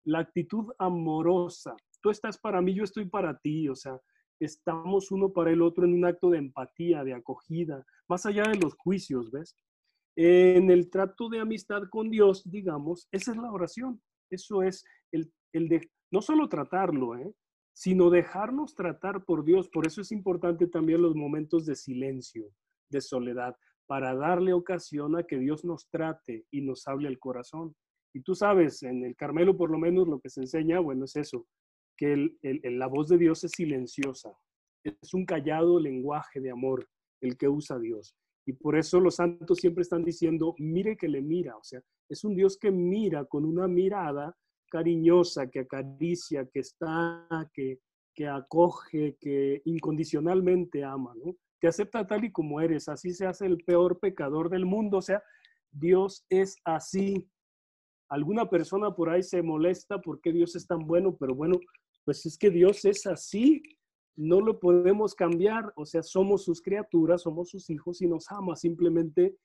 la 0.03 0.19
actitud 0.19 0.71
amorosa. 0.77 1.75
Tú 2.01 2.09
estás 2.09 2.37
para 2.37 2.61
mí, 2.61 2.73
yo 2.73 2.83
estoy 2.83 3.05
para 3.05 3.37
ti, 3.37 3.69
o 3.69 3.75
sea, 3.75 3.99
estamos 4.39 5.11
uno 5.11 5.31
para 5.31 5.51
el 5.51 5.61
otro 5.61 5.85
en 5.85 5.93
un 5.93 6.05
acto 6.05 6.29
de 6.29 6.39
empatía, 6.39 7.03
de 7.03 7.13
acogida, 7.13 7.85
más 8.07 8.25
allá 8.25 8.43
de 8.43 8.57
los 8.57 8.75
juicios, 8.75 9.31
¿ves? 9.31 9.55
En 10.15 10.69
el 10.69 10.89
trato 10.89 11.29
de 11.29 11.39
amistad 11.39 11.83
con 11.89 12.09
Dios, 12.09 12.43
digamos, 12.49 13.07
esa 13.11 13.31
es 13.31 13.37
la 13.37 13.51
oración. 13.51 14.01
Eso 14.29 14.63
es 14.63 14.83
el, 15.11 15.31
el 15.53 15.69
de 15.69 15.89
no 16.11 16.21
solo 16.21 16.49
tratarlo, 16.49 17.17
¿eh? 17.17 17.33
sino 17.73 18.09
dejarnos 18.09 18.75
tratar 18.75 19.23
por 19.23 19.43
Dios. 19.45 19.69
Por 19.69 19.87
eso 19.87 20.01
es 20.01 20.11
importante 20.11 20.67
también 20.67 21.01
los 21.01 21.15
momentos 21.15 21.65
de 21.65 21.75
silencio, 21.75 22.49
de 22.89 23.01
soledad, 23.01 23.55
para 23.87 24.13
darle 24.15 24.53
ocasión 24.53 25.17
a 25.17 25.23
que 25.23 25.39
Dios 25.39 25.65
nos 25.65 25.89
trate 25.89 26.45
y 26.51 26.61
nos 26.61 26.87
hable 26.87 27.07
al 27.07 27.19
corazón. 27.19 27.75
Y 28.13 28.21
tú 28.21 28.35
sabes, 28.35 28.83
en 28.83 29.05
el 29.05 29.15
Carmelo 29.15 29.55
por 29.57 29.71
lo 29.71 29.77
menos 29.77 30.07
lo 30.07 30.19
que 30.19 30.29
se 30.29 30.41
enseña, 30.41 30.79
bueno, 30.79 31.05
es 31.05 31.15
eso, 31.15 31.47
que 31.97 32.31
la 32.63 32.87
voz 32.87 33.07
de 33.07 33.17
Dios 33.17 33.43
es 33.43 33.51
silenciosa, 33.51 34.31
es 34.83 35.13
un 35.13 35.25
callado 35.25 35.79
lenguaje 35.79 36.41
de 36.41 36.51
amor 36.51 36.87
el 37.21 37.37
que 37.37 37.47
usa 37.47 37.79
Dios. 37.79 38.15
Y 38.45 38.53
por 38.53 38.77
eso 38.77 38.99
los 38.99 39.15
santos 39.15 39.59
siempre 39.59 39.83
están 39.83 40.03
diciendo, 40.03 40.55
mire 40.57 40.97
que 40.97 41.07
le 41.07 41.21
mira, 41.21 41.55
o 41.55 41.63
sea, 41.63 41.81
es 42.09 42.23
un 42.23 42.35
Dios 42.35 42.57
que 42.57 42.71
mira 42.71 43.25
con 43.25 43.45
una 43.45 43.67
mirada 43.67 44.35
cariñosa, 44.71 45.49
que 45.51 45.59
acaricia, 45.59 46.47
que 46.51 46.61
está, 46.61 47.27
que, 47.53 47.79
que 48.15 48.27
acoge, 48.27 49.17
que 49.19 49.61
incondicionalmente 49.65 50.83
ama, 50.83 51.13
¿no? 51.23 51.35
te 51.61 51.67
acepta 51.67 52.07
tal 52.07 52.25
y 52.25 52.31
como 52.31 52.59
eres, 52.59 52.89
así 52.89 53.13
se 53.13 53.27
hace 53.27 53.45
el 53.45 53.57
peor 53.63 53.99
pecador 53.99 54.49
del 54.49 54.65
mundo, 54.65 54.97
o 54.97 55.01
sea, 55.01 55.23
Dios 55.71 56.25
es 56.27 56.57
así. 56.65 57.29
Alguna 58.09 58.49
persona 58.49 58.93
por 58.93 59.09
ahí 59.09 59.21
se 59.21 59.43
molesta 59.43 60.01
porque 60.01 60.33
Dios 60.33 60.55
es 60.55 60.65
tan 60.65 60.79
bueno, 60.79 61.15
pero 61.15 61.35
bueno, 61.35 61.59
pues 62.03 62.25
es 62.25 62.37
que 62.37 62.49
Dios 62.49 62.83
es 62.83 63.05
así, 63.05 63.61
no 64.17 64.41
lo 64.41 64.59
podemos 64.59 65.13
cambiar, 65.13 65.71
o 65.75 65.85
sea, 65.85 66.01
somos 66.01 66.43
sus 66.43 66.61
criaturas, 66.61 67.21
somos 67.21 67.51
sus 67.51 67.69
hijos 67.69 68.01
y 68.01 68.07
nos 68.07 68.29
ama, 68.31 68.55
simplemente, 68.55 69.37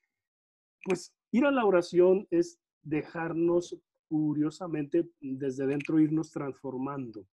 pues 0.84 1.14
ir 1.32 1.44
a 1.44 1.50
la 1.50 1.66
oración 1.66 2.26
es 2.30 2.58
dejarnos 2.82 3.76
curiosamente 4.08 5.08
desde 5.20 5.66
dentro 5.66 6.00
irnos 6.00 6.30
transformando, 6.30 7.26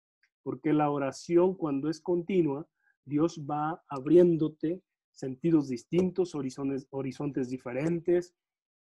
porque 0.43 0.73
la 0.73 0.89
oración 0.89 1.55
cuando 1.55 1.89
es 1.89 2.01
continua, 2.01 2.67
Dios 3.05 3.45
va 3.49 3.81
abriéndote 3.89 4.81
sentidos 5.11 5.69
distintos, 5.69 6.35
horizontes, 6.35 6.87
horizontes 6.89 7.49
diferentes, 7.49 8.33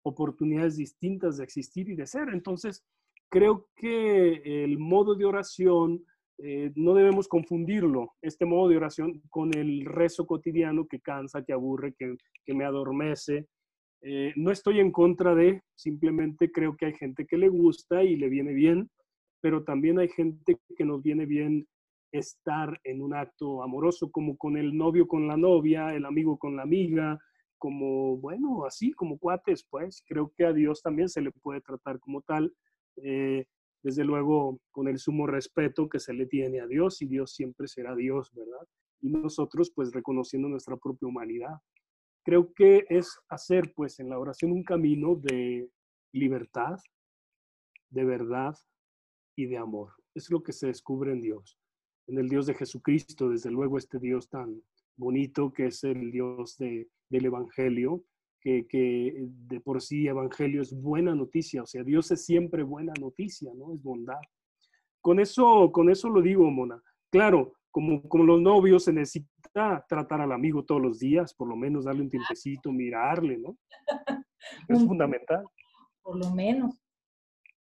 oportunidades 0.03 0.77
distintas 0.77 1.37
de 1.37 1.45
existir 1.45 1.89
y 1.89 1.95
de 1.95 2.07
ser. 2.07 2.29
Entonces, 2.31 2.85
creo 3.29 3.69
que 3.77 4.65
el 4.65 4.79
modo 4.79 5.15
de 5.15 5.25
oración, 5.25 6.05
eh, 6.39 6.73
no 6.75 6.95
debemos 6.95 7.29
confundirlo, 7.29 8.15
este 8.21 8.45
modo 8.45 8.69
de 8.69 8.77
oración, 8.77 9.23
con 9.31 9.57
el 9.57 9.85
rezo 9.85 10.27
cotidiano 10.27 10.87
que 10.87 11.01
cansa, 11.01 11.45
que 11.45 11.53
aburre, 11.53 11.95
que, 11.95 12.17
me 12.55 12.65
adormece. 12.65 13.47
Eh, 14.03 14.33
no 14.37 14.51
estoy 14.51 14.81
en 14.81 14.91
contra 14.91 15.35
de, 15.35 15.63
simplemente 15.77 16.51
creo 16.51 16.77
que 16.77 16.87
hay 16.87 16.95
gente 16.95 17.25
que 17.25 17.39
le 17.39 17.49
gusta 17.49 18.03
y 18.03 18.17
le 18.17 18.29
viene 18.29 18.53
bien, 18.53 18.91
pero 19.41 19.63
también 19.63 19.99
hay 19.99 20.09
gente 20.09 20.59
que 20.77 20.85
nos 20.85 21.03
viene 21.03 21.25
bien 21.25 21.67
estar 22.13 22.79
en 22.85 23.01
un 23.01 23.15
acto 23.15 23.63
amoroso, 23.63 24.11
como 24.11 24.37
con 24.37 24.57
el 24.57 24.77
novio 24.77 25.07
con 25.07 25.27
la 25.29 25.37
novia, 25.37 25.95
el 25.95 26.05
amigo 26.05 26.37
con 26.37 26.57
la 26.57 26.63
amiga, 26.63 27.19
como, 27.59 28.17
bueno, 28.17 28.65
así 28.67 28.93
como 28.93 29.19
cuates, 29.19 29.65
pues 29.71 30.03
creo 30.07 30.33
que 30.37 30.45
a 30.45 30.53
Dios 30.53 30.83
también 30.83 31.09
se 31.09 31.21
le 31.21 31.31
puede 31.31 31.61
tratar 31.61 32.01
como 32.01 32.21
tal, 32.23 32.53
eh, 32.97 33.45
desde 33.85 34.05
luego 34.05 34.59
con 34.73 34.89
el 34.89 34.99
sumo 34.99 35.29
respeto 35.29 35.89
que 35.89 36.01
se 36.01 36.13
le 36.13 36.27
tiene 36.27 36.61
a 36.61 36.67
Dios 36.67 37.01
y 37.03 37.07
Dios 37.07 37.35
siempre 37.35 37.69
será 37.69 37.95
Dios, 37.95 38.31
¿verdad? 38.35 38.67
Y 39.01 39.11
nosotros 39.11 39.73
pues 39.75 39.93
reconociendo 39.93 40.49
nuestra 40.49 40.77
propia 40.77 41.09
humanidad. 41.09 41.55
Creo 42.25 42.53
que 42.53 42.85
es 42.89 43.19
hacer 43.29 43.73
pues 43.75 43.99
en 44.01 44.09
la 44.09 44.19
oración 44.19 44.53
un 44.53 44.63
camino 44.63 45.17
de 45.17 45.69
libertad, 46.13 46.79
de 47.91 48.05
verdad 48.05 48.57
y 49.37 49.47
de 49.47 49.59
amor. 49.59 49.93
Es 50.15 50.31
lo 50.31 50.43
que 50.43 50.53
se 50.53 50.67
descubre 50.67 51.13
en 51.13 51.21
Dios 51.21 51.59
en 52.09 52.19
el 52.19 52.29
Dios 52.29 52.47
de 52.47 52.55
Jesucristo, 52.55 53.31
desde 53.31 53.51
luego 53.51 53.79
este 53.79 53.99
Dios 53.99 54.29
tan 54.29 54.63
bonito 54.97 55.53
que 55.53 55.67
es 55.67 55.85
el 55.85 56.11
Dios 56.11 56.57
de, 56.59 56.89
del 57.09 57.27
Evangelio, 57.27 58.05
que, 58.41 58.67
de 58.69 59.61
por 59.61 59.81
sí 59.81 60.09
Evangelio 60.09 60.63
es 60.63 60.75
buena 60.75 61.15
noticia, 61.15 61.63
o 61.63 61.67
sea, 61.67 61.85
Dios 61.85 62.11
es 62.11 62.25
siempre 62.25 62.65
buena 62.65 62.93
noticia, 63.01 63.53
¿no? 63.55 63.73
Es 63.73 63.83
bondad. 63.83 64.21
Con 65.01 65.21
eso, 65.21 65.71
con 65.71 65.91
eso 65.91 66.09
lo 66.09 66.21
digo, 66.21 66.51
Mona. 66.51 66.83
Claro, 67.11 67.55
como, 67.71 68.03
como 68.09 68.25
los 68.25 68.41
novios 68.41 68.85
se 68.85 68.93
tratar 69.53 70.21
al 70.21 70.33
amigo 70.33 70.65
todos 70.65 70.81
los 70.81 70.99
días, 70.99 71.35
por 71.35 71.49
lo 71.49 71.57
menos 71.57 71.85
darle 71.85 72.03
un 72.03 72.11
tiempecito, 72.11 72.73
mirarle, 72.73 73.39
¿no? 73.39 73.57
Es 74.69 74.85
fundamental. 74.85 75.45
Por 76.03 76.17
lo 76.17 76.31
menos. 76.31 76.75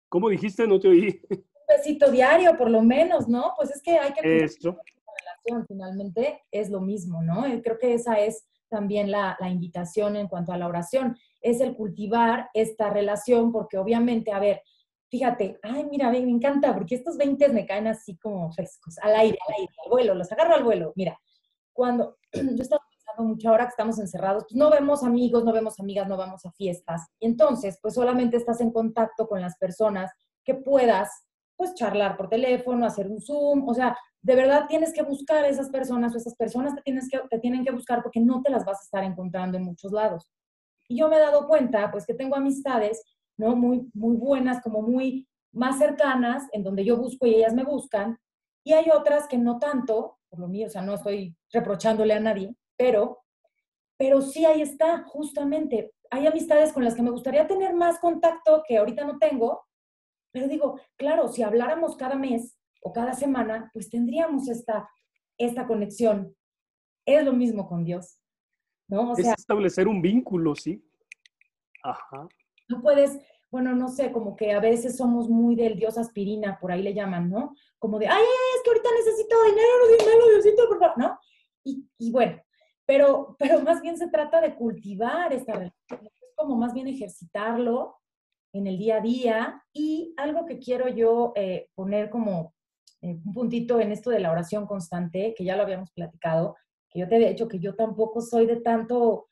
¿Cómo 0.08 0.30
dijiste? 0.30 0.66
No 0.66 0.80
te 0.80 0.88
oí. 0.88 1.20
besito 1.68 2.10
diario, 2.10 2.56
por 2.56 2.70
lo 2.70 2.80
menos, 2.80 3.28
¿no? 3.28 3.52
Pues 3.56 3.70
es 3.70 3.82
que 3.82 3.98
hay 3.98 4.12
que... 4.14 4.44
Esto. 4.44 4.78
relación 5.18 5.66
finalmente 5.68 6.42
es 6.50 6.70
lo 6.70 6.80
mismo, 6.80 7.22
¿no? 7.22 7.42
Creo 7.62 7.78
que 7.78 7.92
esa 7.92 8.18
es 8.18 8.48
también 8.70 9.10
la, 9.10 9.36
la, 9.40 9.50
invitación 9.50 10.16
en 10.16 10.26
cuanto 10.26 10.52
a 10.52 10.56
la 10.56 10.66
oración, 10.66 11.16
es 11.42 11.60
el 11.60 11.76
cultivar 11.76 12.48
esta 12.54 12.88
relación, 12.88 13.52
porque 13.52 13.76
obviamente, 13.76 14.32
a 14.32 14.38
ver, 14.38 14.62
fíjate, 15.10 15.58
ay, 15.62 15.86
mira, 15.90 16.10
me 16.10 16.18
encanta, 16.18 16.72
porque 16.72 16.94
estos 16.94 17.16
20 17.16 17.48
me 17.48 17.66
caen 17.66 17.88
así 17.88 18.16
como 18.16 18.50
frescos, 18.52 18.96
al 18.98 19.14
aire, 19.16 19.36
al 19.46 19.54
aire, 19.60 19.72
al 19.84 19.90
vuelo, 19.90 20.14
los 20.14 20.30
agarro 20.32 20.54
al 20.54 20.64
vuelo. 20.64 20.92
Mira, 20.94 21.18
cuando 21.80 22.18
yo 22.34 22.62
estaba 22.62 22.82
pensando 22.90 23.26
mucho 23.26 23.48
ahora 23.48 23.64
que 23.64 23.70
estamos 23.70 23.98
encerrados, 23.98 24.44
pues 24.46 24.54
no 24.54 24.68
vemos 24.68 25.02
amigos, 25.02 25.44
no 25.44 25.52
vemos 25.54 25.80
amigas, 25.80 26.06
no 26.06 26.18
vamos 26.18 26.44
a 26.44 26.52
fiestas, 26.52 27.06
y 27.18 27.24
entonces, 27.24 27.78
pues 27.80 27.94
solamente 27.94 28.36
estás 28.36 28.60
en 28.60 28.70
contacto 28.70 29.26
con 29.26 29.40
las 29.40 29.56
personas 29.56 30.10
que 30.44 30.54
puedas, 30.54 31.08
pues 31.56 31.72
charlar 31.72 32.18
por 32.18 32.28
teléfono, 32.28 32.84
hacer 32.84 33.08
un 33.08 33.18
Zoom, 33.22 33.66
o 33.66 33.72
sea, 33.72 33.96
de 34.20 34.34
verdad 34.34 34.66
tienes 34.68 34.92
que 34.92 35.02
buscar 35.02 35.42
a 35.44 35.48
esas 35.48 35.70
personas 35.70 36.14
o 36.14 36.18
esas 36.18 36.34
personas 36.34 36.74
te, 36.74 36.82
tienes 36.82 37.08
que, 37.08 37.18
te 37.30 37.38
tienen 37.38 37.64
que 37.64 37.72
buscar 37.72 38.02
porque 38.02 38.20
no 38.20 38.42
te 38.42 38.50
las 38.50 38.66
vas 38.66 38.80
a 38.80 38.84
estar 38.84 39.04
encontrando 39.04 39.56
en 39.56 39.64
muchos 39.64 39.90
lados. 39.90 40.30
Y 40.86 40.98
yo 40.98 41.08
me 41.08 41.16
he 41.16 41.20
dado 41.20 41.46
cuenta, 41.46 41.90
pues 41.90 42.04
que 42.04 42.12
tengo 42.12 42.36
amistades, 42.36 43.02
¿no? 43.38 43.56
Muy, 43.56 43.90
muy 43.94 44.16
buenas, 44.16 44.62
como 44.62 44.82
muy 44.82 45.26
más 45.50 45.78
cercanas, 45.78 46.46
en 46.52 46.62
donde 46.62 46.84
yo 46.84 46.98
busco 46.98 47.26
y 47.26 47.36
ellas 47.36 47.54
me 47.54 47.64
buscan. 47.64 48.18
Y 48.64 48.74
hay 48.74 48.90
otras 48.90 49.26
que 49.28 49.38
no 49.38 49.58
tanto, 49.58 50.18
por 50.30 50.40
lo 50.40 50.48
mío, 50.48 50.66
o 50.68 50.70
sea, 50.70 50.82
no 50.82 50.94
estoy 50.94 51.36
reprochándole 51.52 52.14
a 52.14 52.20
nadie, 52.20 52.54
pero, 52.76 53.18
pero 53.98 54.22
sí 54.22 54.44
ahí 54.46 54.62
está, 54.62 55.04
justamente. 55.04 55.92
Hay 56.10 56.26
amistades 56.26 56.72
con 56.72 56.84
las 56.84 56.94
que 56.94 57.02
me 57.02 57.10
gustaría 57.10 57.46
tener 57.46 57.74
más 57.74 57.98
contacto 57.98 58.62
que 58.66 58.78
ahorita 58.78 59.04
no 59.04 59.18
tengo, 59.18 59.66
pero 60.32 60.48
digo, 60.48 60.80
claro, 60.96 61.28
si 61.28 61.42
habláramos 61.42 61.96
cada 61.96 62.14
mes, 62.14 62.56
o 62.82 62.92
cada 62.92 63.12
semana, 63.12 63.70
pues 63.72 63.90
tendríamos 63.90 64.48
esta, 64.48 64.88
esta 65.38 65.66
conexión. 65.66 66.34
Es 67.06 67.24
lo 67.24 67.32
mismo 67.32 67.68
con 67.68 67.84
Dios, 67.84 68.20
¿no? 68.88 69.12
O 69.12 69.14
sea, 69.14 69.32
es 69.32 69.40
establecer 69.40 69.88
un 69.88 70.00
vínculo, 70.00 70.54
¿sí? 70.54 70.84
Ajá. 71.82 72.28
No 72.68 72.80
puedes, 72.80 73.18
bueno, 73.50 73.74
no 73.74 73.88
sé, 73.88 74.12
como 74.12 74.36
que 74.36 74.52
a 74.52 74.60
veces 74.60 74.96
somos 74.96 75.28
muy 75.28 75.56
del 75.56 75.76
Dios 75.76 75.98
aspirina, 75.98 76.58
por 76.60 76.70
ahí 76.70 76.82
le 76.82 76.94
llaman, 76.94 77.28
¿no? 77.28 77.54
Como 77.78 77.98
de, 77.98 78.06
ay, 78.06 78.22
es 78.56 78.62
que 78.62 78.70
ahorita 78.70 78.88
necesito 78.96 79.36
dinero, 79.44 79.98
dinero, 79.98 80.28
Diosito, 80.28 80.68
por 80.68 80.78
favor, 80.78 80.98
¿no? 80.98 81.18
Y, 81.64 81.84
y 81.98 82.12
bueno, 82.12 82.40
pero, 82.86 83.36
pero 83.38 83.60
más 83.62 83.82
bien 83.82 83.96
se 83.96 84.08
trata 84.08 84.40
de 84.40 84.54
cultivar 84.54 85.32
esta 85.32 85.52
relación, 85.52 86.06
es 86.06 86.32
como 86.36 86.56
más 86.56 86.72
bien 86.72 86.88
ejercitarlo 86.88 87.96
en 88.52 88.66
el 88.66 88.78
día 88.78 88.96
a 88.96 89.00
día 89.00 89.64
y 89.72 90.14
algo 90.16 90.46
que 90.46 90.58
quiero 90.58 90.88
yo 90.88 91.32
eh, 91.36 91.68
poner 91.74 92.10
como 92.10 92.54
eh, 93.02 93.18
un 93.24 93.32
puntito 93.32 93.80
en 93.80 93.92
esto 93.92 94.10
de 94.10 94.20
la 94.20 94.30
oración 94.30 94.66
constante, 94.66 95.34
que 95.36 95.44
ya 95.44 95.56
lo 95.56 95.62
habíamos 95.62 95.90
platicado, 95.92 96.56
que 96.88 97.00
yo 97.00 97.08
te 97.08 97.16
había 97.16 97.28
dicho 97.28 97.48
que 97.48 97.60
yo 97.60 97.74
tampoco 97.74 98.20
soy 98.20 98.46
de 98.46 98.56
tanto, 98.56 99.28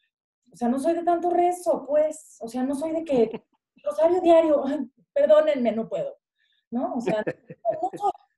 o 0.52 0.56
sea, 0.56 0.68
no 0.68 0.78
soy 0.78 0.94
de 0.94 1.02
tanto 1.02 1.30
rezo, 1.30 1.84
pues, 1.86 2.38
o 2.40 2.48
sea, 2.48 2.62
no 2.62 2.74
soy 2.74 2.92
de 2.92 3.04
que 3.04 3.42
rosario 3.82 4.20
diario, 4.20 4.64
perdónenme, 5.12 5.72
no 5.72 5.88
puedo, 5.88 6.16
¿no? 6.70 6.94
O 6.94 7.00
sea, 7.00 7.22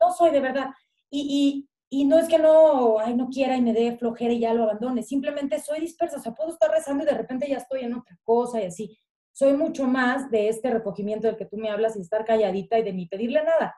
no, 0.00 0.12
soy, 0.12 0.30
de 0.30 0.40
verdad. 0.40 0.70
Y, 1.10 1.66
y, 1.90 2.00
y, 2.00 2.04
no 2.04 2.18
es 2.18 2.28
que 2.28 2.38
no, 2.38 2.98
ay, 2.98 3.14
no 3.14 3.28
quiera 3.28 3.56
y 3.56 3.62
me 3.62 3.72
dé 3.72 3.96
flojera 3.96 4.32
y 4.32 4.40
ya 4.40 4.54
lo 4.54 4.64
abandone, 4.64 5.02
simplemente 5.02 5.60
soy 5.60 5.80
dispersa, 5.80 6.18
o 6.18 6.20
sea, 6.20 6.34
puedo 6.34 6.50
estar 6.50 6.70
rezando 6.70 7.02
y 7.02 7.06
de 7.06 7.14
repente 7.14 7.48
ya 7.48 7.56
estoy 7.56 7.80
en 7.80 7.94
otra 7.94 8.16
cosa 8.22 8.60
y 8.62 8.66
así. 8.66 8.98
Soy 9.32 9.54
mucho 9.54 9.86
más 9.86 10.30
de 10.30 10.48
este 10.48 10.70
recogimiento 10.70 11.26
del 11.26 11.36
que 11.36 11.46
tú 11.46 11.56
me 11.56 11.70
hablas 11.70 11.96
y 11.96 12.00
estar 12.00 12.24
calladita 12.24 12.78
y 12.78 12.82
de 12.82 12.92
ni 12.92 13.06
pedirle 13.06 13.42
nada 13.44 13.74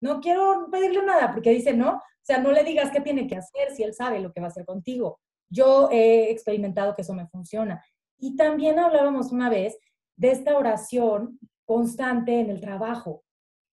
no 0.00 0.20
quiero 0.20 0.68
pedirle 0.70 1.02
nada 1.04 1.32
porque 1.32 1.50
dice, 1.50 1.74
no, 1.74 1.96
o 1.96 2.02
sea, 2.22 2.38
no 2.38 2.52
le 2.52 2.64
digas 2.64 2.90
qué 2.90 3.00
tiene 3.00 3.26
que 3.26 3.36
hacer 3.36 3.70
si 3.74 3.82
él 3.82 3.94
sabe 3.94 4.20
lo 4.20 4.32
que 4.32 4.40
va 4.40 4.46
a 4.46 4.50
hacer 4.50 4.64
contigo. 4.64 5.20
Yo 5.48 5.88
he 5.90 6.30
experimentado 6.30 6.94
que 6.94 7.02
eso 7.02 7.14
me 7.14 7.28
funciona. 7.28 7.82
Y 8.18 8.36
también 8.36 8.78
hablábamos 8.78 9.32
una 9.32 9.48
vez 9.48 9.78
de 10.16 10.32
esta 10.32 10.56
oración 10.56 11.38
constante 11.64 12.40
en 12.40 12.50
el 12.50 12.60
trabajo, 12.60 13.24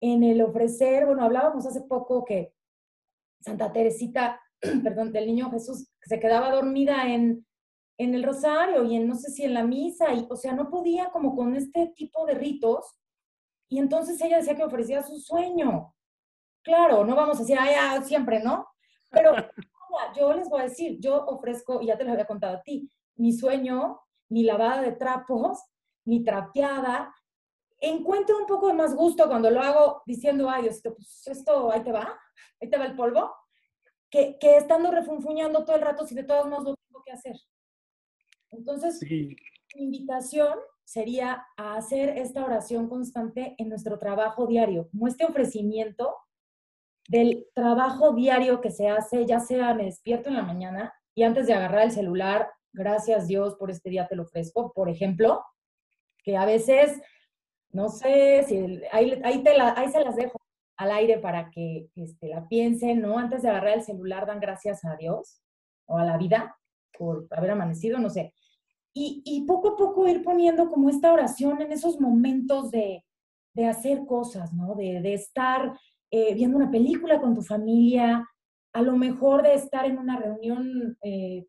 en 0.01 0.23
el 0.23 0.41
ofrecer, 0.41 1.05
bueno, 1.05 1.23
hablábamos 1.23 1.65
hace 1.65 1.81
poco 1.81 2.25
que 2.25 2.53
Santa 3.39 3.71
Teresita, 3.71 4.41
perdón, 4.83 5.11
del 5.11 5.27
niño 5.27 5.49
Jesús, 5.51 5.87
se 6.01 6.19
quedaba 6.19 6.51
dormida 6.51 7.09
en, 7.09 7.45
en 7.97 8.15
el 8.15 8.23
rosario 8.23 8.83
y 8.83 8.95
en 8.95 9.07
no 9.07 9.15
sé 9.15 9.31
si 9.31 9.43
en 9.43 9.53
la 9.53 9.63
misa, 9.63 10.13
y, 10.13 10.27
o 10.29 10.35
sea, 10.35 10.53
no 10.53 10.69
podía 10.69 11.09
como 11.11 11.35
con 11.35 11.55
este 11.55 11.93
tipo 11.95 12.25
de 12.25 12.33
ritos, 12.33 12.97
y 13.69 13.79
entonces 13.79 14.19
ella 14.21 14.37
decía 14.37 14.55
que 14.55 14.63
ofrecía 14.63 15.01
su 15.03 15.17
sueño. 15.19 15.95
Claro, 16.61 17.05
no 17.05 17.15
vamos 17.15 17.37
a 17.37 17.39
decir, 17.39 17.57
ah, 17.59 18.01
siempre, 18.03 18.41
¿no? 18.41 18.67
Pero 19.09 19.33
yo 20.15 20.33
les 20.33 20.49
voy 20.49 20.61
a 20.61 20.65
decir, 20.65 20.99
yo 20.99 21.25
ofrezco, 21.25 21.81
y 21.81 21.87
ya 21.87 21.97
te 21.97 22.03
lo 22.03 22.11
había 22.11 22.25
contado 22.25 22.57
a 22.57 22.61
ti, 22.61 22.89
mi 23.15 23.31
sueño, 23.31 23.99
mi 24.29 24.43
lavada 24.43 24.81
de 24.81 24.93
trapos, 24.93 25.59
mi 26.05 26.23
trapeada. 26.23 27.13
Encuentro 27.79 28.37
un 28.37 28.45
poco 28.45 28.67
de 28.67 28.73
más 28.73 28.95
gusto 28.95 29.27
cuando 29.27 29.49
lo 29.49 29.61
hago 29.61 30.01
diciendo, 30.05 30.49
ay, 30.49 30.67
esto, 30.67 30.93
pues 30.95 31.27
esto, 31.27 31.71
ahí 31.71 31.83
te 31.83 31.91
va, 31.91 32.19
ahí 32.61 32.69
te 32.69 32.77
va 32.77 32.85
el 32.85 32.95
polvo, 32.95 33.33
que, 34.09 34.37
que 34.39 34.57
estando 34.57 34.91
refunfuñando 34.91 35.65
todo 35.65 35.75
el 35.75 35.81
rato 35.81 36.05
si 36.05 36.15
de 36.15 36.23
todos 36.23 36.47
modos 36.47 36.65
lo 36.65 36.75
tengo 36.75 37.03
que 37.03 37.11
hacer. 37.11 37.35
Entonces, 38.51 39.01
mi 39.09 39.35
invitación 39.75 40.59
sería 40.83 41.45
a 41.57 41.75
hacer 41.75 42.09
esta 42.17 42.45
oración 42.45 42.87
constante 42.87 43.55
en 43.57 43.69
nuestro 43.69 43.97
trabajo 43.97 44.45
diario, 44.47 44.89
como 44.91 45.07
este 45.07 45.25
ofrecimiento 45.25 46.15
del 47.07 47.47
trabajo 47.53 48.13
diario 48.13 48.61
que 48.61 48.71
se 48.71 48.87
hace, 48.87 49.25
ya 49.25 49.39
sea 49.39 49.73
me 49.73 49.85
despierto 49.85 50.29
en 50.29 50.35
la 50.35 50.43
mañana 50.43 50.93
y 51.15 51.23
antes 51.23 51.47
de 51.47 51.53
agarrar 51.53 51.83
el 51.83 51.91
celular, 51.91 52.49
gracias 52.71 53.27
Dios 53.27 53.55
por 53.55 53.71
este 53.71 53.89
día 53.89 54.07
te 54.07 54.15
lo 54.15 54.23
ofrezco, 54.23 54.73
por 54.73 54.89
ejemplo, 54.89 55.43
que 56.24 56.38
a 56.38 56.45
veces, 56.45 57.01
no 57.71 57.89
sé, 57.89 58.43
si 58.47 58.82
ahí, 58.91 59.19
ahí, 59.24 59.43
te 59.43 59.59
ahí 59.59 59.89
se 59.89 60.03
las 60.03 60.15
dejo 60.15 60.39
al 60.78 60.91
aire 60.91 61.19
para 61.19 61.49
que 61.51 61.89
este, 61.95 62.30
la 62.30 62.47
piensen, 62.47 63.01
¿no? 63.01 63.17
Antes 63.17 63.43
de 63.43 63.49
agarrar 63.49 63.78
el 63.78 63.84
celular 63.84 64.26
dan 64.26 64.39
gracias 64.39 64.84
a 64.86 64.95
Dios 64.95 65.41
o 65.86 65.97
a 65.97 66.05
la 66.05 66.17
vida 66.17 66.57
por 66.97 67.28
haber 67.32 67.51
amanecido, 67.51 67.99
no 67.99 68.09
sé. 68.09 68.34
Y, 68.93 69.21
y 69.26 69.45
poco 69.45 69.69
a 69.69 69.78
poco 69.78 70.07
ir 70.07 70.24
poniendo 70.24 70.69
como 70.69 70.89
esta 70.89 71.11
oración 71.11 71.61
en 71.61 71.71
esos 71.71 71.99
momentos 71.99 72.71
de, 72.71 73.03
de 73.53 73.67
hacer 73.67 74.05
cosas, 74.05 74.53
¿no? 74.53 74.76
De, 74.76 75.01
de 75.01 75.13
estar 75.13 75.78
eh, 76.11 76.34
viendo 76.34 76.57
una 76.57 76.71
película 76.71 77.19
con 77.19 77.34
tu 77.34 77.41
familia, 77.41 78.28
a 78.74 78.82
lo 78.82 78.95
mejor 78.95 79.43
de 79.43 79.53
estar 79.53 79.86
en 79.86 79.97
una 79.97 80.17
reunión 80.17 80.97
eh, 81.01 81.45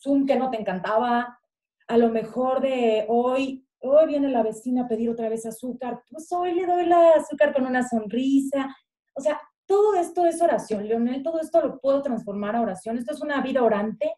Zoom 0.00 0.26
que 0.26 0.36
no 0.36 0.50
te 0.50 0.60
encantaba, 0.60 1.38
a 1.86 1.96
lo 1.96 2.08
mejor 2.10 2.60
de 2.60 3.04
hoy, 3.08 3.63
hoy 3.84 4.06
viene 4.06 4.28
la 4.30 4.42
vecina 4.42 4.82
a 4.82 4.88
pedir 4.88 5.10
otra 5.10 5.28
vez 5.28 5.46
azúcar, 5.46 6.02
pues 6.10 6.30
hoy 6.32 6.54
le 6.54 6.66
doy 6.66 6.86
la 6.86 7.12
azúcar 7.12 7.52
con 7.52 7.66
una 7.66 7.86
sonrisa. 7.86 8.74
O 9.14 9.20
sea, 9.20 9.40
todo 9.66 9.94
esto 9.94 10.26
es 10.26 10.40
oración, 10.42 10.86
Leonel, 10.86 11.22
todo 11.22 11.40
esto 11.40 11.60
lo 11.60 11.80
puedo 11.80 12.02
transformar 12.02 12.56
a 12.56 12.62
oración. 12.62 12.98
Esto 12.98 13.14
es 13.14 13.22
una 13.22 13.40
vida 13.40 13.62
orante. 13.62 14.12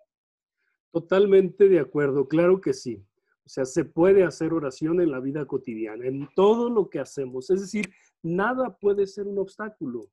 Totalmente 0.93 1.69
de 1.69 1.81
acuerdo, 1.81 2.27
claro 2.27 2.61
que 2.61 2.73
sí. 2.73 3.05
O 3.45 3.49
sea, 3.49 3.65
se 3.65 3.85
puede 3.85 4.25
hacer 4.25 4.53
oración 4.53 5.01
en 5.01 5.13
la 5.13 5.21
vida 5.21 5.47
cotidiana, 5.47 6.05
en 6.07 6.29
todo 6.35 6.69
lo 6.69 6.91
que 6.91 6.99
hacemos. 6.99 7.49
Es 7.51 7.61
decir, 7.61 7.89
nada 8.23 8.77
puede 8.77 9.07
ser 9.07 9.29
un 9.29 9.39
obstáculo, 9.39 10.11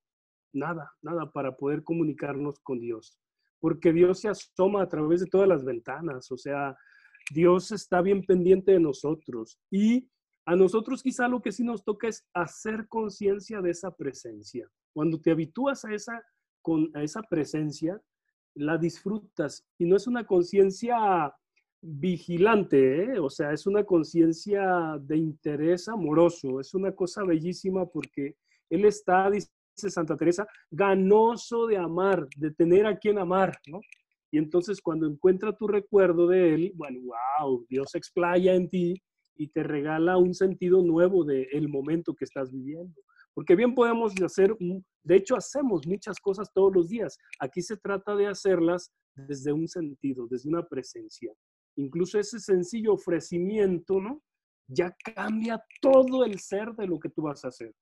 nada, 0.54 0.92
nada 1.02 1.32
para 1.32 1.58
poder 1.58 1.84
comunicarnos 1.84 2.60
con 2.60 2.80
Dios, 2.80 3.18
porque 3.60 3.92
Dios 3.92 4.20
se 4.20 4.30
asoma 4.30 4.84
a 4.84 4.88
través 4.88 5.22
de 5.22 5.26
todas 5.26 5.48
las 5.48 5.64
ventanas, 5.64 6.32
o 6.32 6.38
sea, 6.38 6.78
Dios 7.32 7.72
está 7.72 8.02
bien 8.02 8.24
pendiente 8.24 8.74
de 8.74 8.80
nosotros 8.80 9.60
y 9.72 10.08
a 10.46 10.56
nosotros 10.56 11.02
quizá 11.02 11.28
lo 11.28 11.42
que 11.42 11.52
sí 11.52 11.64
nos 11.64 11.84
toca 11.84 12.08
es 12.08 12.26
hacer 12.34 12.88
conciencia 12.88 13.62
de 13.62 13.72
esa 13.72 13.96
presencia. 13.96 14.70
Cuando 14.94 15.20
te 15.20 15.32
habitúas 15.32 15.86
a 15.86 15.94
esa, 15.94 16.22
con, 16.62 16.92
a 16.96 17.02
esa 17.02 17.22
presencia, 17.24 18.02
la 18.56 18.78
disfrutas 18.78 19.66
y 19.78 19.86
no 19.86 19.96
es 19.96 20.06
una 20.06 20.26
conciencia 20.26 21.34
vigilante, 21.82 23.04
¿eh? 23.04 23.20
o 23.20 23.30
sea, 23.30 23.52
es 23.52 23.68
una 23.68 23.84
conciencia 23.84 24.98
de 25.02 25.18
interés 25.18 25.88
amoroso, 25.90 26.60
es 26.60 26.74
una 26.74 26.94
cosa 26.94 27.24
bellísima 27.24 27.86
porque 27.86 28.36
él 28.70 28.86
está, 28.86 29.30
dice 29.30 29.50
Santa 29.76 30.16
Teresa, 30.16 30.48
ganoso 30.72 31.68
de 31.68 31.78
amar, 31.78 32.28
de 32.38 32.52
tener 32.52 32.86
a 32.86 32.98
quien 32.98 33.18
amar, 33.18 33.58
¿no? 33.68 33.82
Y 34.34 34.40
entonces 34.40 34.82
cuando 34.82 35.06
encuentra 35.06 35.56
tu 35.56 35.68
recuerdo 35.68 36.28
de 36.28 36.56
él, 36.56 36.72
bueno, 36.76 37.00
wow, 37.40 37.66
Dios 37.70 37.94
explaya 37.94 38.56
en 38.56 38.68
ti 38.68 38.96
y 39.36 39.50
te 39.50 39.62
regala 39.62 40.18
un 40.18 40.34
sentido 40.34 40.82
nuevo 40.82 41.24
del 41.24 41.70
momento 41.70 42.16
que 42.16 42.26
estás 42.26 42.52
viviendo. 42.52 43.00
Porque 43.36 43.56
bien 43.56 43.76
podemos 43.76 44.14
hacer, 44.24 44.56
de 45.04 45.16
hecho 45.16 45.36
hacemos 45.36 45.86
muchas 45.88 46.20
cosas 46.20 46.52
todos 46.52 46.74
los 46.74 46.90
días. 46.90 47.18
Aquí 47.40 47.62
se 47.62 47.78
trata 47.78 48.16
de 48.16 48.26
hacerlas 48.26 48.92
desde 49.16 49.54
un 49.54 49.68
sentido, 49.68 50.28
desde 50.28 50.50
una 50.50 50.68
presencia 50.68 51.32
incluso 51.76 52.20
ese 52.20 52.40
sencillo 52.40 52.94
ofrecimiento, 52.94 54.00
¿no? 54.00 54.22
Ya 54.68 54.96
cambia 55.16 55.64
todo 55.82 56.24
el 56.24 56.40
ser 56.40 56.74
de 56.76 56.88
lo 56.88 57.00
que 57.00 57.10
tú 57.10 57.24
vas 57.24 57.44
a 57.46 57.50
hacer. 57.50 57.74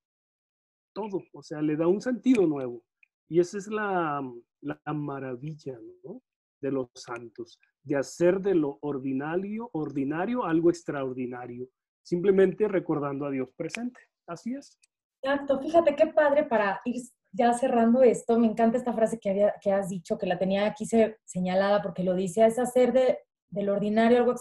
todo, 0.94 1.24
o 1.32 1.42
sea, 1.42 1.62
le 1.62 1.78
da 1.78 1.88
un 1.88 2.02
sentido 2.02 2.46
nuevo. 2.46 2.84
Y 3.30 3.40
esa 3.40 3.58
es 3.58 3.68
la, 3.68 4.22
la 4.60 4.94
maravilla 4.94 5.80
¿no? 6.04 6.22
De 6.62 6.72
los 6.72 6.90
santos, 6.96 7.60
de 7.84 7.98
hacer 7.98 8.40
de 8.40 8.56
lo 8.56 8.78
ordinario, 8.82 9.70
ordinario 9.74 10.46
algo 10.46 10.70
extraordinario, 10.70 11.68
simplemente 12.04 12.68
recordando 12.68 13.26
a 13.26 13.32
Dios 13.32 13.52
presente. 13.56 14.00
Así 14.28 14.54
es. 14.54 14.80
Exacto, 15.24 15.60
fíjate 15.60 15.96
qué 15.96 16.08
padre 16.08 16.46
para 16.46 16.82
ir 16.86 17.02
ya 17.34 17.54
cerrando 17.54 18.04
esto, 18.04 18.38
me 18.38 18.48
encanta 18.48 18.78
esta 18.78 18.94
frase 18.94 19.20
que, 19.20 19.30
había, 19.30 19.54
que 19.62 19.72
has 19.72 19.90
dicho, 19.90 20.18
que 20.18 20.26
la 20.26 20.38
tenía 20.38 20.66
aquí 20.66 20.86
señalada 21.24 21.82
porque 21.82 22.04
lo 22.04 22.14
dice, 22.14 22.46
es 22.46 22.60
hacer 22.60 22.92
de, 22.92 23.20
del 23.50 23.70
ordinario 23.70 24.18
algo 24.18 24.34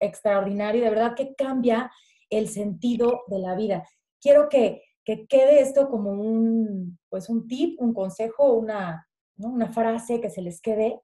extraordinario, 0.00 0.82
de 0.82 0.90
verdad 0.90 1.14
que 1.14 1.34
cambia 1.34 1.90
el 2.30 2.48
sentido 2.48 3.22
de 3.28 3.38
la 3.38 3.54
vida. 3.54 3.86
Quiero 4.20 4.48
que, 4.48 4.82
que 5.04 5.26
quede 5.26 5.60
esto 5.60 5.88
como 5.88 6.10
un, 6.10 6.98
pues 7.08 7.28
un 7.28 7.46
tip, 7.46 7.80
un 7.80 7.94
consejo, 7.94 8.54
una, 8.54 9.06
una 9.36 9.72
frase 9.72 10.20
que 10.20 10.30
se 10.30 10.42
les 10.42 10.60
quede, 10.60 11.00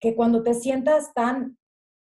que 0.00 0.14
cuando 0.14 0.42
te 0.42 0.54
sientas 0.54 1.12
tan, 1.14 1.58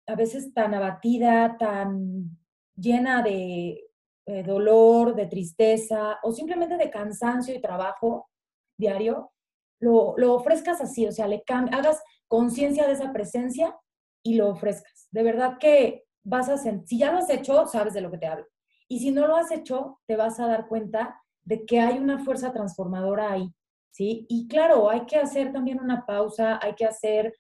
a 0.07 0.15
veces 0.17 0.53
tan 0.53 0.75
abatida, 0.75 1.57
tan 1.59 2.37
llena 2.77 3.23
de 3.23 3.89
eh, 4.27 4.43
dolor, 4.43 5.15
de 5.15 5.27
tristeza 5.27 6.19
o 6.23 6.33
simplemente 6.33 6.77
de 6.77 6.91
cansancio 6.91 7.55
y 7.55 7.61
trabajo 7.61 8.29
diario, 8.77 9.33
lo, 9.81 10.15
lo 10.17 10.35
ofrezcas 10.35 10.81
así, 10.81 11.07
o 11.07 11.13
sea, 11.13 11.29
le 11.29 11.43
hagas 11.47 12.03
conciencia 12.27 12.87
de 12.87 12.95
esa 12.95 13.13
presencia 13.13 13.77
y 14.25 14.35
lo 14.35 14.49
ofrezcas. 14.49 15.09
De 15.11 15.23
verdad 15.23 15.59
que 15.59 16.05
vas 16.25 16.49
a 16.49 16.57
sentir, 16.57 16.89
si 16.89 16.99
ya 16.99 17.13
lo 17.13 17.19
has 17.19 17.31
hecho, 17.31 17.67
sabes 17.67 17.95
de 17.95 18.01
lo 18.01 18.11
que 18.11 18.19
te 18.19 18.27
hablo. 18.27 18.47
Y 18.89 19.01
si 19.01 19.11
no 19.11 19.27
lo 19.27 19.37
has 19.37 19.51
hecho, 19.51 20.01
te 20.07 20.17
vas 20.17 20.41
a 20.41 20.47
dar 20.47 20.67
cuenta 20.69 21.21
de 21.43 21.65
que 21.65 21.81
hay 21.81 21.99
una 21.99 22.25
fuerza 22.25 22.53
transformadora 22.53 23.33
ahí, 23.33 23.53
¿sí? 23.91 24.27
Y 24.29 24.49
claro, 24.49 24.91
hay 24.91 25.07
que 25.07 25.17
hacer 25.17 25.53
también 25.53 25.81
una 25.81 26.07
pausa, 26.07 26.59
hay 26.63 26.75
que 26.75 26.87
hacer 26.87 27.35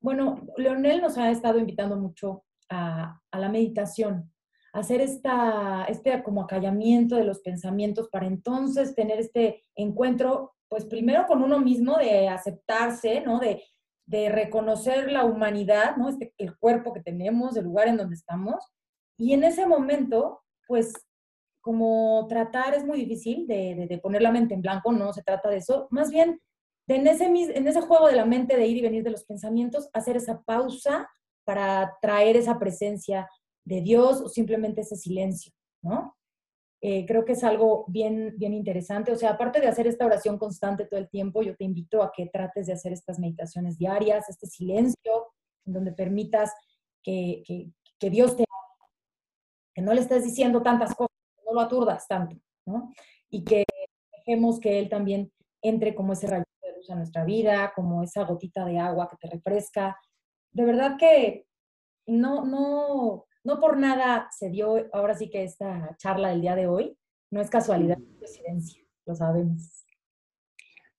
Bueno, 0.00 0.46
Leonel 0.56 1.00
nos 1.00 1.18
ha 1.18 1.30
estado 1.30 1.58
invitando 1.58 1.96
mucho 1.96 2.44
a, 2.68 3.20
a 3.30 3.38
la 3.38 3.48
meditación, 3.48 4.30
hacer 4.72 5.00
esta, 5.00 5.84
este 5.88 6.22
como 6.22 6.42
acallamiento 6.42 7.16
de 7.16 7.24
los 7.24 7.40
pensamientos 7.40 8.08
para 8.08 8.26
entonces 8.26 8.94
tener 8.94 9.18
este 9.18 9.64
encuentro, 9.74 10.54
pues 10.68 10.84
primero 10.84 11.26
con 11.26 11.42
uno 11.42 11.58
mismo, 11.58 11.96
de 11.96 12.28
aceptarse, 12.28 13.20
¿no? 13.22 13.40
De, 13.40 13.62
reconocer 14.12 15.12
la 15.12 15.24
humanidad, 15.24 15.94
¿no? 15.96 16.08
Este, 16.08 16.34
el 16.36 16.58
cuerpo 16.58 16.92
que 16.92 17.00
tenemos, 17.00 17.56
el 17.56 17.64
lugar 17.64 17.86
en 17.86 17.96
donde 17.96 18.16
estamos. 18.16 18.56
Y 19.16 19.34
en 19.34 19.44
ese 19.44 19.68
momento, 19.68 20.42
pues 20.66 20.92
como 21.60 22.26
tratar 22.28 22.74
es 22.74 22.84
muy 22.84 22.98
difícil 22.98 23.46
de, 23.46 24.00
poner 24.02 24.22
la 24.22 24.32
mente 24.32 24.54
en 24.54 24.62
blanco, 24.62 24.90
no 24.90 25.12
se 25.12 25.22
trata 25.22 25.48
de 25.48 25.58
eso, 25.58 25.86
más 25.90 26.10
bien 26.10 26.40
en, 26.94 27.06
ese, 27.06 27.26
en 27.26 27.68
ese 27.68 27.80
juego 27.80 28.06
de 28.08 28.16
la 28.16 28.24
mente 28.24 28.56
de 28.56 28.66
ir 28.66 28.78
y 28.78 28.82
venir 28.82 29.02
de 29.02 29.10
los 29.10 29.24
pensamientos, 29.24 29.88
hacer 29.92 30.16
esa 30.16 30.42
pausa 30.42 31.08
para 31.44 31.96
traer 32.00 32.36
esa 32.36 32.58
presencia 32.58 33.28
de 33.64 33.80
Dios 33.80 34.20
o 34.20 34.28
simplemente 34.28 34.82
ese 34.82 34.96
silencio, 34.96 35.52
¿no? 35.82 36.16
Eh, 36.82 37.04
creo 37.06 37.26
que 37.26 37.32
es 37.32 37.44
algo 37.44 37.84
bien, 37.88 38.34
bien 38.38 38.54
interesante. 38.54 39.12
O 39.12 39.16
sea, 39.16 39.30
aparte 39.30 39.60
de 39.60 39.68
hacer 39.68 39.86
esta 39.86 40.06
oración 40.06 40.38
constante 40.38 40.86
todo 40.86 40.98
el 40.98 41.10
tiempo, 41.10 41.42
yo 41.42 41.54
te 41.54 41.64
invito 41.64 42.02
a 42.02 42.10
que 42.10 42.26
trates 42.26 42.66
de 42.66 42.72
hacer 42.72 42.92
estas 42.92 43.18
meditaciones 43.18 43.76
diarias, 43.76 44.30
este 44.30 44.46
silencio, 44.46 45.26
en 45.66 45.74
donde 45.74 45.92
permitas 45.92 46.50
que, 47.02 47.42
que, 47.98 48.10
Dios 48.10 48.36
te 48.36 48.44
que 49.74 49.82
no 49.82 49.92
le 49.92 50.00
estés 50.00 50.24
diciendo 50.24 50.62
tantas 50.62 50.94
cosas, 50.94 51.14
no 51.44 51.52
lo 51.52 51.60
aturdas 51.60 52.08
tanto, 52.08 52.36
¿no? 52.66 52.90
Y 53.28 53.44
que 53.44 53.64
dejemos 54.16 54.58
que 54.58 54.78
Él 54.78 54.88
también 54.88 55.30
entre 55.62 55.94
como 55.94 56.14
ese 56.14 56.26
rayo 56.26 56.44
luz 56.80 56.90
a 56.90 56.96
nuestra 56.96 57.24
vida, 57.24 57.72
como 57.74 58.02
esa 58.02 58.24
gotita 58.24 58.64
de 58.64 58.78
agua 58.78 59.08
que 59.08 59.16
te 59.16 59.28
refresca. 59.28 59.98
De 60.50 60.64
verdad 60.64 60.96
que 60.98 61.46
no, 62.06 62.44
no, 62.44 63.26
no 63.44 63.60
por 63.60 63.76
nada 63.76 64.28
se 64.30 64.50
dio 64.50 64.88
ahora 64.92 65.14
sí 65.14 65.30
que 65.30 65.44
esta 65.44 65.96
charla 65.98 66.30
del 66.30 66.40
día 66.40 66.56
de 66.56 66.66
hoy. 66.66 66.96
No 67.30 67.40
es 67.40 67.50
casualidad, 67.50 67.98
es 67.98 68.18
coincidencia, 68.18 68.82
lo 69.06 69.14
sabemos. 69.14 69.84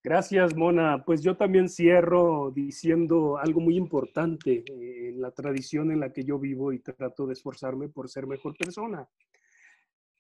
Gracias, 0.04 0.56
Mona. 0.56 1.04
Pues 1.06 1.22
yo 1.22 1.36
también 1.36 1.68
cierro 1.68 2.52
diciendo 2.52 3.38
algo 3.38 3.60
muy 3.60 3.76
importante 3.76 4.64
en 4.68 5.22
la 5.22 5.32
tradición 5.32 5.92
en 5.92 6.00
la 6.00 6.12
que 6.12 6.24
yo 6.24 6.40
vivo 6.40 6.72
y 6.72 6.80
trato 6.80 7.28
de 7.28 7.34
esforzarme 7.34 7.90
por 7.90 8.10
ser 8.10 8.26
mejor 8.26 8.56
persona. 8.58 9.08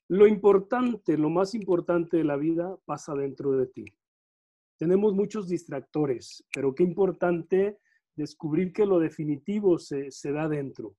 Lo 0.09 0.27
importante, 0.27 1.17
lo 1.17 1.29
más 1.29 1.55
importante 1.55 2.17
de 2.17 2.25
la 2.25 2.35
vida 2.35 2.77
pasa 2.85 3.15
dentro 3.15 3.53
de 3.53 3.67
ti. 3.67 3.85
Tenemos 4.81 5.13
muchos 5.13 5.47
distractores, 5.47 6.43
pero 6.51 6.73
qué 6.73 6.81
importante 6.81 7.77
descubrir 8.15 8.73
que 8.73 8.87
lo 8.87 8.97
definitivo 8.97 9.77
se, 9.77 10.09
se 10.09 10.31
da 10.31 10.49
dentro 10.49 10.95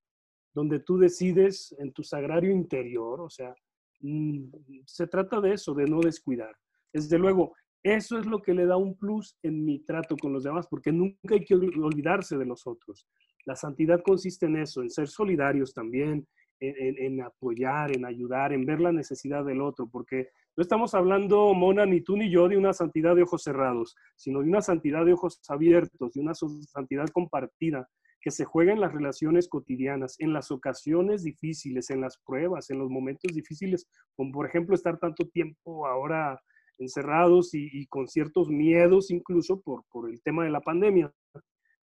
donde 0.55 0.79
tú 0.79 0.99
decides 0.99 1.75
en 1.79 1.93
tu 1.93 2.05
sagrario 2.05 2.53
interior, 2.53 3.21
o 3.21 3.29
sea, 3.29 3.53
mm, 4.01 4.53
se 4.87 5.09
trata 5.09 5.41
de 5.41 5.55
eso, 5.55 5.75
de 5.75 5.87
no 5.87 6.01
descuidar. 6.01 6.55
Desde 6.93 7.19
luego, 7.19 7.55
eso 7.83 8.19
es 8.19 8.27
lo 8.27 8.41
que 8.41 8.55
le 8.55 8.67
da 8.67 8.77
un 8.77 8.97
plus 8.97 9.37
en 9.43 9.65
mi 9.65 9.81
trato 9.81 10.17
con 10.17 10.33
los 10.33 10.45
demás, 10.45 10.69
porque 10.69 10.93
nunca 10.93 11.35
hay 11.35 11.45
que 11.45 11.57
olvidarse 11.57 12.37
de 12.37 12.47
los 12.47 12.67
otros. 12.69 13.09
La 13.47 13.57
santidad 13.57 14.01
consiste 14.05 14.47
en 14.47 14.59
eso, 14.59 14.83
en 14.83 14.91
ser 14.91 15.09
solidarios 15.09 15.75
también, 15.75 16.29
en, 16.61 17.21
apoyar, 17.21 17.91
en 17.97 18.05
ayudar, 18.05 18.53
en 18.53 18.65
ver 18.65 18.81
la 18.81 18.93
necesidad 18.93 19.45
del 19.45 19.61
otro, 19.61 19.89
porque 19.91 20.29
no 20.57 20.63
estamos 20.63 20.95
hablando, 20.95 21.55
Mona, 21.55 21.87
ni 21.87 22.03
tú 22.03 22.17
ni 22.17 22.31
yo, 22.31 22.47
de 22.47 22.59
una 22.59 22.75
santidad 22.75 23.17
de 23.17 23.23
ojos 23.23 23.43
cerrados, 23.43 23.95
sino 24.17 24.41
de 24.43 24.49
una 24.49 24.61
santidad 24.61 25.07
de 25.07 25.15
ojos 25.15 25.41
abiertos, 25.49 26.13
de 26.13 26.21
una 26.21 26.35
santidad 26.35 27.09
compartida, 27.09 27.89
que 28.21 28.31
se 28.31 28.45
juega 28.45 28.73
en 28.73 28.81
las 28.81 28.93
relaciones 28.93 29.49
cotidianas, 29.49 30.17
en 30.19 30.33
las 30.33 30.51
ocasiones 30.51 31.25
difíciles, 31.25 31.91
en 31.91 32.03
las 32.03 32.19
pruebas, 32.19 32.71
en 32.71 32.79
los 32.79 32.91
momentos 32.91 33.35
difíciles, 33.35 33.89
como 34.15 34.31
por 34.31 34.47
ejemplo 34.47 34.75
estar 34.75 34.99
tanto 34.99 35.27
tiempo 35.29 35.87
ahora 35.87 36.41
encerrados 36.79 37.55
y, 37.55 37.87
con 37.87 38.07
ciertos 38.07 38.49
miedos 38.49 39.11
incluso 39.11 39.61
por, 39.61 39.85
por 39.91 40.11
el 40.11 40.23
tema 40.23 40.45
de 40.45 40.51
la 40.51 40.61
pandemia. 40.61 41.13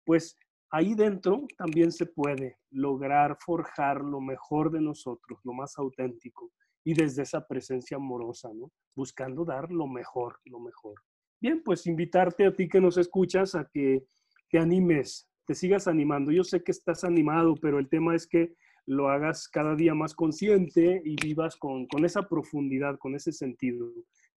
Pues 0.04 0.36
ahí 0.70 0.94
dentro 0.94 1.46
también 1.56 1.90
se 1.92 2.06
puede 2.06 2.58
lograr 2.70 3.36
forjar 3.40 4.02
lo 4.02 4.20
mejor 4.20 4.70
de 4.70 4.80
nosotros, 4.80 5.40
lo 5.44 5.52
más 5.52 5.78
auténtico, 5.78 6.50
y 6.86 6.94
desde 6.94 7.22
esa 7.22 7.46
presencia 7.46 7.98
amorosa, 7.98 8.48
¿no? 8.54 8.70
Buscando 8.94 9.44
dar 9.44 9.70
lo 9.70 9.86
mejor, 9.86 10.38
lo 10.44 10.60
mejor. 10.60 11.02
Bien, 11.40 11.62
pues 11.62 11.86
invitarte 11.86 12.46
a 12.46 12.54
ti 12.54 12.66
que 12.68 12.80
nos 12.80 12.96
escuchas 12.96 13.54
a 13.54 13.66
que 13.66 14.06
te 14.48 14.58
animes 14.58 15.28
te 15.46 15.54
sigas 15.54 15.88
animando. 15.88 16.32
Yo 16.32 16.44
sé 16.44 16.62
que 16.62 16.72
estás 16.72 17.04
animado, 17.04 17.54
pero 17.54 17.78
el 17.78 17.88
tema 17.88 18.14
es 18.14 18.26
que 18.26 18.54
lo 18.84 19.08
hagas 19.08 19.48
cada 19.48 19.74
día 19.74 19.94
más 19.94 20.14
consciente 20.14 21.00
y 21.04 21.16
vivas 21.16 21.56
con, 21.56 21.86
esa 22.04 22.28
profundidad, 22.28 22.98
con 22.98 23.14
ese 23.14 23.32
sentido. 23.32 23.88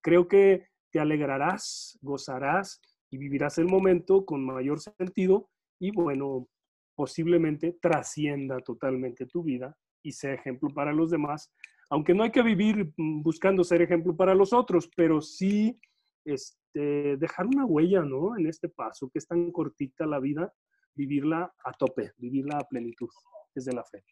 Creo 0.00 0.28
que 0.28 0.68
te 0.90 1.00
alegrarás, 1.00 1.98
gozarás 2.02 2.80
y 3.10 3.18
vivirás 3.18 3.58
el 3.58 3.66
momento 3.66 4.24
con 4.24 4.44
mayor 4.44 4.80
sentido 4.80 5.50
y 5.78 5.90
bueno, 5.90 6.48
posiblemente 6.94 7.76
trascienda 7.80 8.58
totalmente 8.60 9.26
tu 9.26 9.42
vida 9.42 9.76
y 10.02 10.12
sea 10.12 10.34
ejemplo 10.34 10.68
para 10.70 10.92
los 10.92 11.10
demás, 11.10 11.52
aunque 11.90 12.14
no 12.14 12.22
hay 12.22 12.30
que 12.30 12.42
vivir 12.42 12.92
mm, 12.96 13.22
buscando 13.22 13.64
ser 13.64 13.82
ejemplo 13.82 14.16
para 14.16 14.34
los 14.34 14.52
otros, 14.52 14.90
pero 14.96 15.20
sí 15.20 15.78
este, 16.24 17.16
dejar 17.16 17.46
una 17.46 17.64
huella, 17.64 18.02
¿no? 18.02 18.36
En 18.36 18.46
este 18.46 18.68
paso, 18.68 19.08
que 19.10 19.18
es 19.18 19.26
tan 19.26 19.50
cortita 19.50 20.06
la 20.06 20.18
vida, 20.18 20.52
vivirla 20.94 21.52
a 21.64 21.72
tope, 21.72 22.12
vivirla 22.18 22.58
a 22.58 22.68
plenitud 22.68 23.08
desde 23.54 23.72
la 23.72 23.84
fe. 23.84 24.04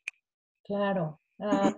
Claro. 0.64 1.20
Ah, 1.38 1.76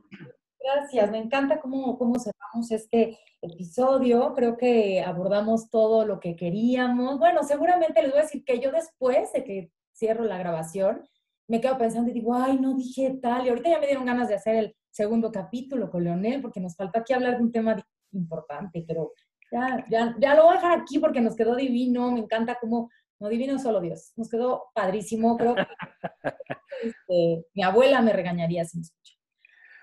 gracias, 0.61 1.11
me 1.11 1.19
encanta 1.19 1.61
cómo, 1.61 1.99
cómo 1.99 2.15
cerramos 2.19 2.71
este 2.71 3.19
episodio. 3.43 4.35
Creo 4.35 4.57
que 4.57 5.01
abordamos 5.01 5.71
todo 5.71 6.07
lo 6.07 6.21
que 6.21 6.37
queríamos. 6.37 7.19
Bueno, 7.19 7.43
seguramente 7.43 8.03
les 8.03 8.13
voy 8.13 8.21
a 8.21 8.23
decir 8.23 8.45
que 8.45 8.61
yo 8.61 8.71
después 8.71 9.33
de 9.33 9.45
que 9.45 9.73
cierro 9.93 10.25
la 10.25 10.39
grabación, 10.39 11.03
me 11.49 11.61
quedo 11.61 11.79
pensando 11.79 12.11
y 12.11 12.15
digo, 12.15 12.35
ay, 12.35 12.59
no 12.59 12.75
dije 12.75 13.19
tal. 13.21 13.47
Y 13.47 13.49
ahorita 13.49 13.71
ya 13.71 13.81
me 13.81 13.87
dieron 13.87 14.05
ganas 14.05 14.29
de 14.29 14.35
hacer 14.35 14.55
el 14.55 14.77
segundo 14.91 15.33
capítulo 15.33 15.91
con 15.91 16.05
Leonel, 16.05 16.43
porque 16.43 16.61
nos 16.61 16.77
falta 16.77 17.01
aquí 17.01 17.13
hablar 17.13 17.39
de 17.39 17.43
un 17.43 17.53
tema 17.53 17.77
importante, 18.13 18.85
pero 18.87 19.13
ya, 19.51 19.85
ya, 19.91 20.15
ya 20.21 20.35
lo 20.35 20.45
voy 20.45 20.53
a 20.53 20.57
dejar 20.57 20.81
aquí 20.81 20.99
porque 20.99 21.21
nos 21.21 21.35
quedó 21.35 21.57
divino. 21.57 22.13
Me 22.13 22.21
encanta 22.21 22.59
cómo 22.61 22.91
no 23.19 23.29
divino 23.29 23.59
solo 23.59 23.81
Dios. 23.81 24.13
Nos 24.17 24.29
quedó 24.29 24.67
padrísimo. 24.75 25.37
Creo 25.37 25.55
que 25.55 25.67
este, 26.83 27.47
mi 27.55 27.63
abuela 27.63 28.03
me 28.03 28.13
regañaría 28.13 28.65
si 28.65 28.79
me 28.79 28.83
escucha. 28.83 29.15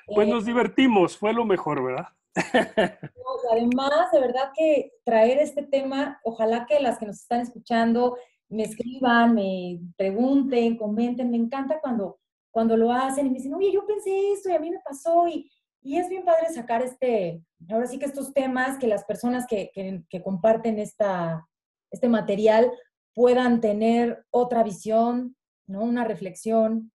Pues 0.08 0.28
nos 0.28 0.44
eh, 0.44 0.48
divertimos, 0.48 1.18
fue 1.18 1.34
lo 1.34 1.46
mejor, 1.46 1.84
¿verdad? 1.84 2.08
además, 3.52 4.12
de 4.12 4.20
verdad 4.20 4.52
que 4.56 4.92
traer 5.04 5.40
este 5.40 5.64
tema, 5.64 6.20
ojalá 6.24 6.66
que 6.66 6.80
las 6.80 7.00
que 7.00 7.06
nos 7.06 7.22
están 7.22 7.42
escuchando 7.42 8.18
me 8.56 8.64
escriban, 8.64 9.36
me 9.36 9.80
pregunten, 9.98 10.78
comenten. 10.78 11.32
Me 11.32 11.38
encanta 11.38 11.80
cuando, 11.80 12.20
cuando 12.52 12.76
lo 12.78 12.92
hacen 12.92 13.28
y 13.28 13.30
me 13.30 13.38
dicen, 13.38 13.54
oye, 13.54 13.72
yo 13.72 13.86
pensé 13.86 14.32
esto 14.32 14.50
y 14.50 14.54
a 14.54 14.60
mí 14.60 14.72
me 14.72 14.80
pasó. 14.80 15.28
Y, 15.28 15.50
Y 15.82 15.98
es 15.98 16.10
bien 16.10 16.26
padre 16.26 16.50
sacar 16.54 16.82
este, 16.82 17.44
ahora 17.70 17.86
sí 17.88 18.00
que 18.00 18.06
estos 18.06 18.34
temas, 18.34 18.80
que 18.80 18.88
las 18.88 19.04
personas 19.06 19.46
que, 19.48 19.72
que, 20.10 20.24
comparten 20.24 20.80
esta, 20.80 21.48
este 21.92 22.10
material 22.10 22.72
puedan 23.14 23.62
tener 23.62 24.26
otra 24.32 24.64
visión, 24.64 25.36
¿no? 25.68 25.84
Una 25.84 26.04
reflexión, 26.04 26.92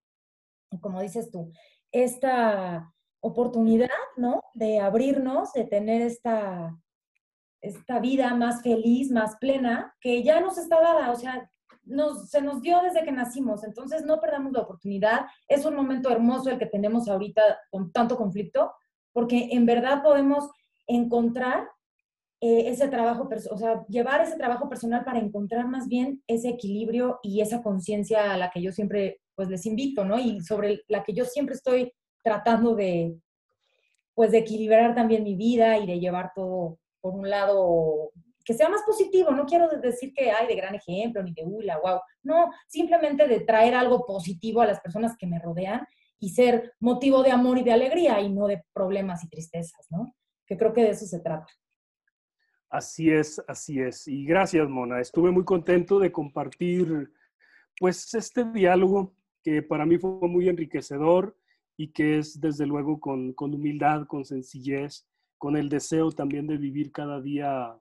como 0.80 1.00
dices 1.00 1.30
tú, 1.30 1.52
esta 1.92 2.92
oportunidad, 3.22 3.88
¿no? 4.16 4.42
De 4.54 4.80
abrirnos, 4.80 5.52
de 5.52 5.64
tener 5.64 6.02
esta, 6.02 6.76
esta 7.60 7.98
vida 8.00 8.34
más 8.34 8.62
feliz, 8.62 9.10
más 9.10 9.36
plena, 9.36 9.94
que 10.00 10.22
ya 10.22 10.40
nos 10.40 10.58
está 10.58 10.80
dada, 10.80 11.10
o 11.10 11.16
sea, 11.16 11.50
nos, 11.84 12.30
se 12.30 12.40
nos 12.40 12.60
dio 12.62 12.80
desde 12.82 13.04
que 13.04 13.12
nacimos, 13.12 13.64
entonces 13.64 14.04
no 14.04 14.20
perdamos 14.20 14.52
la 14.52 14.60
oportunidad. 14.60 15.26
Es 15.48 15.64
un 15.64 15.74
momento 15.74 16.10
hermoso 16.10 16.50
el 16.50 16.58
que 16.58 16.66
tenemos 16.66 17.08
ahorita 17.08 17.42
con 17.70 17.92
tanto 17.92 18.16
conflicto, 18.16 18.72
porque 19.12 19.48
en 19.52 19.66
verdad 19.66 20.02
podemos 20.02 20.50
encontrar 20.86 21.68
eh, 22.40 22.70
ese 22.70 22.88
trabajo, 22.88 23.28
o 23.50 23.58
sea, 23.58 23.84
llevar 23.86 24.22
ese 24.22 24.36
trabajo 24.36 24.68
personal 24.68 25.04
para 25.04 25.18
encontrar 25.18 25.66
más 25.68 25.88
bien 25.88 26.22
ese 26.26 26.48
equilibrio 26.48 27.20
y 27.22 27.42
esa 27.42 27.62
conciencia 27.62 28.32
a 28.32 28.38
la 28.38 28.50
que 28.50 28.62
yo 28.62 28.72
siempre, 28.72 29.20
pues 29.34 29.48
les 29.50 29.66
invito, 29.66 30.04
¿no? 30.04 30.18
Y 30.18 30.40
sobre 30.40 30.82
la 30.88 31.02
que 31.04 31.12
yo 31.12 31.24
siempre 31.26 31.54
estoy 31.54 31.92
tratando 32.22 32.74
de, 32.74 33.14
pues 34.14 34.30
de 34.30 34.38
equilibrar 34.38 34.94
también 34.94 35.22
mi 35.22 35.34
vida 35.34 35.76
y 35.78 35.86
de 35.86 36.00
llevar 36.00 36.32
todo 36.34 36.79
por 37.00 37.14
un 37.14 37.28
lado 37.28 38.12
que 38.44 38.54
sea 38.54 38.68
más 38.68 38.82
positivo. 38.82 39.30
No 39.30 39.46
quiero 39.46 39.68
decir 39.68 40.12
que 40.12 40.30
hay 40.30 40.46
de 40.46 40.56
gran 40.56 40.74
ejemplo 40.74 41.22
ni 41.22 41.32
de 41.32 41.44
hula, 41.44 41.78
wow. 41.78 42.00
No, 42.22 42.50
simplemente 42.66 43.28
de 43.28 43.40
traer 43.40 43.74
algo 43.74 44.06
positivo 44.06 44.60
a 44.60 44.66
las 44.66 44.80
personas 44.80 45.16
que 45.16 45.26
me 45.26 45.38
rodean 45.38 45.86
y 46.18 46.30
ser 46.30 46.74
motivo 46.80 47.22
de 47.22 47.30
amor 47.30 47.58
y 47.58 47.62
de 47.62 47.72
alegría 47.72 48.20
y 48.20 48.28
no 48.30 48.46
de 48.46 48.62
problemas 48.72 49.24
y 49.24 49.28
tristezas, 49.28 49.86
¿no? 49.90 50.14
Que 50.46 50.56
creo 50.56 50.72
que 50.72 50.82
de 50.82 50.90
eso 50.90 51.06
se 51.06 51.20
trata. 51.20 51.46
Así 52.68 53.10
es, 53.10 53.42
así 53.48 53.80
es. 53.80 54.06
Y 54.06 54.24
gracias, 54.24 54.68
Mona. 54.68 55.00
Estuve 55.00 55.30
muy 55.30 55.44
contento 55.44 55.98
de 55.98 56.12
compartir, 56.12 57.10
pues, 57.78 58.14
este 58.14 58.44
diálogo 58.44 59.14
que 59.42 59.62
para 59.62 59.86
mí 59.86 59.98
fue 59.98 60.28
muy 60.28 60.48
enriquecedor 60.48 61.36
y 61.76 61.92
que 61.92 62.18
es, 62.18 62.40
desde 62.40 62.66
luego, 62.66 63.00
con, 63.00 63.32
con 63.32 63.54
humildad, 63.54 64.06
con 64.06 64.24
sencillez, 64.24 65.08
con 65.40 65.56
el 65.56 65.70
deseo 65.70 66.12
también 66.12 66.46
de 66.46 66.58
vivir 66.58 66.92
cada 66.92 67.18
día 67.20 67.74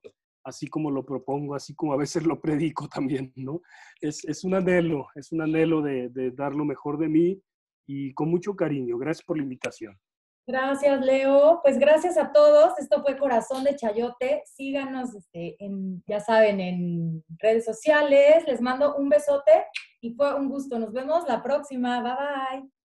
así 0.45 0.68
como 0.68 0.89
lo 0.89 1.05
propongo, 1.05 1.55
así 1.55 1.76
como 1.76 1.91
a 1.91 1.97
veces 1.97 2.26
lo 2.26 2.39
predico 2.39 2.88
también, 2.88 3.34
¿no? 3.36 3.62
Es, 3.99 4.24
es 4.24 4.45
un 4.45 4.55
anhelo, 4.55 5.07
es 5.14 5.32
un 5.34 5.41
anhelo 5.41 5.82
de, 5.82 6.07
de 6.10 6.32
dar 6.32 6.55
lo 6.55 6.64
mejor 6.64 6.97
de 6.97 7.10
mí 7.10 7.43
y 7.86 8.14
con 8.14 8.30
mucho 8.30 8.55
cariño. 8.55 8.97
Gracias 8.97 9.26
por 9.26 9.38
la 9.38 9.43
invitación. 9.43 9.99
Gracias, 10.47 11.05
Leo. 11.05 11.60
Pues 11.62 11.78
gracias 11.78 12.18
a 12.18 12.32
todos. 12.32 12.80
Esto 12.80 13.03
fue 13.03 13.18
Corazón 13.18 13.66
de 13.66 13.76
Chayote. 13.76 14.41
Síganos, 14.45 15.14
este, 15.14 15.64
en, 15.64 16.01
ya 16.07 16.22
saben, 16.22 16.60
en 16.62 17.24
redes 17.38 17.66
sociales. 17.66 18.45
Les 18.47 18.62
mando 18.62 18.95
un 18.95 19.10
besote 19.10 19.66
y 20.01 20.14
fue 20.16 20.34
un 20.34 20.49
gusto. 20.49 20.80
Nos 20.80 20.93
vemos 20.93 21.28
la 21.28 21.43
próxima. 21.43 22.01
Bye 22.01 22.62
bye. 22.62 22.79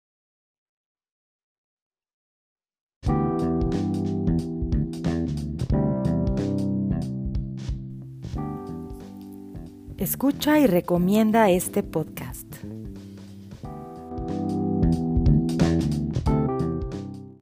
Escucha 10.05 10.59
y 10.59 10.67
recomienda 10.67 11.49
este 11.49 11.83
podcast. 11.83 12.44